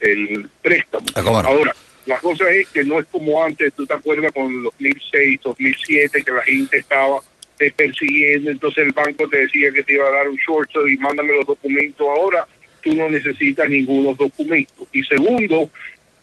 el, 0.00 0.48
préstamo. 0.62 1.06
Ah, 1.14 1.42
Ahora, 1.44 1.74
la 2.06 2.18
cosa 2.18 2.50
es 2.50 2.68
que 2.68 2.84
no 2.84 3.00
es 3.00 3.06
como 3.06 3.42
antes, 3.42 3.72
tú 3.74 3.86
te 3.86 3.94
acuerdas 3.94 4.32
con 4.32 4.62
2006, 4.62 5.40
2007, 5.42 6.22
que 6.22 6.32
la 6.32 6.42
gente 6.42 6.78
estaba 6.78 7.20
te 7.56 7.70
persiguiendo, 7.70 8.50
entonces 8.50 8.86
el 8.86 8.92
banco 8.92 9.28
te 9.28 9.38
decía 9.38 9.70
que 9.70 9.84
te 9.84 9.94
iba 9.94 10.08
a 10.08 10.10
dar 10.10 10.28
un 10.28 10.36
short 10.36 10.70
y 10.90 10.96
mándame 10.96 11.36
los 11.36 11.46
documentos 11.46 12.06
ahora, 12.06 12.46
tú 12.82 12.94
no 12.94 13.08
necesitas 13.08 13.68
ninguno 13.68 14.14
documentos. 14.14 14.88
Y 14.92 15.02
segundo, 15.04 15.70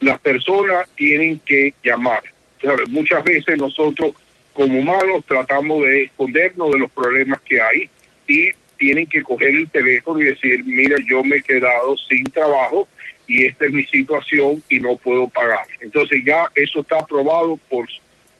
las 0.01 0.19
personas 0.19 0.89
tienen 0.95 1.39
que 1.39 1.73
llamar. 1.83 2.23
Muchas 2.89 3.23
veces 3.23 3.57
nosotros 3.57 4.13
como 4.53 4.79
humanos 4.79 5.23
tratamos 5.25 5.83
de 5.83 6.03
escondernos 6.03 6.71
de 6.71 6.79
los 6.79 6.91
problemas 6.91 7.39
que 7.41 7.61
hay 7.61 7.89
y 8.27 8.49
tienen 8.77 9.07
que 9.07 9.23
coger 9.23 9.49
el 9.49 9.69
teléfono 9.69 10.19
y 10.19 10.25
decir, 10.25 10.63
mira, 10.65 10.97
yo 11.07 11.23
me 11.23 11.37
he 11.37 11.41
quedado 11.41 11.95
sin 11.97 12.23
trabajo 12.25 12.87
y 13.27 13.45
esta 13.45 13.65
es 13.65 13.71
mi 13.71 13.85
situación 13.85 14.61
y 14.69 14.79
no 14.79 14.97
puedo 14.97 15.29
pagar. 15.29 15.65
Entonces 15.79 16.23
ya 16.25 16.47
eso 16.55 16.81
está 16.81 16.99
aprobado 16.99 17.57
por 17.69 17.87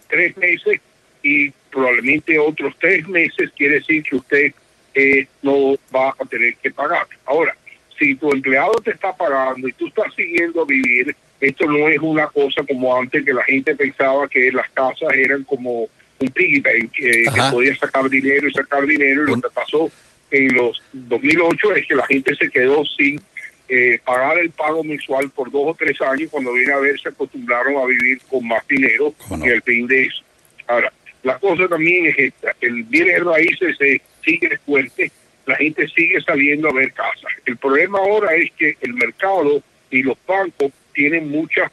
tres 0.10 0.36
meses 0.38 0.82
y 1.24 1.52
probablemente 1.72 2.38
otros 2.40 2.76
tres 2.80 3.08
meses 3.08 3.52
quiere 3.56 3.76
decir 3.76 4.04
que 4.04 4.16
usted 4.16 4.54
eh, 4.94 5.28
no 5.42 5.76
va 5.96 6.10
a 6.10 6.26
tener 6.26 6.56
que 6.56 6.72
pagar. 6.72 7.08
Ahora, 7.26 7.56
si 7.98 8.16
tu 8.16 8.32
empleado 8.32 8.74
te 8.84 8.92
está 8.92 9.16
pagando 9.16 9.68
y 9.68 9.74
tú 9.74 9.88
estás 9.88 10.14
siguiendo 10.16 10.64
a 10.64 10.66
vivir, 10.66 11.16
esto 11.42 11.66
no 11.66 11.88
es 11.90 12.00
una 12.00 12.28
cosa 12.28 12.64
como 12.64 12.96
antes 12.96 13.26
que 13.26 13.34
la 13.34 13.44
gente 13.44 13.76
pensaba 13.76 14.28
que 14.28 14.52
las 14.52 14.70
casas 14.70 15.10
eran 15.14 15.44
como 15.44 15.90
un 16.20 16.30
piggy 16.30 16.60
bank, 16.60 16.92
que 16.92 17.26
podía 17.52 17.76
sacar 17.76 18.08
dinero 18.10 18.48
y 18.48 18.54
sacar 18.54 18.86
dinero. 18.86 19.24
Y 19.24 19.28
lo 19.28 19.42
que 19.42 19.50
pasó 19.50 19.92
en 20.30 20.54
los 20.54 20.82
2008 20.94 21.76
es 21.76 21.88
que 21.88 21.96
la 21.96 22.06
gente 22.06 22.36
se 22.36 22.50
quedó 22.50 22.86
sin 22.86 23.20
eh, 23.68 24.00
pagar 24.06 24.38
el 24.38 24.52
pago 24.52 24.84
mensual 24.84 25.32
por 25.32 25.50
dos 25.50 25.64
o 25.70 25.74
tres 25.74 26.00
años. 26.02 26.30
Cuando 26.30 26.54
viene 26.54 26.74
a 26.74 26.78
ver, 26.78 27.00
se 27.00 27.10
acostumbraron 27.10 27.76
a 27.78 27.86
vivir 27.86 28.22
con 28.30 28.48
más 28.48 28.66
dinero 28.68 29.16
y 29.44 29.50
el 29.50 29.64
fin 29.64 29.88
de 29.88 30.04
eso. 30.04 30.24
Ahora, 30.68 30.94
la 31.24 31.40
cosa 31.40 31.68
también 31.68 32.06
es 32.06 32.20
esta: 32.20 32.56
el 32.62 32.84
bienes 32.84 33.24
raíces 33.24 33.78
se 33.78 34.00
sigue 34.24 34.60
fuerte, 34.60 35.12
la 35.48 35.56
gente 35.56 35.88
sigue 35.88 36.22
saliendo 36.22 36.70
a 36.70 36.74
ver 36.74 36.94
casas. 36.94 37.32
El 37.48 37.58
problema 37.58 37.98
ahora 37.98 38.36
es 38.36 38.52
que 38.52 38.78
el 38.82 38.94
mercado 38.94 39.64
y 39.90 40.04
los 40.04 40.18
bancos 40.28 40.72
tienen 40.94 41.30
mucha 41.30 41.72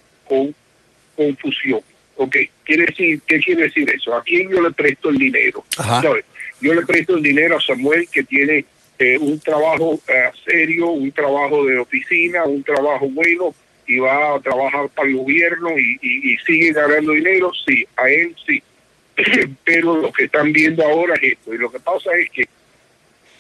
confusión. 1.17 1.81
Ok, 2.17 2.37
quiere 2.65 2.87
decir, 2.87 3.21
¿qué 3.27 3.39
quiere 3.39 3.65
decir 3.65 3.89
eso? 3.91 4.15
¿A 4.15 4.23
quién 4.23 4.51
yo 4.51 4.61
le 4.61 4.73
presto 4.73 5.11
el 5.11 5.19
dinero? 5.19 5.65
Yo 6.61 6.75
le 6.75 6.85
presto 6.85 7.17
el 7.17 7.23
dinero 7.23 7.57
a 7.57 7.61
Samuel 7.61 8.09
que 8.11 8.25
tiene 8.25 8.65
eh, 8.99 9.17
un 9.19 9.39
trabajo 9.39 10.01
eh, 10.09 10.31
serio, 10.45 10.89
un 10.89 11.13
trabajo 11.13 11.65
de 11.65 11.79
oficina, 11.79 12.45
un 12.45 12.65
trabajo 12.65 13.09
bueno 13.09 13.55
y 13.87 13.99
va 13.99 14.35
a 14.35 14.41
trabajar 14.41 14.89
para 14.91 15.09
el 15.09 15.17
gobierno 15.17 15.79
y, 15.79 15.99
y 16.03 16.37
sigue 16.39 16.73
ganando 16.73 17.13
dinero, 17.13 17.53
sí, 17.67 17.87
a 17.97 18.11
él 18.11 18.35
sí. 18.47 18.63
Pero 19.65 19.97
lo 19.97 20.13
que 20.13 20.25
están 20.25 20.53
viendo 20.53 20.85
ahora 20.85 21.15
es 21.15 21.33
esto. 21.33 21.55
Y 21.55 21.59
lo 21.59 21.71
que 21.71 21.81
pasa 21.81 22.11
es 22.17 22.31
que 22.31 22.49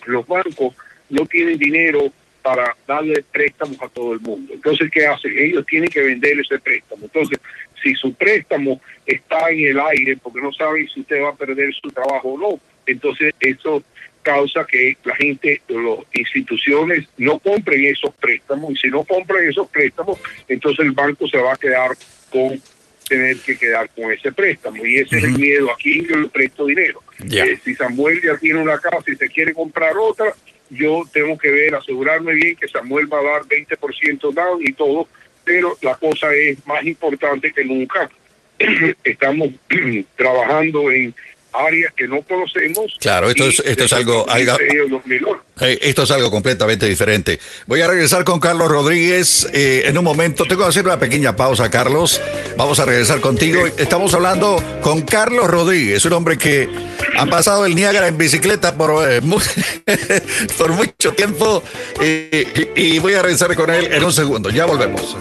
los 0.06 0.26
bancos 0.26 0.74
no 1.10 1.26
tienen 1.26 1.58
dinero 1.58 2.12
para 2.48 2.74
darle 2.86 3.22
préstamos 3.30 3.76
a 3.82 3.88
todo 3.90 4.14
el 4.14 4.20
mundo. 4.20 4.54
Entonces, 4.54 4.90
¿qué 4.90 5.06
hacen? 5.06 5.36
Ellos 5.36 5.66
tienen 5.66 5.90
que 5.90 6.00
vender 6.00 6.40
ese 6.40 6.58
préstamo. 6.58 7.04
Entonces, 7.04 7.38
si 7.82 7.94
su 7.94 8.14
préstamo 8.14 8.80
está 9.04 9.50
en 9.50 9.66
el 9.66 9.78
aire 9.78 10.16
porque 10.16 10.40
no 10.40 10.50
saben 10.50 10.88
si 10.88 11.00
usted 11.00 11.20
va 11.20 11.28
a 11.28 11.36
perder 11.36 11.74
su 11.74 11.90
trabajo 11.90 12.30
o 12.30 12.38
no. 12.38 12.60
Entonces 12.86 13.34
eso 13.38 13.82
causa 14.22 14.64
que 14.64 14.96
la 15.04 15.14
gente, 15.16 15.60
las 15.68 15.98
instituciones 16.14 17.06
no 17.18 17.38
compren 17.38 17.84
esos 17.84 18.14
préstamos 18.14 18.72
y 18.72 18.76
si 18.76 18.88
no 18.88 19.04
compran 19.04 19.46
esos 19.46 19.68
préstamos, 19.68 20.18
entonces 20.48 20.86
el 20.86 20.92
banco 20.92 21.28
se 21.28 21.36
va 21.36 21.52
a 21.52 21.56
quedar 21.56 21.90
con 22.30 22.58
tener 23.06 23.36
que 23.38 23.58
quedar 23.58 23.90
con 23.90 24.10
ese 24.10 24.32
préstamo 24.32 24.84
y 24.86 24.96
ese 24.96 25.18
es 25.18 25.24
el 25.24 25.38
miedo 25.38 25.70
aquí 25.72 26.06
yo 26.06 26.16
le 26.16 26.28
presto 26.28 26.66
dinero 26.66 27.02
eh, 27.20 27.58
si 27.64 27.74
Samuel 27.74 28.20
ya 28.22 28.36
tiene 28.36 28.60
una 28.60 28.78
casa 28.78 29.10
y 29.10 29.16
se 29.16 29.30
quiere 29.30 29.54
comprar 29.54 29.96
otra 29.96 30.34
yo 30.70 31.04
tengo 31.12 31.38
que 31.38 31.50
ver 31.50 31.74
asegurarme 31.74 32.34
bien 32.34 32.56
que 32.56 32.68
Samuel 32.68 33.12
va 33.12 33.20
a 33.20 33.22
dar 33.22 33.42
20% 33.44 34.32
down 34.32 34.60
y 34.62 34.72
todo 34.72 35.08
pero 35.48 35.78
la 35.80 35.94
cosa 35.94 36.34
es 36.34 36.64
más 36.66 36.84
importante 36.84 37.50
que 37.54 37.64
nunca. 37.64 38.10
Estamos 39.02 39.48
trabajando 40.16 40.90
en 40.90 41.14
áreas 41.52 41.92
que 41.94 42.06
no 42.06 42.22
conocemos. 42.22 42.96
Claro, 43.00 43.28
esto 43.30 43.44
es, 43.44 43.60
esto 43.60 43.84
es 43.84 43.92
algo, 43.92 44.26
eh, 44.36 45.78
esto 45.82 46.02
es 46.02 46.10
algo 46.10 46.30
completamente 46.30 46.86
diferente. 46.86 47.38
Voy 47.66 47.80
a 47.80 47.88
regresar 47.88 48.24
con 48.24 48.40
Carlos 48.40 48.68
Rodríguez 48.68 49.48
eh, 49.52 49.82
en 49.86 49.98
un 49.98 50.04
momento. 50.04 50.44
Tengo 50.44 50.62
que 50.62 50.68
hacer 50.68 50.84
una 50.84 50.98
pequeña 50.98 51.34
pausa, 51.34 51.70
Carlos. 51.70 52.20
Vamos 52.56 52.78
a 52.80 52.84
regresar 52.84 53.20
contigo. 53.20 53.66
Estamos 53.76 54.14
hablando 54.14 54.62
con 54.82 55.02
Carlos 55.02 55.48
Rodríguez, 55.48 56.04
un 56.04 56.12
hombre 56.12 56.38
que 56.38 56.68
ha 57.16 57.26
pasado 57.26 57.66
el 57.66 57.74
Niágara 57.74 58.08
en 58.08 58.18
bicicleta 58.18 58.74
por, 58.74 59.08
eh, 59.08 59.20
por 60.58 60.72
mucho 60.72 61.12
tiempo 61.12 61.62
y 62.00 62.98
voy 62.98 63.14
a 63.14 63.22
regresar 63.22 63.54
con 63.56 63.70
él 63.70 63.92
en 63.92 64.04
un 64.04 64.12
segundo. 64.12 64.50
Ya 64.50 64.66
volvemos. 64.66 65.16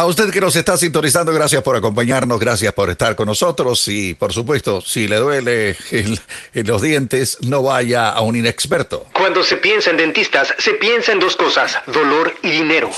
A 0.00 0.06
usted 0.06 0.30
que 0.30 0.40
nos 0.40 0.56
está 0.56 0.78
sintonizando, 0.78 1.30
gracias 1.30 1.62
por 1.62 1.76
acompañarnos, 1.76 2.40
gracias 2.40 2.72
por 2.72 2.88
estar 2.88 3.14
con 3.16 3.26
nosotros 3.26 3.86
y 3.86 4.14
por 4.14 4.32
supuesto, 4.32 4.80
si 4.80 5.06
le 5.06 5.16
duele 5.16 5.76
los 6.54 6.80
dientes, 6.80 7.36
no 7.42 7.62
vaya 7.62 8.08
a 8.08 8.22
un 8.22 8.34
inexperto. 8.34 9.04
Cuando 9.12 9.44
se 9.44 9.58
piensa 9.58 9.90
en 9.90 9.98
dentistas, 9.98 10.54
se 10.56 10.72
piensa 10.72 11.12
en 11.12 11.20
dos 11.20 11.36
cosas, 11.36 11.76
dolor 11.86 12.34
y 12.42 12.48
dinero. 12.48 12.90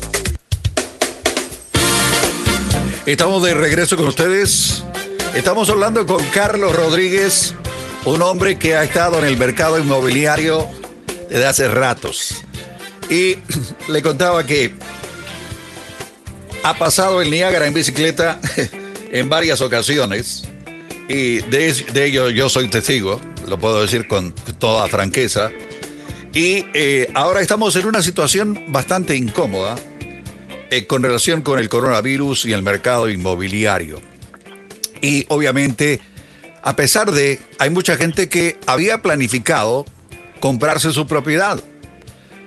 Estamos 3.07 3.41
de 3.41 3.55
regreso 3.55 3.97
con 3.97 4.07
ustedes. 4.07 4.83
Estamos 5.33 5.67
hablando 5.71 6.05
con 6.05 6.23
Carlos 6.25 6.75
Rodríguez, 6.75 7.55
un 8.05 8.21
hombre 8.21 8.59
que 8.59 8.75
ha 8.75 8.83
estado 8.83 9.17
en 9.17 9.25
el 9.25 9.37
mercado 9.37 9.79
inmobiliario 9.79 10.67
desde 11.27 11.47
hace 11.47 11.67
ratos. 11.69 12.43
Y 13.09 13.37
le 13.87 14.03
contaba 14.03 14.45
que 14.45 14.75
ha 16.61 16.75
pasado 16.75 17.19
el 17.19 17.31
Niágara 17.31 17.65
en 17.65 17.73
bicicleta 17.73 18.39
en 19.11 19.27
varias 19.27 19.61
ocasiones. 19.61 20.43
Y 21.09 21.39
de, 21.39 22.05
ello 22.05 22.29
yo 22.29 22.47
soy 22.47 22.67
testigo, 22.67 23.19
lo 23.47 23.57
puedo 23.57 23.81
decir 23.81 24.07
con 24.07 24.33
toda 24.59 24.87
franqueza. 24.87 25.49
Y 26.33 26.65
eh, 26.73 27.09
ahora 27.13 27.41
estamos 27.41 27.75
en 27.75 27.85
una 27.85 28.01
situación 28.01 28.65
bastante 28.69 29.15
incómoda 29.15 29.75
eh, 30.69 30.87
con 30.87 31.03
relación 31.03 31.41
con 31.41 31.59
el 31.59 31.67
coronavirus 31.67 32.45
y 32.45 32.53
el 32.53 32.63
mercado 32.63 33.09
inmobiliario. 33.09 34.01
Y 35.01 35.25
obviamente, 35.27 35.99
a 36.61 36.75
pesar 36.75 37.11
de, 37.11 37.39
hay 37.59 37.69
mucha 37.69 37.97
gente 37.97 38.29
que 38.29 38.57
había 38.65 39.01
planificado 39.01 39.85
comprarse 40.39 40.93
su 40.93 41.05
propiedad. 41.05 41.61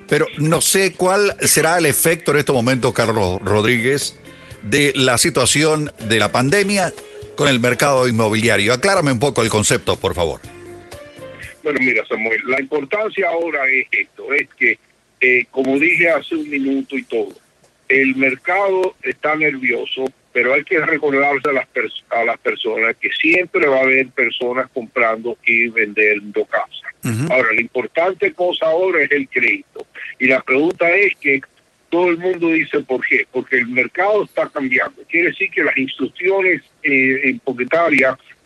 Pero 0.08 0.26
no 0.38 0.60
sé 0.60 0.94
cuál 0.94 1.36
será 1.40 1.76
el 1.76 1.86
efecto 1.86 2.30
en 2.32 2.38
estos 2.38 2.54
momentos, 2.54 2.92
Carlos 2.94 3.40
Rodríguez, 3.42 4.16
de 4.62 4.92
la 4.94 5.18
situación 5.18 5.92
de 6.08 6.18
la 6.18 6.32
pandemia 6.32 6.92
con 7.36 7.48
el 7.48 7.60
mercado 7.60 8.08
inmobiliario. 8.08 8.72
Aclárame 8.72 9.12
un 9.12 9.18
poco 9.18 9.42
el 9.42 9.50
concepto, 9.50 9.96
por 9.96 10.14
favor. 10.14 10.40
Bueno, 11.64 11.80
mira, 11.80 12.04
Samuel, 12.06 12.42
la 12.46 12.60
importancia 12.60 13.26
ahora 13.26 13.66
es 13.66 13.86
esto, 13.90 14.34
es 14.34 14.48
que, 14.50 14.78
eh, 15.18 15.46
como 15.50 15.78
dije 15.78 16.10
hace 16.10 16.34
un 16.34 16.50
minuto 16.50 16.98
y 16.98 17.04
todo, 17.04 17.32
el 17.88 18.14
mercado 18.16 18.94
está 19.02 19.34
nervioso, 19.34 20.04
pero 20.34 20.52
hay 20.52 20.62
que 20.62 20.78
recordarse 20.78 21.48
a 21.48 21.52
las, 21.54 21.66
a 22.10 22.24
las 22.24 22.38
personas 22.38 22.94
que 22.96 23.08
siempre 23.12 23.66
va 23.66 23.78
a 23.78 23.82
haber 23.82 24.08
personas 24.08 24.68
comprando 24.74 25.38
y 25.46 25.68
vendiendo 25.68 26.44
casas. 26.44 26.82
Ahora, 27.30 27.54
la 27.54 27.60
importante 27.62 28.32
cosa 28.34 28.66
ahora 28.66 29.02
es 29.02 29.10
el 29.12 29.26
crédito. 29.28 29.86
Y 30.18 30.26
la 30.26 30.42
pregunta 30.42 30.90
es 30.94 31.14
que 31.16 31.40
todo 31.94 32.10
el 32.10 32.18
mundo 32.18 32.48
dice 32.48 32.80
por 32.80 33.06
qué, 33.06 33.24
porque 33.30 33.58
el 33.58 33.68
mercado 33.68 34.24
está 34.24 34.48
cambiando. 34.48 35.04
Quiere 35.08 35.28
decir 35.28 35.48
que 35.48 35.62
las 35.62 35.78
instrucciones 35.78 36.60
eh, 36.82 37.38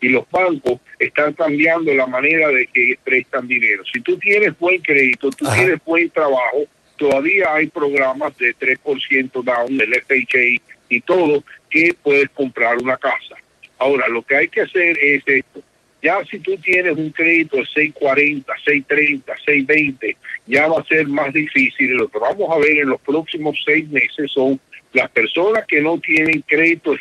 y 0.03 0.09
los 0.11 0.31
bancos 0.31 0.81
están 0.99 1.33
cambiando 1.33 1.95
la 1.95 2.07
manera 2.07 2.49
de 2.49 2.67
que 2.67 2.99
prestan 3.03 3.49
dinero. 3.49 3.85
Si 3.91 4.03
tú 4.03 4.19
tienes 4.19 4.59
buen 4.59 4.83
crédito, 4.83 5.31
tú 5.31 5.47
tienes 5.55 5.83
buen 5.83 6.11
trabajo, 6.11 6.67
todavía 6.99 7.55
hay 7.55 7.69
programas 7.69 8.37
de 8.37 8.55
3% 8.55 9.43
down 9.43 9.79
del 9.79 9.95
FHA 9.95 10.63
y 10.91 11.01
todo 11.01 11.43
que 11.71 11.95
puedes 12.03 12.29
comprar 12.29 12.77
una 12.77 12.99
casa. 12.99 13.37
Ahora, 13.79 14.09
lo 14.09 14.21
que 14.21 14.37
hay 14.37 14.49
que 14.49 14.61
hacer 14.61 14.99
es 15.01 15.23
esto. 15.27 15.63
Ya 16.03 16.23
si 16.31 16.39
tú 16.41 16.55
tienes 16.59 16.99
un 16.99 17.11
crédito 17.13 17.57
de 17.57 17.65
640, 17.65 18.53
630, 18.63 19.35
620, 19.37 20.17
ya 20.49 20.67
va 20.67 20.81
a 20.81 20.85
ser 20.85 21.07
más 21.07 21.33
difícil. 21.33 21.93
Lo 21.93 22.09
que 22.09 22.19
vamos 22.19 22.51
a 22.51 22.59
ver 22.59 22.79
en 22.79 22.89
los 22.89 23.01
próximos 23.01 23.57
seis 23.65 23.89
meses 23.89 24.33
son 24.33 24.59
las 24.93 25.11
personas 25.11 25.65
que 25.67 25.81
no 25.81 26.01
tienen 26.01 26.43
crédito 26.47 26.97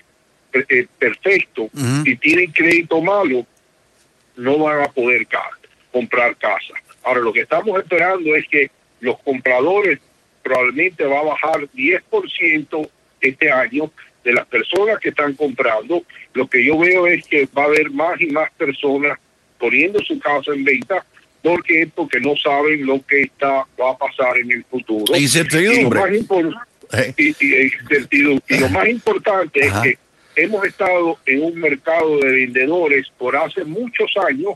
eh, 0.54 0.88
perfecto 1.00 1.70
y 2.04 2.16
tienen 2.18 2.52
crédito 2.52 3.02
malo, 3.02 3.46
no 4.36 4.60
van 4.60 4.82
a 4.82 4.88
poder 4.88 5.28
comprar 5.92 6.36
casa. 6.38 6.74
Ahora, 7.04 7.22
lo 7.22 7.32
que 7.32 7.42
estamos 7.42 7.80
esperando 7.80 8.36
es 8.36 8.48
que 8.48 8.70
los 9.00 9.18
compradores 9.20 10.00
probablemente 10.44 11.06
va 11.06 11.20
a 11.20 11.24
bajar 11.24 11.68
10% 11.74 12.90
este 13.22 13.52
año 13.52 13.92
de 14.24 14.34
las 14.34 14.46
personas 14.48 15.00
que 15.00 15.10
están 15.10 15.34
comprando. 15.34 16.04
Lo 16.34 16.48
que 16.48 16.66
yo 16.66 16.78
veo 16.78 17.08
es 17.08 17.26
que 17.28 17.48
va 17.58 17.64
a 17.64 17.68
haber 17.68 17.92
más 17.92 18.20
y 18.20 18.28
más 18.28 18.52
personas 18.52 19.18
poniendo 19.58 20.00
su 20.04 20.20
casa 20.20 20.52
en 20.54 20.64
venta 20.64 21.06
porque 21.48 21.90
porque 21.94 22.20
no 22.20 22.36
saben 22.36 22.86
lo 22.86 23.04
que 23.06 23.24
está 23.24 23.66
va 23.80 23.92
a 23.92 23.98
pasar 23.98 24.38
en 24.38 24.52
el 24.52 24.64
futuro. 24.66 25.16
Y, 25.16 25.26
eh. 26.94 27.14
y, 27.18 28.58
lo 28.60 28.70
más 28.70 28.88
importante 28.88 29.60
es 29.60 29.74
que 29.74 29.98
hemos 30.36 30.66
estado 30.66 31.18
en 31.26 31.44
un 31.44 31.56
mercado 31.60 32.20
de 32.20 32.32
vendedores 32.32 33.08
por 33.18 33.36
hace 33.36 33.64
muchos 33.64 34.12
años 34.28 34.54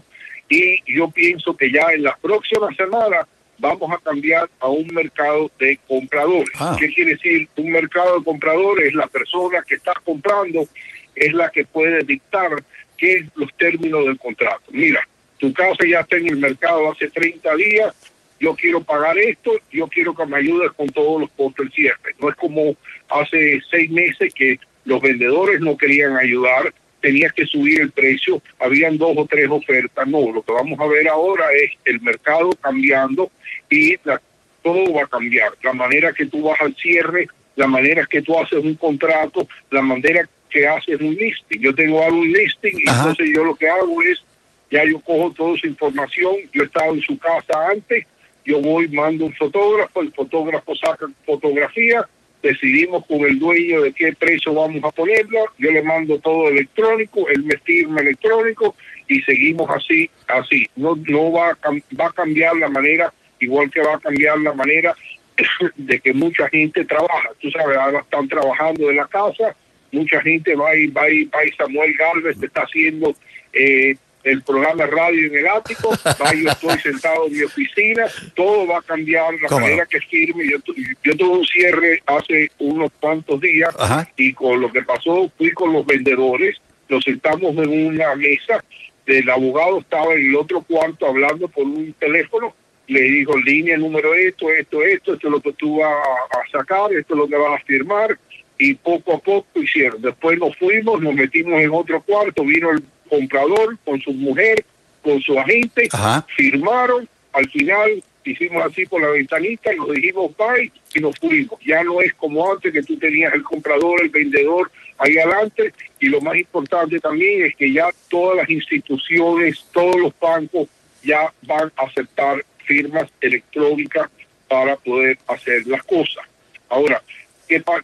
y 0.50 0.80
yo 0.94 1.10
pienso 1.10 1.56
que 1.56 1.72
ya 1.72 1.88
en 1.94 2.04
las 2.04 2.20
próximas 2.20 2.76
semanas 2.76 3.26
vamos 3.58 3.92
a 3.92 3.98
cambiar 4.00 4.50
a 4.60 4.68
un 4.68 4.88
mercado 4.88 5.50
de 5.60 5.80
compradores. 5.88 6.50
Ah. 6.60 6.76
¿Qué 6.80 6.94
quiere 6.94 7.12
decir? 7.12 7.48
Un 7.56 7.72
mercado 7.72 8.20
de 8.20 8.26
compradores 8.26 8.88
es 8.90 8.96
la 8.96 9.08
persona 9.08 9.64
que 9.66 9.76
está 9.76 9.94
comprando, 10.04 10.68
es 11.16 11.34
la 11.34 11.50
que 11.50 11.64
puede 11.64 12.04
dictar 12.04 12.64
qué 12.98 13.14
es 13.14 13.26
los 13.36 13.54
términos 13.56 14.06
del 14.06 14.18
contrato. 14.18 14.64
Mira, 14.72 15.08
tu 15.42 15.52
casa 15.54 15.84
ya 15.88 16.02
está 16.02 16.18
en 16.18 16.28
el 16.28 16.38
mercado 16.38 16.92
hace 16.92 17.10
30 17.10 17.56
días, 17.56 17.96
yo 18.40 18.56
quiero 18.56 18.82
pagar 18.84 19.18
esto, 19.18 19.52
yo 19.72 19.88
quiero 19.88 20.16
que 20.16 20.26
me 20.28 20.38
ayudes 20.38 20.72
con 20.74 20.88
todos 20.90 21.22
los 21.22 21.32
costos 21.32 21.66
del 21.66 21.74
cierre. 21.74 22.16
No 22.20 22.30
es 22.30 22.36
como 22.36 22.76
hace 23.10 23.60
seis 23.70 23.90
meses 23.90 24.32
que 24.36 24.60
los 24.86 25.02
vendedores 25.02 25.60
no 25.60 25.76
querían 25.76 26.16
ayudar, 26.16 26.72
tenías 27.02 27.34
que 27.34 27.48
subir 27.48 27.82
el 27.82 27.90
precio, 27.90 28.40
habían 28.60 29.00
dos 29.00 29.14
o 29.18 29.26
tres 29.26 29.50
ofertas. 29.50 30.08
No, 30.08 30.32
lo 30.32 30.44
que 30.44 30.54
vamos 30.54 30.80
a 30.80 30.86
ver 30.86 31.08
ahora 31.08 31.46
es 31.54 31.72
el 31.86 32.00
mercado 32.02 32.52
cambiando 32.62 33.32
y 33.68 33.98
todo 33.98 34.94
va 34.94 35.04
a 35.04 35.08
cambiar. 35.08 35.54
La 35.64 35.74
manera 35.74 36.14
que 36.14 36.28
tú 36.28 36.44
vas 36.44 36.62
al 36.62 36.76
cierre, 36.76 37.28
la 37.56 37.66
manera 37.66 38.06
que 38.06 38.22
tú 38.22 38.38
haces 38.38 38.60
un 38.60 38.76
contrato, 38.76 39.48
la 39.72 39.82
manera 39.82 40.30
que 40.52 40.68
haces 40.68 41.02
un 41.02 41.16
listing. 41.16 41.62
Yo 41.62 41.74
tengo 41.74 42.04
algo 42.04 42.20
un 42.20 42.32
listing 42.32 42.78
y 42.78 42.88
entonces 42.88 43.28
yo 43.34 43.44
lo 43.44 43.56
que 43.56 43.68
hago 43.68 44.04
es 44.04 44.24
ya 44.72 44.86
yo 44.86 45.00
cojo 45.02 45.32
toda 45.32 45.58
su 45.58 45.68
información, 45.68 46.36
yo 46.54 46.64
estaba 46.64 46.88
en 46.88 47.02
su 47.02 47.18
casa 47.20 47.68
antes, 47.70 48.06
yo 48.46 48.60
voy, 48.62 48.88
mando 48.88 49.26
un 49.26 49.34
fotógrafo, 49.34 50.02
el 50.02 50.12
fotógrafo 50.14 50.76
saca 50.76 51.06
fotografía, 51.26 52.08
decidimos 52.42 53.06
con 53.06 53.20
el 53.20 53.38
dueño 53.38 53.82
de 53.82 53.94
qué 53.94 54.14
precio 54.14 54.54
vamos 54.54 54.84
a 54.84 54.92
ponerlo, 54.92 55.46
yo 55.58 55.72
le 55.72 55.84
mando 55.84 56.18
todo 56.20 56.48
electrónico, 56.48 57.28
él 57.30 57.44
me 57.44 57.58
firma 57.58 58.02
electrónico 58.02 58.76
y 59.08 59.22
seguimos 59.22 59.70
así, 59.70 60.10
así. 60.28 60.68
No, 60.76 60.96
no 61.08 61.32
va, 61.32 61.50
a, 61.50 61.72
va 62.00 62.08
a 62.08 62.14
cambiar 62.14 62.56
la 62.56 62.70
manera, 62.70 63.14
igual 63.40 63.70
que 63.70 63.82
va 63.82 63.96
a 63.96 64.00
cambiar 64.00 64.40
la 64.40 64.54
manera 64.54 64.96
de 65.76 66.00
que 66.00 66.14
mucha 66.14 66.48
gente 66.50 66.86
trabaja. 66.86 67.30
Tú 67.40 67.52
sabes, 67.52 67.78
ahora 67.78 68.00
están 68.00 68.28
trabajando 68.28 68.90
en 68.90 68.96
la 68.96 69.08
casa, 69.08 69.56
mucha 69.92 70.22
gente 70.22 70.56
va 70.56 70.76
y 70.76 70.88
va 70.88 71.10
y, 71.10 71.26
va 71.26 71.46
y 71.46 71.52
Samuel 71.52 71.94
Galvez 71.94 72.42
está 72.42 72.62
haciendo 72.62 73.14
eh, 73.54 73.96
el 74.24 74.42
programa 74.44 74.86
de 74.86 74.92
radio 74.92 75.28
en 75.28 75.36
el 75.36 75.48
ático, 75.48 75.92
yo 75.96 76.50
estoy 76.50 76.80
sentado 76.80 77.28
en 77.28 77.34
mi 77.34 77.44
oficina, 77.44 78.06
todo 78.36 78.68
va 78.68 78.78
a 78.78 78.82
cambiar, 78.82 79.34
la 79.42 79.50
manera 79.50 79.86
que 79.86 80.00
firme. 80.02 80.50
Yo, 80.50 80.58
yo 81.04 81.18
tuve 81.18 81.38
un 81.40 81.46
cierre 81.46 82.02
hace 82.06 82.52
unos 82.60 82.92
cuantos 83.00 83.40
días 83.42 83.76
y 84.16 84.34
con 84.34 84.62
lo 84.62 84.72
que 84.72 84.82
pasó 84.84 85.32
fui 85.38 85.52
con 85.52 85.74
los 85.74 85.86
vendedores, 85.86 86.58
nos 86.90 87.04
sentamos 87.04 87.56
en 87.58 87.88
una 87.88 88.16
mesa, 88.16 88.64
el 89.06 89.30
abogado 89.30 89.80
estaba 89.80 90.14
en 90.14 90.30
el 90.30 90.36
otro 90.36 90.62
cuarto 90.62 91.08
hablando 91.08 91.48
por 91.48 91.66
un 91.66 91.94
teléfono, 91.94 92.56
le 92.88 93.02
dijo 93.02 93.38
línea 93.38 93.78
número 93.78 94.14
esto, 94.14 94.50
esto, 94.50 94.84
esto, 94.84 95.14
esto 95.14 95.28
es 95.28 95.32
lo 95.32 95.42
que 95.42 95.54
tú 95.54 95.80
vas 95.80 95.94
a 96.32 96.52
sacar, 96.52 96.94
esto 96.94 97.14
es 97.14 97.18
lo 97.18 97.28
que 97.28 97.38
vas 97.38 97.62
a 97.62 97.66
firmar 97.66 98.18
y 98.58 98.76
poco 98.76 99.16
a 99.16 99.20
poco 99.20 99.62
hicieron. 99.62 100.02
Después 100.02 100.38
nos 100.38 100.56
fuimos, 100.58 101.02
nos 101.02 101.16
metimos 101.16 101.60
en 101.62 101.72
otro 101.72 102.02
cuarto, 102.02 102.44
vino 102.44 102.72
el 102.72 102.84
comprador 103.12 103.78
con 103.84 104.00
su 104.00 104.14
mujer, 104.14 104.64
con 105.04 105.22
su 105.22 105.38
agente, 105.38 105.90
firmaron, 106.34 107.08
al 107.34 107.50
final 107.50 108.02
hicimos 108.24 108.64
así 108.64 108.86
por 108.86 109.02
la 109.02 109.10
ventanita, 109.10 109.74
nos 109.74 109.92
dijimos 109.92 110.32
bye 110.38 110.72
y 110.96 111.00
nos 111.02 111.18
fuimos. 111.20 111.60
Ya 111.66 111.84
no 111.84 112.00
es 112.02 112.14
como 112.14 112.50
antes 112.50 112.72
que 112.72 112.84
tú 112.84 112.98
tenías 112.98 113.34
el 113.34 113.44
comprador, 113.44 114.02
el 114.02 114.10
vendedor 114.10 114.72
ahí 114.98 115.18
adelante 115.18 115.74
y 116.00 116.08
lo 116.08 116.22
más 116.22 116.38
importante 116.38 117.00
también 117.00 117.46
es 117.46 117.56
que 117.58 117.74
ya 117.74 117.90
todas 118.10 118.38
las 118.38 118.50
instituciones, 118.50 119.66
todos 119.74 119.98
los 119.98 120.14
bancos 120.18 120.70
ya 121.04 121.34
van 121.42 121.70
a 121.76 121.84
aceptar 121.84 122.46
firmas 122.66 123.10
electrónicas 123.20 124.10
para 124.48 124.78
poder 124.78 125.18
hacer 125.28 125.68
las 125.68 125.84
cosas. 125.84 126.24
Ahora, 126.70 127.02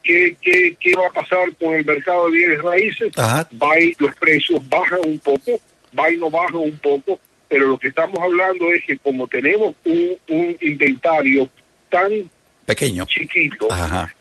¿Qué, 0.01 0.37
qué, 0.41 0.77
qué, 0.79 0.95
va 0.95 1.07
a 1.07 1.11
pasar 1.11 1.53
con 1.57 1.73
el 1.73 1.83
mercado 1.83 2.29
de 2.29 2.37
bienes 2.37 2.61
raíces? 2.61 3.11
Va 3.17 3.79
y 3.79 3.93
los 3.99 4.15
precios 4.15 4.61
bajan 4.69 4.99
un 5.05 5.19
poco, 5.19 5.59
va 5.97 6.09
y 6.09 6.15
no 6.15 6.29
bajan 6.29 6.55
un 6.55 6.77
poco, 6.77 7.19
pero 7.49 7.67
lo 7.67 7.77
que 7.77 7.89
estamos 7.89 8.17
hablando 8.17 8.71
es 8.71 8.83
que 8.85 8.97
como 8.97 9.27
tenemos 9.27 9.75
un, 9.83 10.57
inventario 10.61 11.49
tan 11.89 12.29
pequeño, 12.65 13.05
chiquito, 13.05 13.67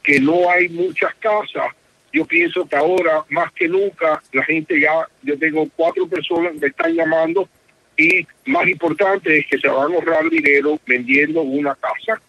que 0.02 0.18
no 0.18 0.50
hay 0.50 0.68
muchas 0.68 1.14
casas, 1.16 1.72
yo 2.12 2.24
pienso 2.24 2.66
que 2.66 2.74
ahora 2.74 3.24
más 3.28 3.52
que 3.52 3.68
nunca 3.68 4.20
la 4.32 4.44
gente 4.44 4.80
ya, 4.80 5.06
yo 5.22 5.38
tengo 5.38 5.68
cuatro 5.76 6.08
personas 6.08 6.54
que 6.54 6.58
me 6.60 6.66
están 6.68 6.92
llamando 6.92 7.48
y 7.96 8.26
más 8.46 8.66
importante 8.66 9.38
es 9.38 9.46
que 9.46 9.58
se 9.58 9.68
van 9.68 9.92
a 9.92 9.94
ahorrar 9.94 10.28
dinero 10.28 10.78
vendiendo 10.86 11.42
una 11.42 11.74
casa 11.76 12.20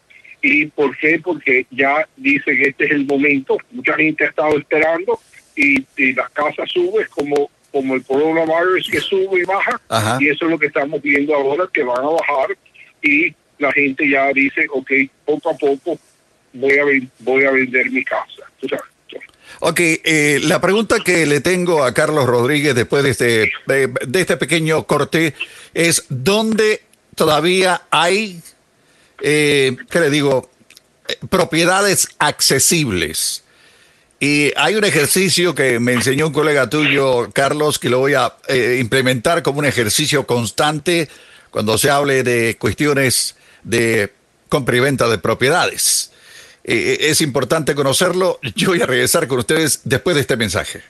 ¿Y 0.50 0.66
por 0.68 0.98
qué? 0.98 1.20
Porque 1.22 1.66
ya 1.72 2.08
dice 2.16 2.56
que 2.56 2.70
este 2.70 2.86
es 2.86 2.92
el 2.92 3.06
momento. 3.06 3.58
Mucha 3.72 3.96
gente 3.96 4.24
ha 4.24 4.30
estado 4.30 4.58
esperando 4.58 5.20
y, 5.58 5.86
las 6.14 6.30
casas 6.30 6.70
suben 6.72 7.06
como, 7.10 7.52
como 7.70 7.96
el 7.96 8.04
coronavirus 8.04 8.90
que 8.90 9.02
sube 9.02 9.42
y 9.42 9.44
baja. 9.44 9.82
Y 10.22 10.30
eso 10.30 10.46
es 10.46 10.52
lo 10.52 10.58
que 10.58 10.68
estamos 10.68 11.02
viendo 11.02 11.36
ahora, 11.36 11.68
que 11.74 11.84
van 11.84 11.98
a 11.98 12.10
bajar 12.10 12.58
y 13.02 13.36
la 13.60 13.74
gente 13.74 14.10
ya 14.10 14.32
dice, 14.32 14.68
ok, 14.72 14.90
poco 15.26 15.50
a 15.50 15.58
poco 15.58 16.00
voy 16.54 16.78
a, 16.78 16.84
voy 17.20 17.44
a 17.44 17.52
vender 17.52 17.92
mi 17.92 18.06
casa. 18.06 18.44
Ok, 19.60 19.80
eh, 19.80 20.40
la 20.44 20.62
pregunta 20.62 21.00
que 21.04 21.26
le 21.26 21.42
tengo 21.42 21.84
a 21.84 21.94
Carlos 21.94 22.26
Rodríguez 22.26 22.74
después 22.74 23.04
de 23.04 23.10
este, 23.10 23.52
de 23.66 24.22
este 24.22 24.38
pequeño 24.38 24.84
corte 24.86 25.34
es, 25.74 26.06
¿dónde 26.08 26.84
todavía 27.16 27.82
hay 27.90 28.40
eh, 29.22 29.76
¿qué 29.90 30.00
le 30.00 30.10
digo? 30.10 30.50
Eh, 31.08 31.18
propiedades 31.30 32.10
accesibles. 32.20 33.44
Y 34.20 34.52
hay 34.56 34.76
un 34.76 34.84
ejercicio 34.84 35.54
que 35.54 35.80
me 35.80 35.94
enseñó 35.94 36.28
un 36.28 36.34
colega 36.34 36.70
tuyo, 36.70 37.30
Carlos, 37.34 37.78
que 37.78 37.90
lo 37.90 38.00
voy 38.00 38.16
a 38.16 38.36
eh, 38.48 38.78
implementar 38.82 39.44
como 39.44 39.60
un 39.60 39.66
ejercicio 39.66 40.26
constante 40.26 41.08
cuando 41.52 41.78
se 41.78 41.92
hable 41.92 42.24
de 42.24 42.58
cuestiones 42.58 43.36
de 43.64 44.12
compra 44.50 44.78
y 44.78 44.80
venta 44.80 45.08
de 45.08 45.20
propiedades. 45.20 46.12
Eh, 46.64 46.98
es 47.10 47.22
importante 47.22 47.76
conocerlo. 47.76 48.40
Yo 48.56 48.70
voy 48.70 48.82
a 48.82 48.88
regresar 48.88 49.28
con 49.28 49.40
ustedes 49.40 49.82
después 49.84 50.16
de 50.16 50.22
este 50.22 50.36
mensaje. 50.36 50.82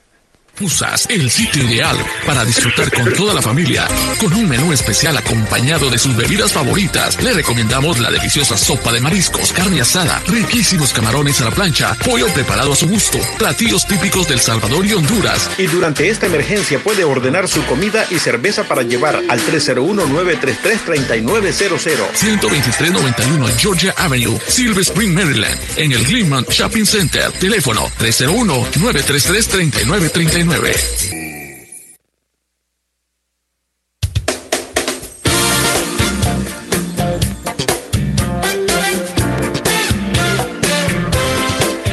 Usas 0.59 1.05
el 1.09 1.29
sitio 1.29 1.69
ideal 1.69 1.95
para 2.25 2.43
disfrutar 2.43 2.91
con 2.91 3.13
toda 3.13 3.31
la 3.31 3.43
familia, 3.43 3.87
con 4.19 4.33
un 4.33 4.49
menú 4.49 4.73
especial 4.73 5.15
acompañado 5.15 5.91
de 5.91 5.99
sus 5.99 6.15
bebidas 6.15 6.51
favoritas. 6.51 7.21
Le 7.21 7.31
recomendamos 7.33 7.99
la 7.99 8.09
deliciosa 8.09 8.57
sopa 8.57 8.91
de 8.91 8.99
mariscos, 8.99 9.53
carne 9.53 9.81
asada, 9.81 10.19
riquísimos 10.25 10.93
camarones 10.93 11.39
a 11.41 11.45
la 11.45 11.51
plancha, 11.51 11.93
pollo 12.03 12.25
preparado 12.33 12.73
a 12.73 12.75
su 12.75 12.87
gusto, 12.87 13.19
platillos 13.37 13.85
típicos 13.85 14.27
del 14.27 14.39
Salvador 14.39 14.83
y 14.83 14.93
Honduras. 14.93 15.47
Y 15.59 15.67
durante 15.67 16.09
esta 16.09 16.25
emergencia 16.25 16.79
puede 16.79 17.03
ordenar 17.03 17.47
su 17.47 17.63
comida 17.65 18.07
y 18.09 18.17
cerveza 18.17 18.63
para 18.63 18.81
llevar 18.81 19.21
al 19.29 19.39
301-933-3900. 19.39 22.13
12391 22.15 23.47
Georgia 23.59 23.93
Avenue, 23.95 24.39
Silver 24.47 24.81
Spring, 24.81 25.13
Maryland, 25.13 25.59
en 25.75 25.91
el 25.91 26.03
Glenmont 26.03 26.49
Shopping 26.49 26.85
Center. 26.85 27.31
Teléfono 27.33 27.91
301-933-3939. 27.99 30.46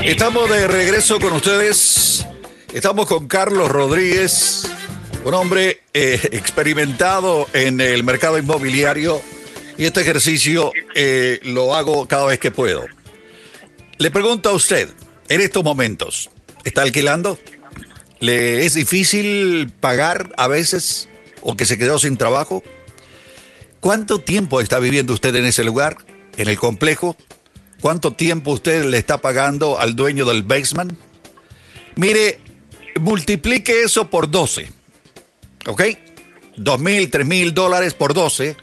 Estamos 0.05 0.49
de 0.49 0.69
regreso 0.69 1.19
con 1.19 1.33
ustedes. 1.33 2.25
Estamos 2.73 3.07
con 3.07 3.27
Carlos 3.27 3.69
Rodríguez, 3.69 4.71
un 5.25 5.35
hombre 5.35 5.83
eh, 5.93 6.21
experimentado 6.33 7.49
en 7.53 7.81
el 7.81 8.05
mercado 8.05 8.39
inmobiliario 8.39 9.21
y 9.77 9.87
este 9.87 10.03
ejercicio 10.03 10.73
eh, 10.95 11.41
lo 11.43 11.75
hago 11.75 12.07
cada 12.07 12.27
vez 12.27 12.39
que 12.39 12.51
puedo. 12.51 12.85
Le 13.99 14.11
pregunto 14.11 14.51
a 14.51 14.53
usted, 14.53 14.89
en 15.29 15.41
estos 15.41 15.65
momentos, 15.65 16.31
¿está 16.65 16.83
alquilando? 16.83 17.39
¿Le 18.25 18.65
es 18.65 18.75
difícil 18.75 19.71
pagar 19.81 20.33
a 20.37 20.49
veces 20.49 21.09
o 21.43 21.57
que 21.57 21.67
se 21.67 21.77
quedó 21.77 21.99
sin 21.99 22.17
trabajo? 22.17 22.63
¿Cuánto 23.81 24.19
tiempo 24.19 24.61
está 24.61 24.79
viviendo 24.79 25.13
usted 25.13 25.35
en 25.35 25.45
ese 25.45 25.63
lugar, 25.63 25.99
en 26.37 26.49
el 26.49 26.59
complejo? 26.59 27.17
cuánto 27.85 28.15
tiempo 28.15 28.53
usted 28.53 28.87
le 28.87 28.97
está 28.97 29.19
pagando 29.19 29.79
al 29.79 29.95
dueño 29.95 30.25
del 30.25 30.43
basement. 30.43 30.95
Mire, 31.97 32.41
multiplique 32.99 33.83
eso 33.83 34.09
por 34.09 34.31
12. 34.31 34.73
¿Ok? 35.67 35.83
Dos 36.57 36.81
mil, 36.81 37.11
tres 37.11 37.27
mil 37.27 37.53
dólares 37.53 37.93
por 37.93 38.15
12. 38.15 38.57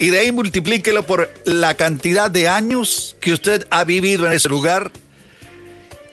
Y 0.00 0.10
de 0.10 0.18
ahí 0.18 0.32
multiplíquelo 0.32 1.06
por 1.06 1.32
la 1.44 1.74
cantidad 1.74 2.32
de 2.32 2.48
años 2.48 3.14
que 3.20 3.32
usted 3.32 3.64
ha 3.70 3.84
vivido 3.84 4.26
en 4.26 4.32
ese 4.32 4.48
lugar. 4.48 4.90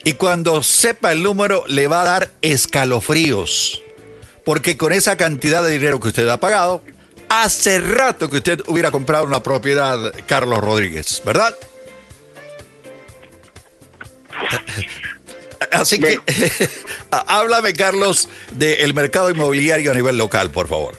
Y 0.03 0.13
cuando 0.13 0.63
sepa 0.63 1.11
el 1.11 1.21
número, 1.21 1.63
le 1.67 1.87
va 1.87 2.01
a 2.01 2.05
dar 2.05 2.31
escalofríos. 2.41 3.83
Porque 4.43 4.77
con 4.77 4.93
esa 4.93 5.17
cantidad 5.17 5.63
de 5.63 5.71
dinero 5.71 5.99
que 5.99 6.07
usted 6.07 6.27
ha 6.27 6.39
pagado, 6.39 6.81
hace 7.29 7.79
rato 7.79 8.29
que 8.29 8.37
usted 8.37 8.61
hubiera 8.67 8.89
comprado 8.91 9.25
una 9.25 9.43
propiedad, 9.43 10.13
Carlos 10.25 10.59
Rodríguez, 10.59 11.21
¿verdad? 11.25 11.55
Así 15.71 15.99
que 15.99 16.19
háblame, 17.11 17.73
Carlos, 17.73 18.27
del 18.51 18.93
mercado 18.95 19.29
inmobiliario 19.29 19.91
a 19.91 19.93
nivel 19.93 20.17
local, 20.17 20.49
por 20.49 20.67
favor. 20.67 20.95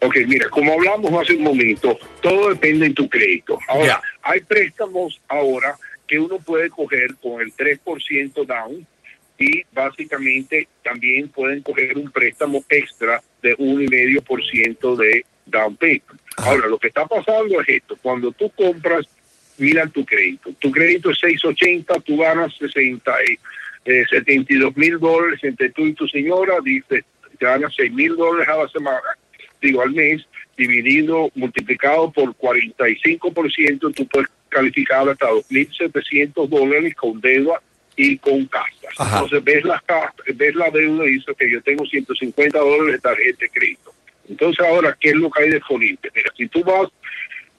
Ok, 0.00 0.16
mira, 0.26 0.48
como 0.50 0.74
hablamos 0.74 1.10
hace 1.20 1.34
un 1.34 1.42
momento, 1.42 1.98
todo 2.20 2.50
depende 2.50 2.88
de 2.88 2.94
tu 2.94 3.08
crédito. 3.08 3.58
Ahora, 3.66 4.00
hay 4.22 4.40
préstamos 4.42 5.20
ahora 5.28 5.76
que 6.08 6.18
uno 6.18 6.38
puede 6.38 6.70
coger 6.70 7.14
con 7.16 7.40
el 7.40 7.54
3% 7.54 8.44
down 8.44 8.86
y 9.38 9.62
básicamente 9.72 10.66
también 10.82 11.28
pueden 11.28 11.62
coger 11.62 11.96
un 11.96 12.10
préstamo 12.10 12.64
extra 12.68 13.22
de 13.42 13.56
1,5% 13.56 14.96
de 14.96 15.24
down 15.46 15.76
payment. 15.76 16.20
Ahora, 16.38 16.66
lo 16.66 16.78
que 16.78 16.88
está 16.88 17.06
pasando 17.06 17.60
es 17.60 17.68
esto, 17.68 17.96
cuando 18.02 18.32
tú 18.32 18.50
compras 18.50 19.06
mira 19.58 19.86
tu 19.88 20.04
crédito. 20.04 20.52
Tu 20.58 20.70
crédito 20.70 21.10
es 21.10 21.18
680, 21.18 22.00
tú 22.00 22.18
ganas 22.18 22.54
60, 22.56 23.12
eh, 23.84 24.04
72 24.08 24.76
mil 24.76 24.98
dólares 24.98 25.40
entre 25.42 25.70
tú 25.70 25.86
y 25.86 25.92
tu 25.92 26.06
señora, 26.08 26.54
dice, 26.62 27.04
te 27.38 27.44
ganas 27.44 27.74
6 27.76 27.92
mil 27.92 28.16
dólares 28.16 28.48
a 28.48 28.56
la 28.56 28.68
semana, 28.68 29.00
digo 29.60 29.82
al 29.82 29.92
mes, 29.92 30.26
dividido, 30.56 31.30
multiplicado 31.34 32.10
por 32.10 32.34
45%, 32.34 33.94
tú 33.94 34.06
puedes 34.06 34.28
calificar 34.48 35.08
hasta 35.08 35.30
2.700 35.30 36.48
dólares 36.48 36.94
con 36.94 37.20
deuda 37.20 37.60
y 37.96 38.16
con 38.18 38.46
casa. 38.46 38.88
Entonces 38.98 39.44
ves 39.44 39.64
la, 39.64 39.82
ves 40.34 40.54
la 40.54 40.70
deuda 40.70 41.04
y 41.04 41.14
dices 41.14 41.36
que 41.36 41.50
yo 41.50 41.60
tengo 41.62 41.84
150 41.84 42.58
dólares 42.58 42.94
de 42.94 42.98
tarjeta 43.00 43.38
de 43.40 43.48
crédito. 43.50 43.92
Entonces 44.28 44.64
ahora, 44.64 44.96
¿qué 45.00 45.10
es 45.10 45.16
lo 45.16 45.30
que 45.30 45.42
hay 45.42 45.50
disponible? 45.50 46.10
Mira, 46.14 46.30
si 46.36 46.46
tú 46.48 46.62
vas 46.62 46.88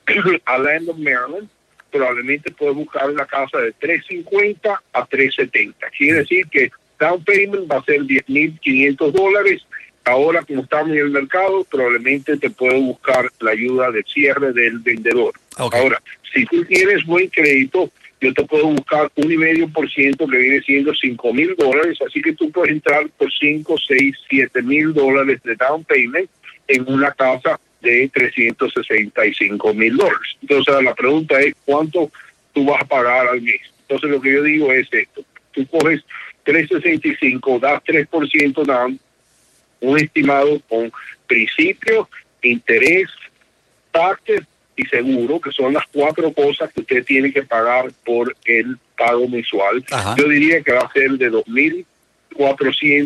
a 0.45 0.57
Land 0.57 0.89
of 0.89 0.97
Maryland, 0.97 1.49
probablemente 1.91 2.51
puedes 2.51 2.75
buscar 2.75 3.09
una 3.09 3.25
casa 3.25 3.57
de 3.57 3.71
350 3.73 4.81
a 4.93 5.05
370. 5.05 5.89
Quiere 5.97 6.19
decir 6.19 6.47
que 6.47 6.71
down 6.99 7.23
payment 7.23 7.69
va 7.71 7.77
a 7.77 7.83
ser 7.83 8.01
10.500 8.01 9.11
dólares. 9.11 9.65
Ahora, 10.09 10.41
como 10.41 10.63
estamos 10.63 10.89
en 10.89 10.97
el 10.97 11.11
mercado, 11.11 11.63
probablemente 11.65 12.35
te 12.37 12.49
puedo 12.49 12.79
buscar 12.81 13.29
la 13.39 13.51
ayuda 13.51 13.91
de 13.91 14.03
cierre 14.03 14.51
del 14.53 14.79
vendedor. 14.79 15.33
Ahora, 15.55 16.01
si 16.33 16.45
tú 16.47 16.65
tienes 16.65 17.05
buen 17.05 17.27
crédito, 17.27 17.91
yo 18.19 18.33
te 18.33 18.43
puedo 18.43 18.67
buscar 18.67 19.11
un 19.15 19.31
y 19.31 19.37
medio 19.37 19.69
por 19.69 19.87
ciento 19.89 20.27
que 20.27 20.37
viene 20.37 20.61
siendo 20.61 20.93
5 20.95 21.33
mil 21.33 21.55
dólares, 21.55 21.99
así 22.05 22.21
que 22.21 22.33
tú 22.33 22.51
puedes 22.51 22.71
entrar 22.71 23.07
por 23.17 23.31
5, 23.31 23.75
6, 23.87 24.15
7 24.29 24.61
mil 24.63 24.93
dólares 24.93 25.41
de 25.43 25.55
down 25.55 25.83
payment 25.83 26.29
en 26.67 26.91
una 26.91 27.11
casa 27.11 27.59
de 27.81 28.09
365 28.11 29.73
mil 29.75 29.95
dólares. 29.95 30.37
Entonces 30.41 30.83
la 30.83 30.95
pregunta 30.95 31.39
es 31.39 31.53
cuánto 31.65 32.11
tú 32.53 32.65
vas 32.65 32.81
a 32.81 32.85
pagar 32.85 33.27
al 33.27 33.41
mes. 33.41 33.61
Entonces 33.81 34.09
lo 34.09 34.19
que 34.19 34.33
yo 34.33 34.43
digo 34.43 34.73
es 34.73 34.87
esto, 34.91 35.23
tú 35.51 35.67
coges 35.67 36.03
365, 36.43 37.59
das 37.59 37.83
3% 37.83 38.65
down, 38.65 38.99
un 39.81 39.97
estimado 39.97 40.59
con 40.67 40.91
principio, 41.27 42.09
interés, 42.41 43.09
taxes 43.91 44.41
y 44.75 44.85
seguro, 44.85 45.39
que 45.41 45.51
son 45.51 45.73
las 45.73 45.85
cuatro 45.91 46.31
cosas 46.33 46.71
que 46.73 46.81
usted 46.81 47.03
tiene 47.03 47.31
que 47.33 47.43
pagar 47.43 47.91
por 48.05 48.35
el 48.45 48.77
pago 48.97 49.27
mensual. 49.27 49.83
Yo 50.17 50.27
diría 50.27 50.61
que 50.61 50.71
va 50.71 50.81
a 50.81 50.91
ser 50.93 51.11
de 51.11 51.31
2.400, 51.31 51.85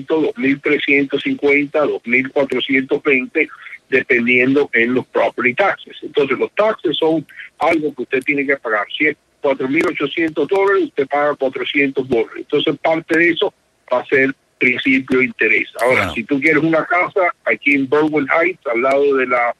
2.350, 0.05 1.71
2.420 1.71 3.49
dependiendo 3.89 4.69
en 4.73 4.93
los 4.93 5.05
property 5.07 5.53
taxes. 5.53 5.97
Entonces, 6.01 6.37
los 6.37 6.51
taxes 6.53 6.97
son 6.97 7.25
algo 7.59 7.93
que 7.93 8.03
usted 8.03 8.21
tiene 8.23 8.45
que 8.45 8.57
pagar. 8.57 8.85
Si 8.97 9.07
es 9.07 9.17
4.800 9.41 10.47
dólares, 10.47 10.83
usted 10.85 11.07
paga 11.07 11.35
400 11.35 12.07
dólares. 12.07 12.37
Entonces, 12.37 12.75
parte 12.81 13.17
de 13.17 13.29
eso 13.29 13.53
va 13.91 13.99
a 13.99 14.05
ser 14.05 14.33
principio 14.63 15.19
de 15.19 15.25
interés. 15.25 15.69
Ahora, 15.81 16.13
si 16.13 16.23
tú 16.23 16.39
quieres 16.39 16.63
una 16.63 16.85
casa 16.85 17.33
aquí 17.45 17.75
en 17.75 17.89
Berwyn 17.89 18.27
Heights, 18.29 18.65
al 18.67 18.81
lado 18.81 19.15
de 19.17 19.27
la 19.27 19.55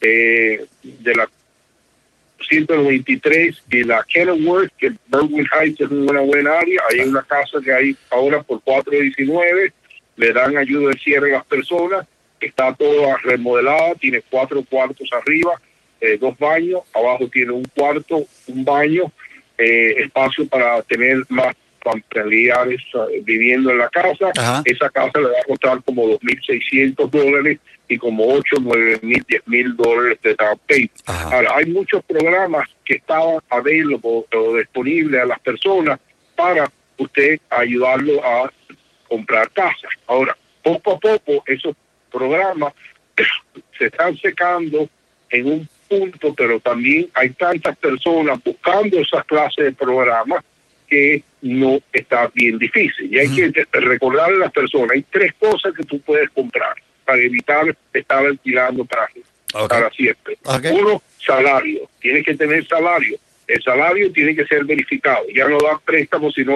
eh, 0.00 0.66
de 0.82 1.14
la 1.14 1.28
193 2.48 3.62
y 3.70 3.84
la 3.84 4.04
Kenilworth, 4.04 4.72
que 4.78 4.92
Berwyn 5.08 5.46
Heights 5.52 5.80
es 5.80 5.90
una 5.90 6.20
buena 6.20 6.58
área, 6.58 6.80
hay 6.90 7.00
una 7.00 7.22
casa 7.22 7.58
que 7.62 7.72
hay 7.72 7.96
ahora 8.10 8.42
por 8.42 8.62
419, 8.62 9.72
le 10.16 10.32
dan 10.32 10.56
ayuda 10.56 10.90
de 10.90 10.98
cierre 10.98 11.34
a 11.34 11.38
las 11.38 11.46
personas, 11.46 12.06
está 12.40 12.72
toda 12.74 13.16
remodelada, 13.24 13.94
tiene 13.96 14.22
cuatro 14.30 14.62
cuartos 14.62 15.08
arriba, 15.12 15.60
eh, 16.00 16.16
dos 16.16 16.38
baños, 16.38 16.82
abajo 16.94 17.28
tiene 17.28 17.52
un 17.52 17.64
cuarto, 17.64 18.24
un 18.46 18.64
baño, 18.64 19.12
eh, 19.56 19.94
espacio 19.98 20.46
para 20.46 20.80
tener 20.82 21.24
más 21.28 21.54
eh, 23.10 23.20
viviendo 23.22 23.70
en 23.70 23.78
la 23.78 23.88
casa. 23.88 24.30
Esa 24.64 24.90
casa 24.90 25.18
le 25.18 25.28
va 25.28 25.40
a 25.40 25.44
costar 25.46 25.82
como 25.82 26.04
2.600 26.18 27.10
dólares 27.10 27.58
y 27.88 27.98
como 27.98 28.26
8, 28.26 28.56
9 28.60 29.00
mil, 29.02 29.24
10 29.26 29.48
mil 29.48 29.76
dólares 29.76 30.18
de 30.22 30.34
down 30.34 30.60
Ahora, 31.06 31.52
hay 31.56 31.66
muchos 31.66 32.02
programas 32.04 32.68
que 32.84 32.96
estaban 32.96 33.38
available 33.48 34.24
o 34.34 34.56
disponibles 34.56 35.22
a 35.22 35.26
las 35.26 35.40
personas 35.40 35.98
para 36.36 36.70
usted 36.98 37.40
ayudarlo 37.50 38.24
a 38.24 38.52
comprar 39.08 39.50
casa. 39.50 39.88
Ahora, 40.06 40.36
poco 40.62 40.92
a 40.92 40.98
poco 40.98 41.42
esos 41.46 41.74
programas 42.10 42.74
se 43.78 43.86
están 43.86 44.16
secando 44.18 44.88
en 45.30 45.46
un 45.46 45.68
punto, 45.88 46.34
pero 46.34 46.60
también 46.60 47.08
hay 47.14 47.30
tantas 47.30 47.76
personas 47.78 48.38
buscando 48.44 48.98
esas 48.98 49.24
clases 49.24 49.64
de 49.64 49.72
programas 49.72 50.44
que 50.88 51.22
no 51.42 51.80
está 51.92 52.30
bien 52.34 52.58
difícil. 52.58 53.12
Y 53.12 53.18
hay 53.18 53.28
que 53.34 53.66
recordarle 53.72 54.36
a 54.36 54.46
las 54.46 54.52
personas, 54.52 54.92
hay 54.92 55.02
tres 55.02 55.34
cosas 55.38 55.74
que 55.74 55.84
tú 55.84 56.00
puedes 56.00 56.30
comprar 56.30 56.74
para 57.04 57.22
evitar 57.22 57.76
estar 57.92 58.26
alquilando 58.26 58.84
para, 58.84 59.08
para 59.68 59.90
siempre. 59.90 60.38
Uno, 60.72 61.02
salario. 61.24 61.88
Tienes 62.00 62.24
que 62.24 62.34
tener 62.34 62.66
salario. 62.66 63.18
El 63.46 63.62
salario 63.62 64.12
tiene 64.12 64.34
que 64.34 64.44
ser 64.46 64.64
verificado. 64.64 65.24
Ya 65.34 65.48
no 65.48 65.58
da 65.58 65.80
préstamo 65.82 66.30
si 66.30 66.44
no, 66.44 66.54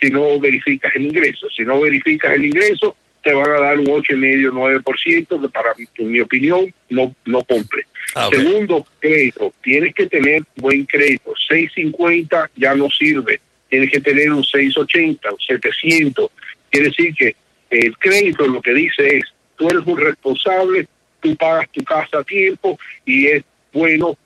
si 0.00 0.10
no 0.10 0.40
verificas 0.40 0.94
el 0.96 1.06
ingreso. 1.06 1.48
Si 1.50 1.64
no 1.64 1.80
verificas 1.80 2.32
el 2.34 2.46
ingreso, 2.46 2.96
te 3.22 3.32
van 3.32 3.50
a 3.50 3.60
dar 3.60 3.78
un 3.78 3.86
8,5, 3.86 4.82
9%, 4.82 5.40
que 5.40 5.48
para 5.48 5.74
en 5.76 6.10
mi 6.10 6.20
opinión 6.20 6.72
no, 6.90 7.14
no 7.24 7.44
compre. 7.44 7.86
Ah, 8.14 8.28
Segundo, 8.30 8.86
crédito. 8.98 9.52
Tienes 9.62 9.94
que 9.94 10.06
tener 10.06 10.42
buen 10.56 10.84
crédito. 10.84 11.32
650 11.48 12.50
ya 12.56 12.74
no 12.74 12.88
sirve. 12.90 13.40
Tienes 13.68 13.90
que 13.90 14.00
tener 14.00 14.32
un 14.32 14.44
680, 14.44 15.32
un 15.32 15.38
700. 15.38 16.30
Quiere 16.70 16.88
decir 16.88 17.14
que 17.14 17.36
el 17.70 17.96
crédito 17.98 18.46
lo 18.46 18.62
que 18.62 18.74
dice 18.74 19.18
es, 19.18 19.24
tú 19.56 19.68
eres 19.68 19.82
un 19.86 19.98
responsable, 19.98 20.86
tú 21.20 21.36
pagas 21.36 21.68
tu 21.70 21.82
casa 21.82 22.18
a 22.18 22.24
tiempo 22.24 22.78
y 23.04 23.26
es 23.26 23.44
bueno, 23.72 24.16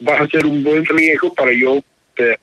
vas 0.00 0.20
a 0.20 0.24
hacer 0.24 0.46
un 0.46 0.64
buen 0.64 0.84
riesgo 0.84 1.32
para 1.34 1.52
yo 1.52 1.82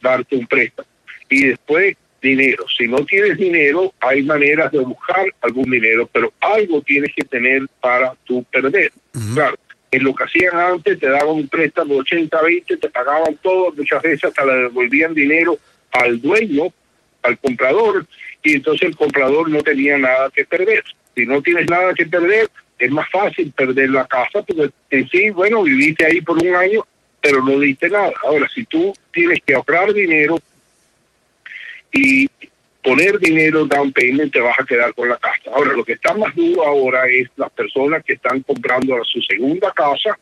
darte 0.02 0.36
un 0.36 0.48
préstamo. 0.48 0.88
Y 1.30 1.48
después 1.48 1.96
dinero. 2.22 2.66
Si 2.78 2.88
no 2.88 3.06
tienes 3.06 3.38
dinero, 3.38 3.94
hay 4.00 4.24
maneras 4.24 4.72
de 4.72 4.80
buscar 4.80 5.26
algún 5.42 5.70
dinero, 5.70 6.10
pero 6.12 6.34
algo 6.40 6.82
tienes 6.82 7.14
que 7.16 7.24
tener 7.24 7.64
para 7.80 8.14
tú 8.26 8.44
perder. 8.44 8.92
Claro, 9.34 9.58
en 9.92 10.04
lo 10.04 10.14
que 10.14 10.24
hacían 10.24 10.56
antes, 10.56 11.00
te 11.00 11.10
daban 11.10 11.36
un 11.36 11.48
préstamo 11.48 11.96
de 11.96 12.00
80, 12.02 12.42
20, 12.42 12.78
te 12.78 12.90
pagaban 12.90 13.36
todo, 13.42 13.74
muchas 13.76 14.02
veces 14.02 14.26
hasta 14.26 14.46
le 14.46 14.54
devolvían 14.64 15.14
dinero 15.14 15.58
al 15.92 16.22
dueño, 16.22 16.74
al 17.24 17.38
comprador, 17.40 18.06
y 18.44 18.54
entonces 18.54 18.90
el 18.90 18.96
comprador 18.96 19.50
no 19.50 19.62
tenía 19.62 19.98
nada 19.98 20.30
que 20.32 20.46
perder. 20.46 20.84
Si 21.16 21.26
no 21.26 21.42
tienes 21.42 21.70
nada 21.70 21.94
que 21.94 22.06
perder, 22.06 22.50
es 22.78 22.92
más 22.92 23.10
fácil 23.10 23.52
perder 23.52 23.90
la 23.90 24.06
casa, 24.08 24.42
porque 24.42 24.70
en 24.90 25.10
sí, 25.10 25.30
bueno, 25.32 25.64
viviste 25.64 26.06
ahí 26.06 26.22
por 26.22 26.38
un 26.38 26.56
año, 26.56 26.86
pero 27.22 27.44
no 27.44 27.60
diste 27.60 27.90
nada. 27.90 28.14
Ahora, 28.24 28.48
si 28.54 28.64
tú 28.66 28.94
tienes 29.12 29.40
que 29.46 29.54
ahorrar 29.54 29.94
dinero 29.94 30.40
y 31.92 32.30
poner 32.84 33.20
dinero 33.20 33.66
down 33.66 33.92
payment 33.92 34.32
te 34.32 34.40
vas 34.40 34.58
a 34.60 34.64
quedar 34.64 34.94
con 34.94 35.10
la 35.10 35.18
casa. 35.18 35.52
Ahora, 35.54 35.74
lo 35.74 35.84
que 35.84 35.94
está 35.94 36.14
más 36.14 36.34
duro 36.36 36.66
ahora 36.66 37.08
es 37.10 37.28
las 37.36 37.52
personas 37.52 38.04
que 38.04 38.14
están 38.14 38.42
comprando 38.42 39.04
su 39.04 39.22
segunda 39.22 39.72
casa 39.74 40.18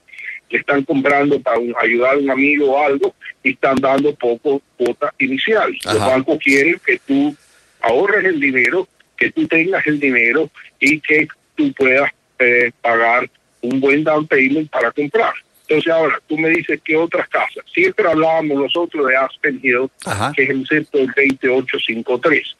le 0.50 0.60
están 0.60 0.84
comprando 0.84 1.40
para 1.40 1.58
ayudar 1.82 2.16
a 2.16 2.18
un 2.18 2.30
amigo 2.30 2.72
o 2.72 2.84
algo 2.84 3.16
y 3.44 3.52
están 3.52 3.76
dando 3.76 4.14
poco 4.16 4.62
cuota 4.78 5.14
inicial. 5.20 5.76
Los 5.86 6.00
bancos 6.00 6.40
quieren 6.40 6.80
que 6.86 7.00
tú 7.06 7.36
ahorres 7.82 8.26
el 8.26 8.40
dinero, 8.40 8.88
que 9.16 9.32
tú 9.32 9.48
tengas 9.48 9.86
el 9.88 10.00
dinero 10.00 10.50
y 10.80 11.00
que 11.00 11.28
tú 11.56 11.74
puedas 11.74 12.12
eh, 12.40 12.72
pagar 12.82 13.30
un 13.62 13.80
buen 13.80 14.04
down 14.04 14.28
payment 14.28 14.70
para 14.70 14.92
comprar. 14.92 15.34
Entonces 15.68 15.92
ahora 15.92 16.22
tú 16.28 16.38
me 16.38 16.50
dices 16.50 16.80
que 16.82 16.96
otras 16.96 17.28
casas. 17.28 17.64
Siempre 17.74 18.08
hablábamos 18.08 18.58
nosotros 18.58 19.06
de 19.06 19.18
Aspen 19.18 19.60
Hill, 19.62 19.90
que 20.34 20.44
es 20.44 20.50
el 20.50 20.66
centro 20.66 21.02
del 21.02 21.08
2853. 21.08 22.56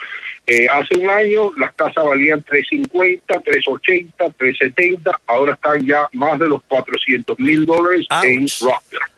Eh, 0.48 0.68
hace 0.70 0.98
un 0.98 1.10
año 1.10 1.52
las 1.58 1.74
casas 1.74 2.04
valían 2.04 2.44
350, 2.44 3.40
380, 3.40 4.30
370, 4.38 5.22
ahora 5.26 5.54
están 5.54 5.86
ya 5.86 6.10
más 6.12 6.38
de 6.40 6.50
los 6.50 6.62
400 6.64 7.40
mil 7.40 7.66
dólares 7.66 8.08
en 8.24 8.46
Rockland. 8.62 9.12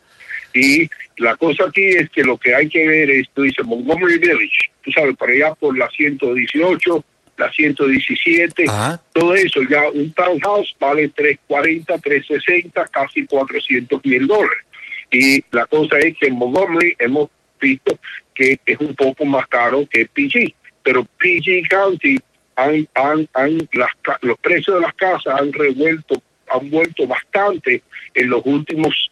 Y 0.54 0.88
la 1.18 1.36
cosa 1.36 1.64
aquí 1.64 1.84
es 1.84 2.08
que 2.10 2.22
lo 2.22 2.38
que 2.38 2.54
hay 2.54 2.68
que 2.68 2.86
ver 2.86 3.10
es, 3.10 3.28
tú 3.34 3.42
dices 3.42 3.64
Montgomery 3.64 4.18
Village, 4.18 4.70
tú 4.82 4.92
sabes, 4.92 5.16
para 5.16 5.32
allá 5.32 5.54
por 5.54 5.76
la 5.76 5.88
118, 5.88 7.04
la 7.40 7.50
117, 7.50 8.64
todo 9.12 9.34
eso, 9.34 9.60
ya 9.68 9.88
un 9.90 10.12
townhouse 10.12 10.74
vale 10.78 11.08
340, 11.08 11.98
360, 11.98 12.86
casi 12.88 13.26
400 13.26 14.04
mil 14.04 14.26
dólares. 14.26 14.64
Y 15.10 15.42
la 15.50 15.66
cosa 15.66 15.98
es 15.98 16.16
que 16.18 16.28
en 16.28 16.34
Montgomery 16.34 16.94
hemos 16.98 17.30
visto 17.60 17.98
que 18.34 18.60
es 18.64 18.78
un 18.78 18.94
poco 18.94 19.24
más 19.24 19.46
caro 19.48 19.86
que 19.90 20.06
PG, 20.06 20.54
pero 20.82 21.04
PG 21.04 21.68
County 21.68 22.18
han, 22.56 22.88
han, 22.94 23.28
han 23.34 23.68
las, 23.72 23.90
los 24.22 24.38
precios 24.38 24.76
de 24.76 24.82
las 24.82 24.94
casas 24.94 25.40
han 25.40 25.52
revuelto, 25.52 26.22
han 26.48 26.70
vuelto 26.70 27.06
bastante 27.06 27.82
en 28.14 28.30
los 28.30 28.42
últimos 28.44 29.10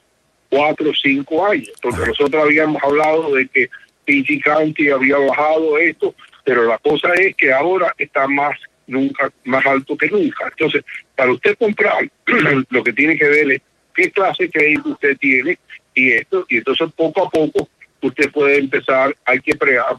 cuatro 0.50 0.90
o 0.90 0.94
cinco 0.94 1.46
años, 1.46 1.72
porque 1.82 2.06
nosotros 2.06 2.42
habíamos 2.42 2.82
hablado 2.82 3.34
de 3.34 3.48
que 3.48 3.68
PG 4.06 4.42
County 4.42 4.90
había 4.90 5.18
bajado 5.18 5.78
esto, 5.78 6.14
pero 6.48 6.64
la 6.64 6.78
cosa 6.78 7.12
es 7.12 7.36
que 7.36 7.52
ahora 7.52 7.94
está 7.98 8.26
más 8.26 8.58
nunca 8.86 9.30
más 9.44 9.66
alto 9.66 9.98
que 9.98 10.08
nunca. 10.08 10.46
Entonces, 10.46 10.82
para 11.14 11.30
usted 11.30 11.58
comprar, 11.58 12.08
lo 12.70 12.82
que 12.82 12.94
tiene 12.94 13.18
que 13.18 13.28
ver 13.28 13.52
es 13.52 13.60
qué 13.94 14.10
clase 14.10 14.44
de 14.44 14.50
crédito 14.50 14.88
usted 14.88 15.18
tiene 15.18 15.58
y 15.94 16.12
esto, 16.12 16.46
y 16.48 16.56
entonces 16.56 16.88
poco 16.96 17.26
a 17.26 17.28
poco 17.28 17.68
usted 18.00 18.30
puede 18.30 18.60
empezar, 18.60 19.14
hay 19.26 19.40
que 19.40 19.56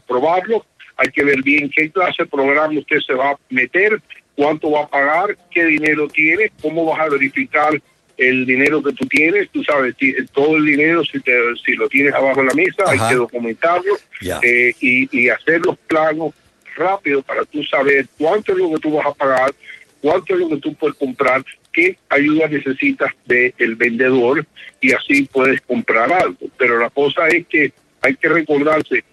probarlo, 0.08 0.66
hay 0.96 1.10
que 1.10 1.22
ver 1.22 1.40
bien 1.40 1.70
qué 1.70 1.88
clase 1.88 2.24
de 2.24 2.28
programa 2.28 2.80
usted 2.80 2.98
se 2.98 3.14
va 3.14 3.30
a 3.30 3.38
meter, 3.48 4.02
cuánto 4.34 4.72
va 4.72 4.82
a 4.82 4.88
pagar, 4.88 5.38
qué 5.52 5.64
dinero 5.66 6.08
tiene, 6.08 6.50
cómo 6.60 6.84
vas 6.84 6.98
a 6.98 7.10
verificar 7.10 7.80
el 8.16 8.44
dinero 8.44 8.82
que 8.82 8.92
tú 8.92 9.06
tienes, 9.06 9.48
tú 9.50 9.62
sabes, 9.62 9.94
todo 10.32 10.56
el 10.56 10.66
dinero, 10.66 11.04
si, 11.04 11.20
te, 11.20 11.32
si 11.64 11.74
lo 11.74 11.88
tienes 11.88 12.12
abajo 12.12 12.40
de 12.40 12.48
la 12.48 12.54
mesa, 12.54 12.84
hay 12.86 12.98
que 13.08 13.14
documentarlo 13.14 13.94
eh, 14.42 14.74
y, 14.80 15.08
y, 15.16 15.28
hacer 15.30 15.64
los 15.64 15.78
planos 15.78 16.34
rápido 16.80 17.22
para 17.22 17.44
tú 17.44 17.62
saber 17.64 18.06
cuánto 18.18 18.52
es 18.52 18.58
lo 18.58 18.70
que 18.70 18.80
tú 18.80 18.96
vas 18.96 19.06
a 19.06 19.14
pagar, 19.14 19.54
cuánto 20.00 20.34
es 20.34 20.40
lo 20.40 20.48
que 20.48 20.56
tú 20.56 20.74
puedes 20.74 20.96
comprar, 20.96 21.44
qué 21.72 21.96
ayuda 22.08 22.48
necesitas 22.48 23.12
del 23.26 23.54
el 23.58 23.76
vendedor 23.76 24.44
y 24.80 24.92
así 24.92 25.22
puedes 25.24 25.60
comprar 25.60 26.12
algo. 26.12 26.48
Pero 26.56 26.78
la 26.78 26.90
cosa 26.90 27.28
es 27.28 27.46
que 27.46 27.72
hay 28.02 28.16
que 28.16 28.28
recordarse, 28.28 29.04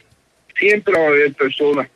siempre 0.58 0.94
va 0.94 1.06
a 1.06 1.08
haber 1.08 1.34
personas 1.34 1.88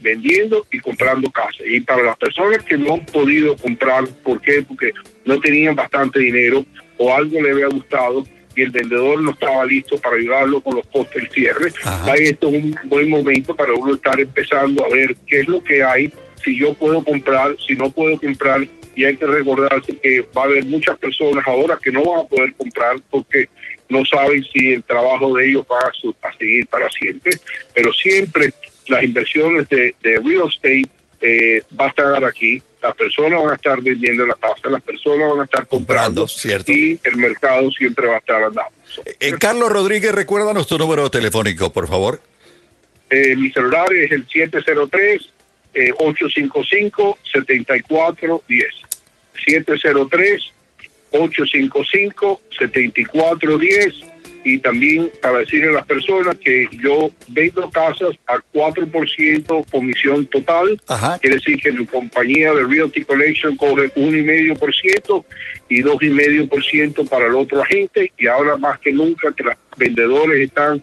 vendiendo 0.00 0.66
y 0.70 0.78
comprando 0.80 1.30
casas. 1.30 1.66
Y 1.66 1.80
para 1.80 2.02
las 2.02 2.16
personas 2.18 2.62
que 2.62 2.76
no 2.76 2.94
han 2.94 3.06
podido 3.06 3.56
comprar, 3.56 4.06
¿por 4.22 4.40
qué? 4.40 4.62
Porque 4.62 4.92
no 5.24 5.40
tenían 5.40 5.74
bastante 5.74 6.20
dinero 6.20 6.64
o 6.98 7.12
algo 7.12 7.40
le 7.40 7.50
había 7.50 7.68
gustado 7.68 8.24
y 8.54 8.62
el 8.62 8.70
vendedor 8.70 9.22
no 9.22 9.32
estaba 9.32 9.64
listo 9.64 9.98
para 9.98 10.16
ayudarlo 10.16 10.60
con 10.60 10.76
los 10.76 10.86
costes 10.86 11.22
del 11.22 11.30
cierre. 11.30 11.72
Ahí 11.84 12.24
esto 12.24 12.48
es 12.48 12.54
un 12.54 12.78
buen 12.84 13.08
momento 13.08 13.54
para 13.54 13.72
uno 13.72 13.94
estar 13.94 14.18
empezando 14.18 14.84
a 14.84 14.88
ver 14.88 15.16
qué 15.26 15.40
es 15.40 15.48
lo 15.48 15.62
que 15.62 15.82
hay, 15.82 16.12
si 16.44 16.58
yo 16.58 16.74
puedo 16.74 17.02
comprar, 17.02 17.56
si 17.66 17.74
no 17.74 17.90
puedo 17.90 18.18
comprar. 18.18 18.66
Y 18.96 19.04
hay 19.04 19.16
que 19.16 19.26
recordarse 19.26 19.96
que 19.98 20.20
va 20.36 20.42
a 20.42 20.44
haber 20.44 20.64
muchas 20.66 20.96
personas 20.98 21.44
ahora 21.48 21.78
que 21.82 21.90
no 21.90 22.04
van 22.04 22.20
a 22.20 22.28
poder 22.28 22.54
comprar 22.54 22.96
porque 23.10 23.48
no 23.88 24.04
saben 24.04 24.44
si 24.52 24.72
el 24.72 24.84
trabajo 24.84 25.34
de 25.34 25.48
ellos 25.48 25.66
va 25.70 25.78
a, 25.78 26.32
seguir 26.38 26.66
para 26.68 26.88
siempre. 26.90 27.32
Pero 27.74 27.92
siempre 27.92 28.52
las 28.86 29.02
inversiones 29.02 29.68
de, 29.68 29.94
de 30.00 30.20
real 30.20 30.48
estate 30.48 30.88
eh, 31.20 31.62
va 31.78 31.86
a 31.86 31.88
estar 31.88 32.24
aquí, 32.24 32.62
las 32.84 32.94
personas 32.96 33.42
van 33.42 33.52
a 33.52 33.54
estar 33.54 33.80
vendiendo 33.80 34.26
la 34.26 34.34
casa, 34.34 34.68
las 34.68 34.82
personas 34.82 35.30
van 35.30 35.40
a 35.40 35.44
estar 35.44 35.66
comprando, 35.66 36.28
cierto. 36.28 36.70
y 36.70 37.00
el 37.02 37.16
mercado 37.16 37.70
siempre 37.70 38.06
va 38.06 38.16
a 38.16 38.18
estar 38.18 38.42
andando. 38.42 38.70
Eh, 39.20 39.32
Carlos 39.38 39.72
Rodríguez, 39.72 40.12
recuérdanos 40.12 40.66
tu 40.66 40.76
número 40.76 41.10
telefónico, 41.10 41.72
por 41.72 41.88
favor. 41.88 42.20
Eh, 43.08 43.34
mi 43.36 43.50
celular 43.50 43.90
es 43.94 44.12
el 44.12 44.28
703 44.28 45.30
855 45.96 47.18
7410. 47.32 48.66
703 49.44 50.42
855 51.10 52.40
7410 52.58 54.13
y 54.44 54.58
también 54.58 55.10
para 55.22 55.38
decirle 55.38 55.70
a 55.70 55.72
las 55.72 55.86
personas 55.86 56.36
que 56.36 56.68
yo 56.72 57.10
vendo 57.28 57.70
casas 57.70 58.10
a 58.26 58.36
4% 58.52 59.70
comisión 59.70 60.26
total. 60.26 60.80
Quiere 61.20 61.36
decir 61.36 61.58
que 61.60 61.72
mi 61.72 61.86
compañía 61.86 62.52
de 62.52 62.64
Realty 62.64 63.04
Collection 63.04 63.56
coge 63.56 63.92
1,5% 63.94 65.24
y 65.70 65.82
2,5% 65.82 67.08
para 67.08 67.26
el 67.26 67.34
otro 67.34 67.62
agente. 67.62 68.12
Y 68.18 68.26
ahora 68.26 68.58
más 68.58 68.78
que 68.80 68.92
nunca 68.92 69.32
que 69.32 69.44
los 69.44 69.54
vendedores 69.78 70.40
están 70.40 70.82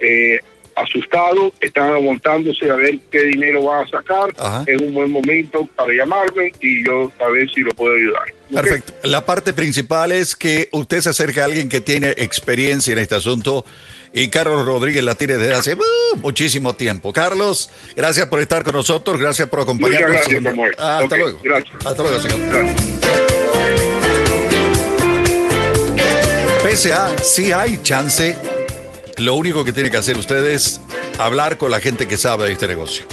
eh, 0.00 0.40
asustados, 0.76 1.52
están 1.60 1.92
aguantándose 1.92 2.70
a 2.70 2.74
ver 2.74 2.98
qué 3.10 3.24
dinero 3.24 3.64
van 3.64 3.86
a 3.86 3.90
sacar. 3.90 4.30
Es 4.66 4.80
un 4.80 4.94
buen 4.94 5.10
momento 5.10 5.68
para 5.76 5.92
llamarme 5.92 6.52
y 6.60 6.84
yo 6.84 7.12
a 7.20 7.28
ver 7.28 7.50
si 7.50 7.60
lo 7.60 7.72
puedo 7.72 7.94
ayudar. 7.94 8.34
Perfecto. 8.52 8.92
La 9.04 9.24
parte 9.24 9.52
principal 9.52 10.12
es 10.12 10.36
que 10.36 10.68
usted 10.72 11.00
se 11.00 11.10
acerque 11.10 11.40
a 11.40 11.46
alguien 11.46 11.68
que 11.68 11.80
tiene 11.80 12.10
experiencia 12.10 12.92
en 12.92 12.98
este 12.98 13.14
asunto 13.14 13.64
y 14.12 14.28
Carlos 14.28 14.66
Rodríguez 14.66 15.02
la 15.02 15.14
tiene 15.14 15.36
desde 15.38 15.54
hace 15.54 15.74
uh, 15.74 16.16
muchísimo 16.16 16.74
tiempo. 16.74 17.12
Carlos, 17.12 17.70
gracias 17.96 18.26
por 18.26 18.40
estar 18.40 18.62
con 18.62 18.74
nosotros, 18.74 19.18
gracias 19.18 19.48
por 19.48 19.60
acompañarnos. 19.60 20.26
gracias, 20.28 20.78
hasta 20.78 21.16
luego. 21.16 21.40
Gracias. 21.42 21.86
Hasta 21.86 22.02
luego, 22.02 22.20
señor. 22.20 22.66
Pese 26.62 26.92
a, 26.92 27.18
sí 27.18 27.52
hay 27.52 27.78
chance 27.82 28.36
lo 29.18 29.34
único 29.34 29.64
que 29.64 29.72
tiene 29.72 29.90
que 29.90 29.96
hacer 29.96 30.16
usted 30.16 30.44
es 30.46 30.80
hablar 31.18 31.58
con 31.58 31.70
la 31.70 31.80
gente 31.80 32.06
que 32.06 32.16
sabe 32.16 32.46
de 32.46 32.52
este 32.52 32.68
negocio. 32.68 33.04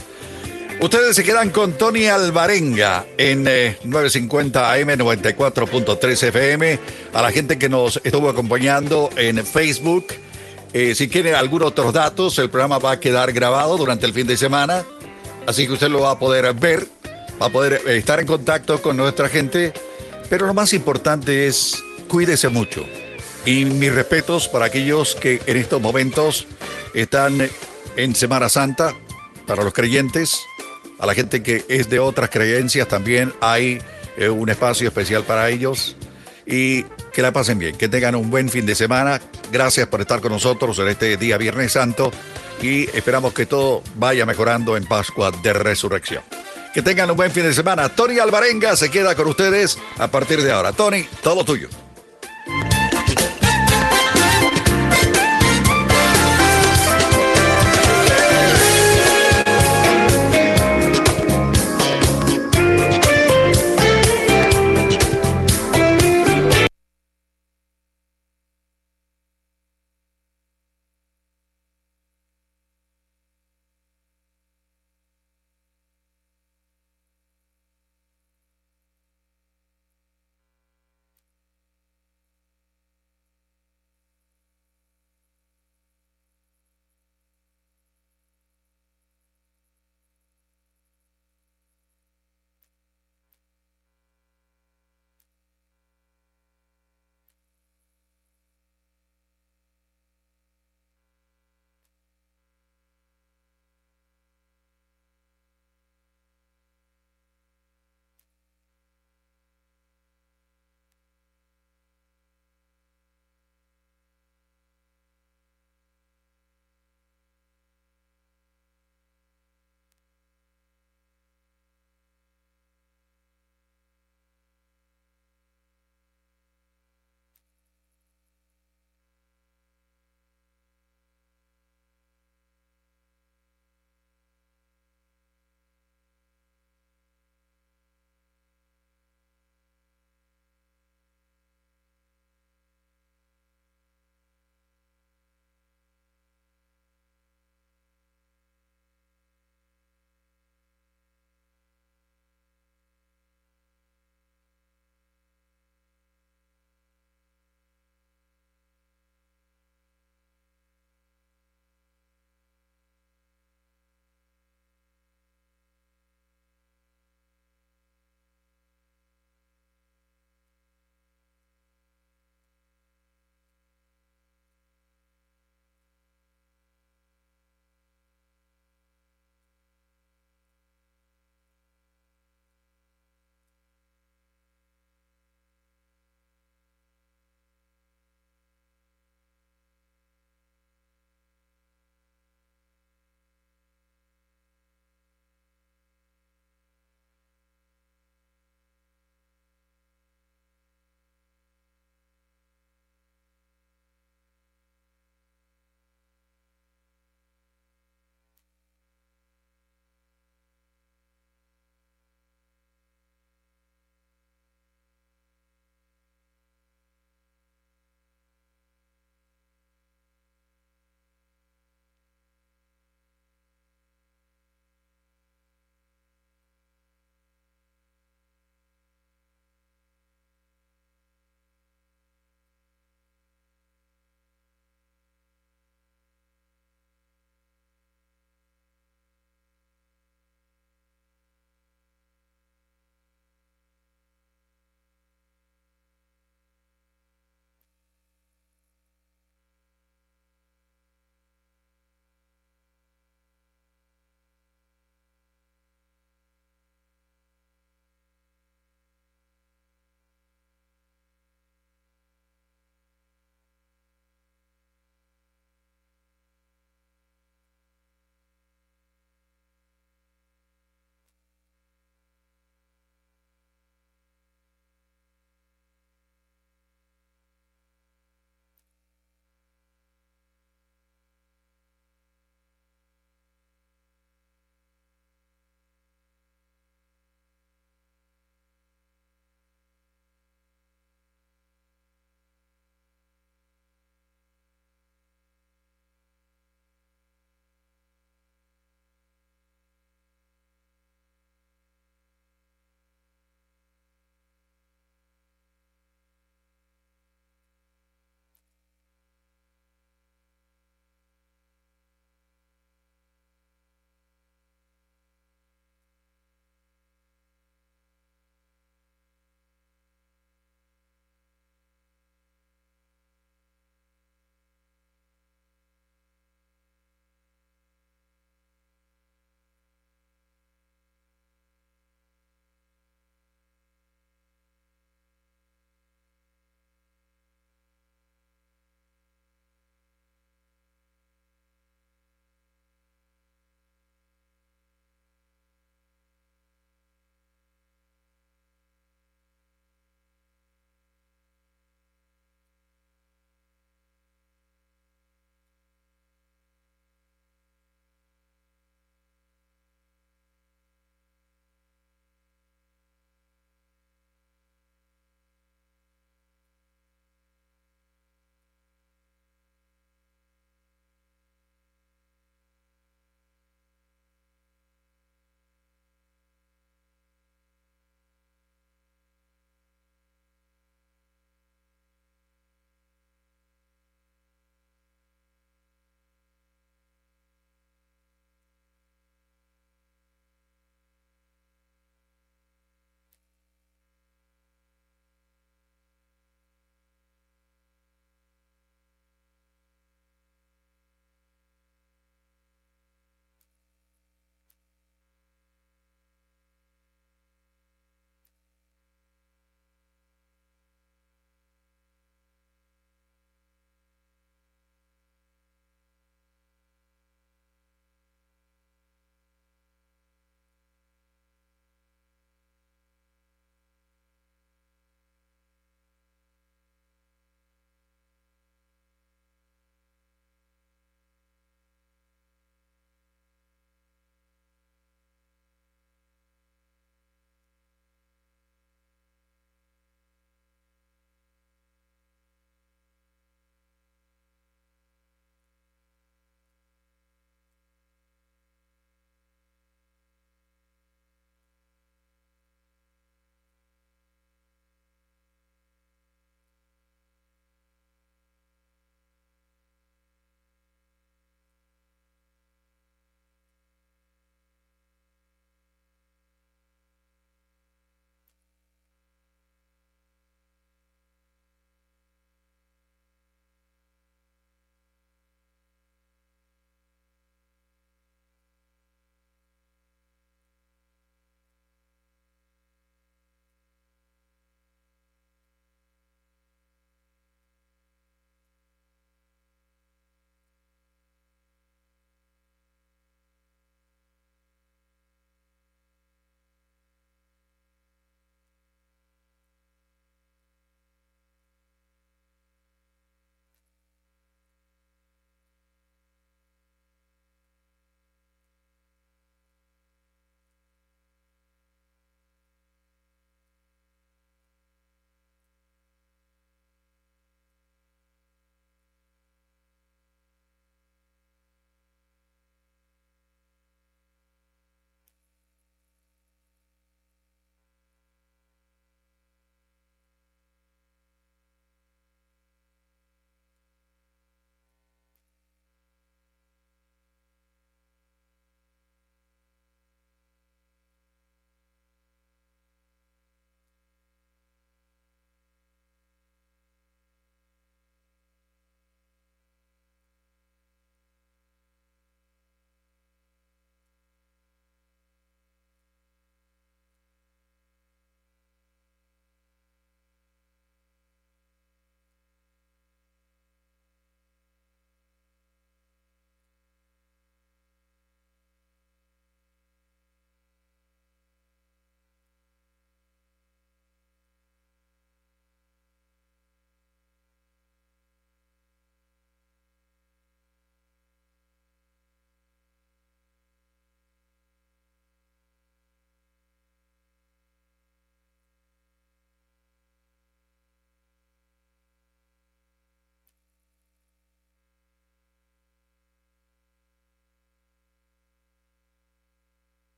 Ustedes 0.81 1.13
se 1.13 1.25
quedan 1.25 1.49
con 1.49 1.73
Tony 1.73 2.07
Alvarenga 2.07 3.05
en 3.17 3.43
950 3.43 4.73
AM 4.73 4.87
94.3 4.87 6.23
FM. 6.23 6.79
A 7.13 7.21
la 7.21 7.31
gente 7.33 7.57
que 7.57 7.67
nos 7.67 7.99
estuvo 8.01 8.29
acompañando 8.29 9.09
en 9.17 9.45
Facebook. 9.45 10.07
Eh, 10.71 10.95
si 10.95 11.09
quieren 11.09 11.35
algunos 11.35 11.69
otros 11.69 11.91
datos, 11.91 12.39
el 12.39 12.49
programa 12.49 12.77
va 12.77 12.91
a 12.91 12.99
quedar 12.99 13.33
grabado 13.33 13.75
durante 13.75 14.05
el 14.05 14.13
fin 14.13 14.25
de 14.25 14.37
semana. 14.37 14.85
Así 15.45 15.67
que 15.67 15.73
usted 15.73 15.89
lo 15.89 15.99
va 15.99 16.11
a 16.11 16.19
poder 16.19 16.53
ver, 16.53 16.87
va 17.41 17.47
a 17.47 17.49
poder 17.49 17.81
eh, 17.85 17.97
estar 17.97 18.21
en 18.21 18.27
contacto 18.27 18.81
con 18.81 18.95
nuestra 18.95 19.27
gente. 19.27 19.73
Pero 20.29 20.47
lo 20.47 20.53
más 20.53 20.71
importante 20.71 21.47
es 21.47 21.83
cuídese 22.07 22.47
mucho. 22.47 22.85
Y 23.45 23.65
mis 23.65 23.93
respetos 23.93 24.47
para 24.47 24.65
aquellos 24.65 25.15
que 25.15 25.41
en 25.45 25.57
estos 25.57 25.81
momentos 25.81 26.45
están 26.93 27.49
en 27.95 28.15
Semana 28.15 28.49
Santa, 28.49 28.93
para 29.47 29.63
los 29.63 29.73
creyentes, 29.73 30.41
a 30.99 31.05
la 31.05 31.15
gente 31.15 31.41
que 31.41 31.65
es 31.69 31.89
de 31.89 31.99
otras 31.99 32.29
creencias 32.29 32.87
también 32.87 33.33
hay 33.41 33.81
eh, 34.17 34.29
un 34.29 34.49
espacio 34.49 34.87
especial 34.87 35.23
para 35.23 35.49
ellos. 35.49 35.95
Y 36.45 36.83
que 37.13 37.21
la 37.21 37.31
pasen 37.31 37.59
bien, 37.59 37.75
que 37.75 37.87
tengan 37.89 38.15
un 38.15 38.29
buen 38.29 38.49
fin 38.49 38.65
de 38.65 38.75
semana. 38.75 39.21
Gracias 39.51 39.87
por 39.87 40.01
estar 40.01 40.19
con 40.19 40.31
nosotros 40.31 40.77
en 40.79 40.87
este 40.87 41.15
día 41.17 41.37
Viernes 41.37 41.73
Santo 41.73 42.11
y 42.61 42.83
esperamos 42.95 43.33
que 43.33 43.45
todo 43.45 43.83
vaya 43.95 44.25
mejorando 44.25 44.75
en 44.75 44.85
Pascua 44.85 45.31
de 45.31 45.53
Resurrección. 45.53 46.23
Que 46.73 46.81
tengan 46.81 47.09
un 47.11 47.17
buen 47.17 47.31
fin 47.31 47.43
de 47.43 47.53
semana. 47.53 47.89
Tony 47.89 48.19
Alvarenga 48.19 48.75
se 48.75 48.89
queda 48.89 49.15
con 49.15 49.27
ustedes 49.27 49.77
a 49.97 50.07
partir 50.07 50.41
de 50.41 50.51
ahora. 50.51 50.71
Tony, 50.71 51.03
todo 51.21 51.43
tuyo. 51.43 51.69